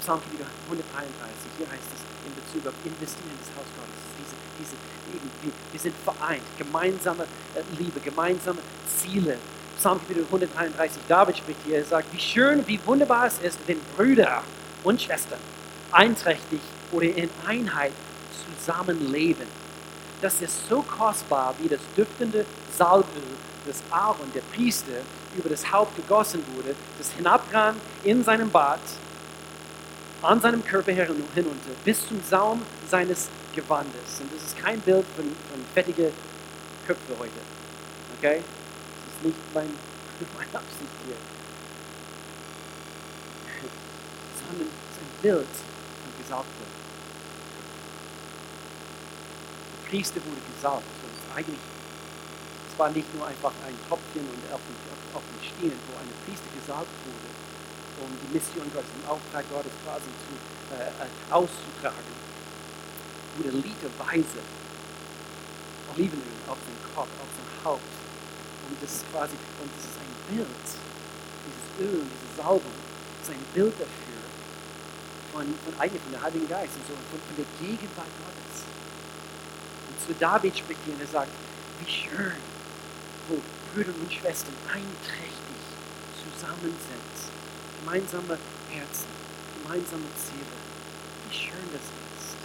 Psalmkapitel 0.00 0.46
133, 0.64 1.52
hier 1.58 1.68
heißt 1.68 1.92
es 1.92 2.00
in 2.24 2.34
Bezug 2.34 2.66
auf 2.66 2.74
Investieren 2.84 3.30
in 3.30 3.38
das 3.38 3.52
Haus 3.54 3.68
Gottes, 3.76 4.00
diese, 4.16 4.34
diese, 4.58 4.76
eben, 5.14 5.30
wir, 5.42 5.52
wir 5.70 5.80
sind 5.80 5.94
vereint, 6.02 6.42
gemeinsame 6.56 7.24
äh, 7.54 7.62
Liebe, 7.78 8.00
gemeinsame 8.00 8.58
Ziele. 8.88 9.36
Psalmkapitel 9.76 10.24
133, 10.24 11.02
David 11.06 11.36
spricht 11.36 11.60
hier, 11.66 11.76
er 11.76 11.84
sagt, 11.84 12.12
wie 12.14 12.20
schön, 12.20 12.66
wie 12.66 12.80
wunderbar 12.86 13.26
es 13.26 13.38
ist, 13.40 13.58
wenn 13.66 13.78
Brüder 13.94 14.42
und 14.84 15.00
Schwestern 15.02 15.38
einträchtig 15.92 16.60
oder 16.92 17.06
in 17.06 17.28
Einheit 17.46 17.92
zusammenleben. 18.56 19.46
Das 20.20 20.40
ist 20.42 20.68
so 20.68 20.82
kostbar 20.82 21.54
wie 21.58 21.68
das 21.68 21.80
duftende 21.96 22.44
Salböl, 22.76 23.22
das 23.66 23.82
Aaron, 23.90 24.30
der 24.34 24.42
Priester, 24.54 25.00
über 25.36 25.48
das 25.48 25.70
Haupt 25.70 25.96
gegossen 25.96 26.42
wurde, 26.54 26.74
das 26.98 27.12
hinabrann 27.12 27.76
in 28.04 28.22
seinem 28.24 28.50
Bart, 28.50 28.80
an 30.22 30.40
seinem 30.40 30.64
Körper 30.64 30.92
hinunter, 30.92 31.70
bis 31.84 32.06
zum 32.06 32.20
Saum 32.28 32.62
seines 32.88 33.28
Gewandes. 33.54 34.20
Und 34.20 34.34
das 34.34 34.42
ist 34.44 34.58
kein 34.58 34.80
Bild 34.80 35.06
von, 35.16 35.24
von 35.24 35.64
fettige 35.72 36.12
Köpfe 36.86 37.14
heute. 37.18 37.40
Okay? 38.18 38.42
Das 38.42 39.14
ist 39.14 39.24
nicht 39.24 39.54
mein, 39.54 39.68
meine 40.36 40.54
Absicht 40.54 40.90
hier. 41.06 41.16
Sondern 44.46 44.68
es 44.68 44.96
ist 44.96 45.02
ein 45.02 45.22
Bild 45.22 45.46
von 45.46 46.22
gesalbten 46.22 46.80
Der 49.79 49.79
Priester 49.90 50.22
wurde 50.22 50.38
gesalbt. 50.54 50.86
Und 50.86 51.18
eigentlich, 51.34 51.58
es 51.58 52.78
war 52.78 52.94
nicht 52.94 53.10
nur 53.10 53.26
einfach 53.26 53.50
ein 53.66 53.74
Topfchen 53.90 54.22
und 54.22 54.40
auf 54.54 54.62
dem, 54.62 54.78
auf, 55.18 55.26
dem 55.26 55.42
Stehen, 55.42 55.74
wo 55.90 55.98
eine 55.98 56.14
Priester 56.22 56.46
gesalbt 56.54 56.94
wurde, 57.02 57.28
um 58.06 58.10
die 58.22 58.30
Mission 58.30 58.70
Gottes, 58.70 58.94
den 58.94 59.04
Auftrag 59.10 59.42
Gottes 59.50 59.74
quasi 59.82 60.06
zu, 60.22 60.30
äh, 60.78 60.94
äh, 60.94 61.10
auszutragen, 61.34 62.14
wurde 63.36 63.50
literweise 63.58 64.40
Olivenöl 65.90 66.38
auf 66.46 66.62
den 66.62 66.78
Kopf, 66.94 67.10
auf 67.18 67.30
sein 67.34 67.50
Haupt. 67.66 67.94
Und 68.70 68.78
das 68.78 69.02
ist 69.02 69.04
quasi, 69.10 69.34
und 69.34 69.70
das 69.74 69.90
ist 69.90 69.98
ein 69.98 70.14
Bild, 70.30 70.66
dieses 70.70 71.66
Öl, 71.82 72.06
diese 72.06 72.30
Salbung, 72.38 72.78
ist 73.18 73.30
ein 73.34 73.44
Bild 73.52 73.74
dafür, 73.74 74.22
von, 75.34 75.42
von 75.66 75.74
eigentlich 75.82 76.02
von 76.02 76.14
der 76.14 76.22
Heiligen 76.22 76.46
Geist 76.46 76.78
und 76.78 76.86
so, 76.86 76.94
von, 76.94 77.18
von 77.18 77.34
der 77.34 77.50
Gegenwart 77.58 78.14
Gottes. 78.22 78.70
Zu 80.06 80.14
David 80.14 80.56
spricht 80.56 80.80
hier 80.84 80.94
und 80.94 81.00
er 81.00 81.06
sagt, 81.06 81.30
wie 81.80 81.90
schön, 81.90 82.40
wo 83.28 83.38
Brüder 83.72 83.92
und 84.00 84.12
Schwestern 84.12 84.54
einträchtig 84.68 85.60
zusammen 86.16 86.74
sind 86.88 87.10
gemeinsame 87.80 88.38
Herzen, 88.68 89.08
gemeinsame 89.62 90.04
Ziele. 90.14 90.54
Wie 91.28 91.34
schön 91.34 91.66
das 91.72 91.82
ist. 91.82 92.36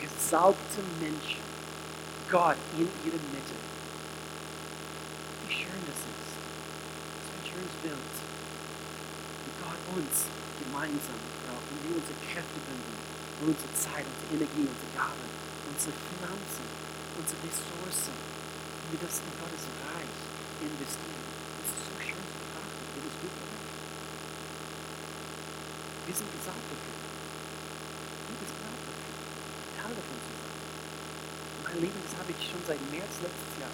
Gesalbte 0.00 0.80
Menschen, 1.00 1.44
Gott 2.30 2.56
in 2.76 2.88
ihrer 3.04 3.22
Mitte. 3.32 3.56
Wie 5.46 5.52
schön 5.52 5.82
das 5.86 6.00
ist. 6.02 6.34
Das 6.34 7.22
ist 7.24 7.32
ein 7.36 7.44
schönes 7.44 7.74
Bild. 7.82 8.14
Wie 9.44 9.54
Gott 9.60 9.80
uns 9.96 10.26
gemeinsam 10.64 11.20
braucht 11.44 11.68
und 11.68 11.78
wir 11.84 11.96
unsere 12.00 12.18
Kräfte 12.32 12.58
binden, 12.64 12.96
und 13.40 13.48
unsere 13.48 13.74
Zeit, 13.74 14.06
unsere 14.08 14.40
Energie, 14.40 14.66
unsere 14.66 14.90
Gaben, 14.96 15.28
unsere 15.68 15.96
Finanzen, 15.96 16.66
unsere 17.16 17.40
Ressourcen, 17.44 18.16
wir 18.90 19.00
das 19.00 19.24
in 19.24 19.32
Gottes 19.40 19.64
Reich 19.80 20.18
investieren. 20.60 21.24
Das 21.60 21.68
ist 21.72 21.84
so 21.88 21.96
schön 21.98 22.20
zu 22.20 22.36
betrachten. 22.36 22.84
Wenn 22.94 23.06
es 23.08 23.16
gut 23.18 23.34
läuft. 23.34 23.68
Wir 26.04 26.14
sind 26.14 26.30
gesagt 26.30 26.64
dafür. 26.68 26.98
Du 27.04 28.32
bist 28.38 28.54
bereit 28.60 28.82
dafür, 28.84 29.16
Teil 29.74 29.94
davon 29.96 30.18
zu 30.20 30.32
sein. 30.36 30.56
Mein 31.64 31.78
Leben, 31.80 31.98
das 32.04 32.14
habe 32.20 32.28
ich 32.28 32.40
schon 32.44 32.62
seit 32.68 32.80
März 32.92 33.24
letztes 33.24 33.52
Jahr 33.56 33.72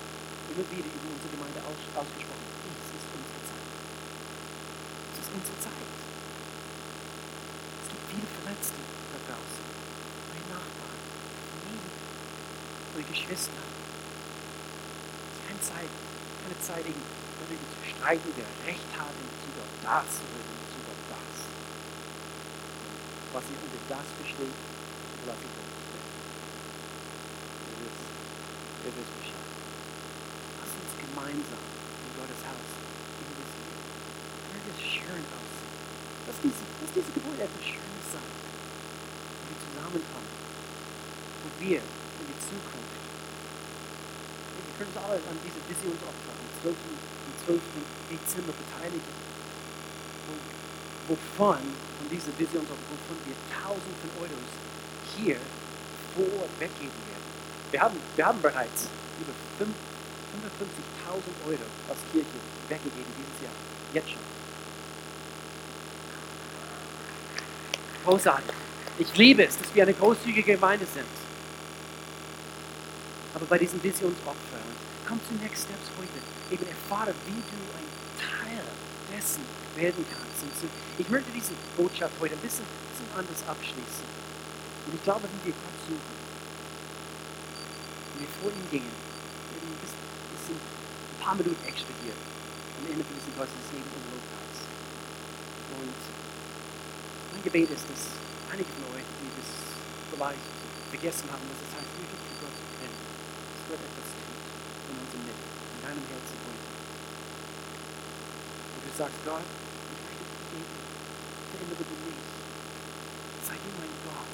immer 0.50 0.66
wieder 0.70 0.90
über 0.90 1.08
unsere 1.10 1.30
Gemeinde 1.34 1.60
aus, 1.66 1.78
ausgesprochen. 1.94 2.48
Dies 2.66 2.86
ist 2.96 3.06
unsere 3.10 3.42
Zeit. 3.46 3.66
Es 5.10 5.18
ist 5.26 5.30
unsere 5.30 5.58
Zeit. 5.58 5.90
Es 7.82 7.86
gibt 7.90 8.04
viele 8.14 8.28
Verletzte 8.40 8.78
da 8.78 9.18
draußen. 9.26 9.79
Eure 12.94 13.04
Geschwister. 13.04 13.62
keine 15.46 15.60
Zeit, 15.60 15.90
keine 16.42 16.58
Zeit, 16.58 16.84
darüber 16.86 17.66
zu 17.70 17.80
streiten, 17.86 18.28
wer 18.34 18.50
Recht 18.66 18.90
hat 18.98 19.14
in 19.14 19.30
Bezug 19.30 19.54
auf 19.62 19.74
das 19.82 20.10
oder 20.26 20.42
auf 20.90 21.02
das. 21.06 21.34
Was 23.30 23.44
ihr 23.46 23.62
unter 23.62 23.78
das 23.86 24.06
versteht, 24.18 24.58
lasse 25.26 25.46
ich 25.46 25.54
euch. 25.54 25.80
Ihr 27.70 28.92
wisst, 28.96 29.12
Bescheid. 29.22 29.50
Lasst 30.58 30.74
uns 30.74 30.94
gemeinsam 30.98 31.62
in 31.62 32.10
Gottes 32.18 32.42
Haus 32.42 32.70
investieren. 33.22 33.86
Möge 34.50 34.70
es 34.74 34.82
schön 34.82 35.24
aussehen. 35.30 35.76
Lass 36.26 36.38
diese, 36.42 36.64
lass 36.80 36.90
diese 36.90 37.12
Gebäude 37.12 37.46
etwas 37.46 37.62
Schönes 37.64 38.06
sein. 38.10 38.34
Wo 38.34 39.42
wir 39.46 39.58
zusammenkommen. 39.62 40.49
Wo 41.42 41.48
wir 41.58 41.80
in 41.80 42.26
die 42.28 42.40
Zukunft 42.40 43.00
wir 44.60 44.86
können 44.86 44.96
uns 44.96 45.04
alle 45.04 45.20
an 45.20 45.38
diese 45.44 45.60
Visionsopfer 45.68 46.32
am 46.32 46.48
12. 46.62 46.72
Am 46.72 47.34
12. 47.44 47.60
Dezember 48.08 48.54
beteiligen. 48.56 49.12
Und 50.30 50.40
wovon, 51.08 51.60
von 51.60 52.06
dieser 52.08 52.32
Visionsopfer, 52.32 52.88
wovon 52.88 53.18
wir 53.28 53.36
Tausend 53.52 53.96
von 54.00 54.10
Euros 54.24 54.52
hier 55.16 55.36
vor 56.16 56.24
Ort 56.40 56.52
weggeben 56.58 57.00
werden. 57.12 57.28
Wir 57.70 57.80
haben, 57.80 57.96
wir 58.16 58.24
haben 58.24 58.40
bereits 58.40 58.88
über 59.20 59.32
5 59.58 59.68
55.000 60.30 61.48
Euro 61.48 61.66
als 61.88 61.98
Kirche 62.12 62.38
weggegeben 62.68 63.12
dieses 63.18 63.42
Jahr. 63.42 63.52
Jetzt 63.92 64.10
schon. 64.10 64.22
Großartig. 68.04 68.54
Ich 68.98 69.16
liebe 69.16 69.44
es, 69.44 69.58
dass 69.58 69.74
wir 69.74 69.82
eine 69.82 69.94
großzügige 69.94 70.54
Gemeinde 70.54 70.86
sind. 70.86 71.19
Aber 73.40 73.48
bei 73.48 73.58
diesen 73.58 73.82
Visionsopfern, 73.82 74.68
komm 75.08 75.16
zu 75.24 75.32
Next 75.40 75.64
Steps 75.64 75.88
heute. 75.96 76.20
Eben 76.52 76.68
erfahre, 76.68 77.16
wie 77.24 77.40
du 77.40 77.56
ein 77.72 77.88
Teil 78.20 78.60
dessen 79.08 79.40
werden 79.80 80.04
kannst. 80.04 80.44
Und 80.44 80.52
so, 80.60 80.68
ich 81.00 81.08
möchte 81.08 81.32
diese 81.32 81.56
Botschaft 81.72 82.12
heute 82.20 82.36
ein 82.36 82.44
bisschen, 82.44 82.68
bisschen 82.92 83.08
anders 83.16 83.40
abschließen. 83.48 84.04
Und 84.84 84.92
ich 84.92 85.02
glaube, 85.08 85.24
wenn 85.24 85.40
wir 85.40 85.56
Gott 85.56 85.78
suchen, 85.88 86.16
wenn 88.12 88.28
wir 88.28 88.32
vor 88.44 88.52
ihm 88.52 88.66
gingen, 88.68 88.92
wenn 88.92 89.60
wir 89.64 89.72
ein 89.72 89.80
bisschen, 89.88 90.04
bisschen, 90.36 90.60
ein 90.60 91.20
paar 91.24 91.36
Minuten 91.40 91.64
extra 91.64 91.88
hier 92.04 92.12
am 92.12 92.84
Ende 92.92 93.08
von 93.08 93.16
diesem 93.16 93.32
Gottesdienst 93.40 93.72
neben 93.72 93.88
dem 93.88 94.04
Lobpreis. 94.04 94.68
Und 95.80 95.96
mein 97.32 97.40
Gebet 97.40 97.72
ist, 97.72 97.88
dass 97.88 98.20
einige 98.52 98.68
von 98.68 98.84
euch, 99.00 99.08
die 99.16 99.32
das 99.32 99.48
vielleicht 100.12 100.44
vergessen 100.92 101.24
haben, 101.32 101.44
was 101.48 101.64
es 101.64 101.72
heißt, 101.72 101.88
wirklich 101.96 102.20
für 102.20 102.36
Gott 102.44 102.49
Gott 103.70 103.78
etwas 103.78 104.10
tut 104.18 104.34
in 104.90 104.98
unserem 104.98 105.22
Leben, 105.30 105.46
in 105.46 105.78
deinem 105.78 106.02
Herzen 106.10 106.36
heute. 106.42 106.66
Und 108.74 108.82
du 108.82 108.90
sagst, 108.98 109.18
Gott, 109.22 109.46
ich 109.46 110.00
möchte 110.10 110.26
dich 110.26 110.42
beten, 110.50 110.78
verändere 111.54 111.84
du 111.86 111.96
mich. 112.02 112.26
Sei 113.46 113.54
du 113.54 113.70
mein 113.78 113.94
Gott. 114.02 114.30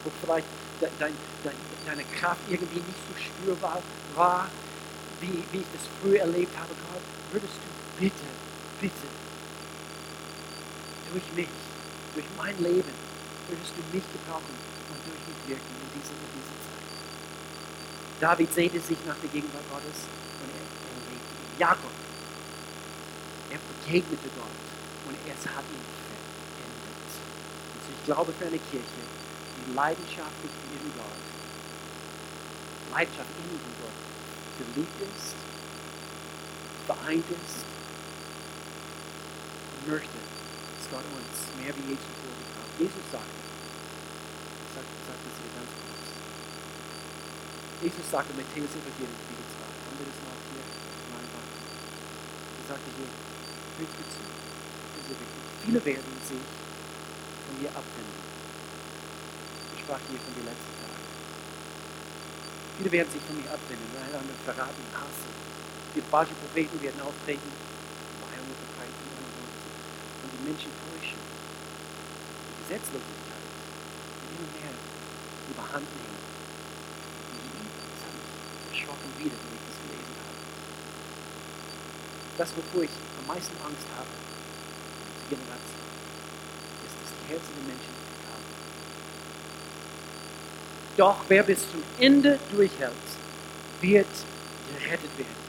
Wo 0.00 0.08
vielleicht 0.24 0.48
de, 0.80 0.88
dein, 0.96 1.12
dein, 1.44 1.58
deine 1.84 2.04
Kraft 2.08 2.40
irgendwie 2.48 2.80
nicht 2.80 3.02
so 3.04 3.12
spürbar 3.20 3.84
war, 4.16 4.48
wie, 5.20 5.44
wie 5.52 5.60
ich 5.60 5.70
das 5.76 5.84
früher 6.00 6.24
erlebt 6.24 6.56
habe, 6.56 6.72
Gott, 6.72 7.04
würdest 7.36 7.60
du 7.60 7.68
bitte, 8.00 8.28
bitte 8.80 9.08
durch 11.12 11.28
mich, 11.36 11.52
durch 12.14 12.28
mein 12.36 12.56
Leben, 12.62 12.96
würdest 13.48 13.72
du 13.76 13.82
mich 13.92 14.04
gebrauchen 14.08 14.56
und 14.56 15.00
durch 15.04 15.20
mich 15.28 15.40
wirken 15.52 15.72
in 15.84 16.00
dieser, 16.00 16.16
in 16.16 16.32
dieser 16.32 16.56
Zeit. 16.64 16.77
David 18.20 18.52
sehnte 18.52 18.80
sich 18.80 18.98
nach 19.06 19.16
der 19.22 19.30
Gegenwart 19.30 19.64
Gottes 19.70 20.06
und 20.42 20.50
er, 20.50 20.62
er. 20.62 21.58
Jakob, 21.58 21.90
er 23.50 23.58
begegnete 23.58 24.28
Gott 24.34 24.58
und 25.08 25.16
es 25.26 25.42
hat 25.46 25.64
ihn 25.70 25.86
verändert. 26.06 27.12
Und 27.74 27.82
ich 27.94 28.04
glaube 28.04 28.32
für 28.32 28.46
eine 28.46 28.58
Kirche, 28.58 29.02
die 29.58 29.74
leidenschaftlich 29.74 30.52
in 30.70 30.92
Gott, 30.96 31.24
Leidenschaft 32.92 33.30
in 33.38 33.58
Gott 33.82 33.98
geliebt 34.58 35.00
ist, 35.02 35.34
vereint 36.86 37.24
ist 37.30 37.68
möchte, 39.88 40.20
dass 40.20 40.90
Gott 40.92 41.06
uns 41.16 41.48
mehr 41.56 41.72
wie 41.72 41.96
je 41.96 41.96
zuvor 41.96 42.32
gebraucht. 42.36 42.76
Jesus 42.78 43.08
sagte, 43.08 43.40
sagt, 44.76 44.92
sagt 45.08 45.22
das 45.24 45.34
hier 45.40 45.52
ganz 45.56 45.72
kurz. 45.72 46.07
Jesus 47.78 48.10
sagte 48.10 48.34
Matthäus 48.34 48.74
Evangelium 48.74 49.14
Kapitel 49.22 49.46
2, 49.54 49.62
haben 49.62 49.96
wir 50.02 50.08
das 50.10 50.18
noch 50.26 50.34
hier 50.50 50.66
in 50.66 51.08
meinem 51.14 51.30
Wand? 51.30 51.50
Er 52.58 52.64
sagte 52.74 52.90
hier, 52.98 53.06
hört 53.06 53.92
mir 53.94 54.06
zu, 54.10 54.18
das 54.18 54.98
ist 54.98 55.06
sehr 55.06 55.18
wichtig. 55.22 55.42
Viele 55.62 55.80
werden 55.86 56.18
sich 56.26 56.42
von 56.42 57.54
mir 57.62 57.70
abwenden. 57.70 58.20
Ich 59.78 59.80
sprach 59.86 60.02
hier 60.10 60.18
von 60.18 60.34
den 60.34 60.46
letzten 60.50 60.74
Tagen. 60.82 61.06
Viele 62.82 62.90
werden 62.98 63.10
sich 63.14 63.22
von 63.22 63.34
mir 63.38 63.46
abwenden, 63.46 63.90
einander 63.94 64.34
verraten 64.42 64.82
und 64.82 64.94
hassen. 64.98 65.30
Die 65.94 66.02
falschen 66.02 66.34
Propheten 66.34 66.82
werden 66.82 66.98
auftreten, 66.98 67.50
Weihung 68.26 68.46
und 68.46 68.58
Verbreiten 68.58 69.06
und, 69.18 69.34
und, 69.38 69.54
und 69.54 70.30
die 70.34 70.42
Menschen 70.50 70.70
täuschen. 70.82 71.22
Die 71.22 72.56
Gesetzlosigkeit 72.62 73.42
wird 73.42 74.30
immer 74.34 74.50
mehr 74.50 74.74
überhand 75.50 75.86
nehmen. 75.94 76.18
Und 76.18 77.66
das 77.96 78.06
hat 78.06 78.12
mich 78.14 78.28
erschrocken 78.78 79.10
wieder, 79.18 79.34
wenn 79.34 79.54
ich 79.58 79.66
das 79.66 79.78
gelesen 79.82 80.14
habe. 80.22 80.38
Das, 82.38 82.48
wovor 82.54 82.82
ich 82.84 82.94
am 83.18 83.26
meisten 83.26 83.56
Angst 83.58 83.86
habe, 83.98 84.12
die 85.26 85.34
Generation, 85.34 85.90
ist, 86.86 86.94
dass 87.02 87.10
die 87.10 87.26
Herzen 87.34 87.52
der 87.58 87.66
Menschen 87.74 87.94
verkaufen. 87.98 88.54
Doch 90.96 91.18
wer 91.26 91.42
bis 91.42 91.60
zum 91.70 91.82
Ende 91.98 92.38
durchhält, 92.52 93.06
wird 93.80 94.14
gerettet 94.70 95.18
werden. 95.18 95.48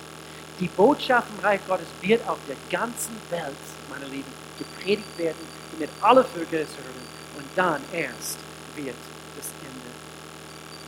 Die 0.60 0.68
Botschaft 0.68 1.28
vom 1.30 1.40
Reich 1.40 1.62
Gottes 1.68 1.88
wird 2.02 2.28
auf 2.28 2.40
der 2.48 2.58
ganzen 2.70 3.16
Welt, 3.30 3.56
meine 3.90 4.06
Lieben, 4.06 4.34
gepredigt 4.58 5.18
werden, 5.18 5.40
damit 5.72 5.90
alle 6.02 6.24
Völker 6.24 6.60
es 6.60 6.70
hören. 6.76 7.08
Und 7.38 7.46
dann 7.56 7.82
erst 7.94 8.40
wird 8.76 8.96
das 9.38 9.48
Ende 9.62 9.92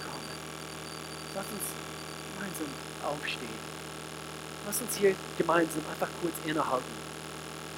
kommen. 0.04 0.36
Lass 1.36 1.46
uns 1.46 1.91
gemeinsam 2.52 2.68
aufstehen. 3.04 3.72
Lass 4.66 4.82
uns 4.82 4.96
hier 4.98 5.16
gemeinsam 5.38 5.84
einfach 5.90 6.10
kurz 6.22 6.34
innehalten. 6.46 7.02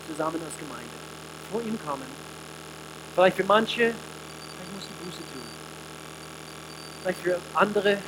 Zusammen 0.08 0.42
als 0.44 0.58
Gemeinde. 0.58 0.98
Vor 1.52 1.62
ihm 1.62 1.80
kommen. 1.86 2.08
Vielleicht 3.16 3.38
für 3.38 3.44
manche, 3.46 3.94
vielleicht 3.94 4.74
musst 4.76 4.88
du 4.90 5.06
Buße 5.06 5.24
tun. 5.32 5.48
Vielleicht 7.02 7.20
für 7.20 7.40
andere, 7.54 8.00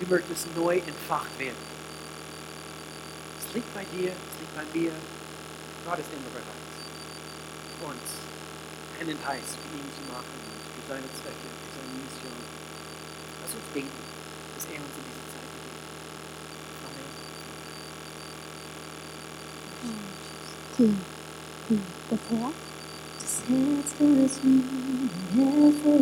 du 0.00 0.06
möchtest 0.08 0.56
neu 0.56 0.78
entfacht 0.78 1.38
werden. 1.38 1.76
Es 3.38 3.54
liegt 3.54 3.72
bei 3.74 3.84
dir, 3.84 4.10
es 4.10 4.40
liegt 4.40 4.54
bei 4.54 4.78
mir. 4.78 4.92
Gott 5.84 5.98
ist 6.00 6.10
immer 6.10 6.30
bereit, 6.34 6.66
uns 7.86 8.10
einen 8.98 9.18
heiß 9.22 9.54
für 9.54 9.76
ihn 9.76 9.86
zu 9.94 10.02
machen 10.10 10.34
und 10.34 10.62
für 10.74 10.82
seine 10.88 11.06
Zwecke, 11.14 11.46
für 11.46 11.72
seine 11.78 11.94
Mission. 12.02 12.42
Lass 13.42 13.54
uns 13.54 13.70
beten, 13.72 14.02
dass 14.56 14.64
er 14.72 14.80
uns 14.80 14.96
in 14.96 15.04
diese 15.04 15.24
Zeit 15.28 15.48
begegnet. 15.52 15.84
Amen. 16.88 17.12
Die, 20.78 20.96
die, 21.68 21.80
das 22.08 22.24
Herz? 22.32 22.56
Das 23.20 23.34
Herz 23.48 23.88
für 23.96 24.10
das 24.16 24.34
Liebe, 24.42 24.74
Herz 25.36 25.76
für 25.82 25.98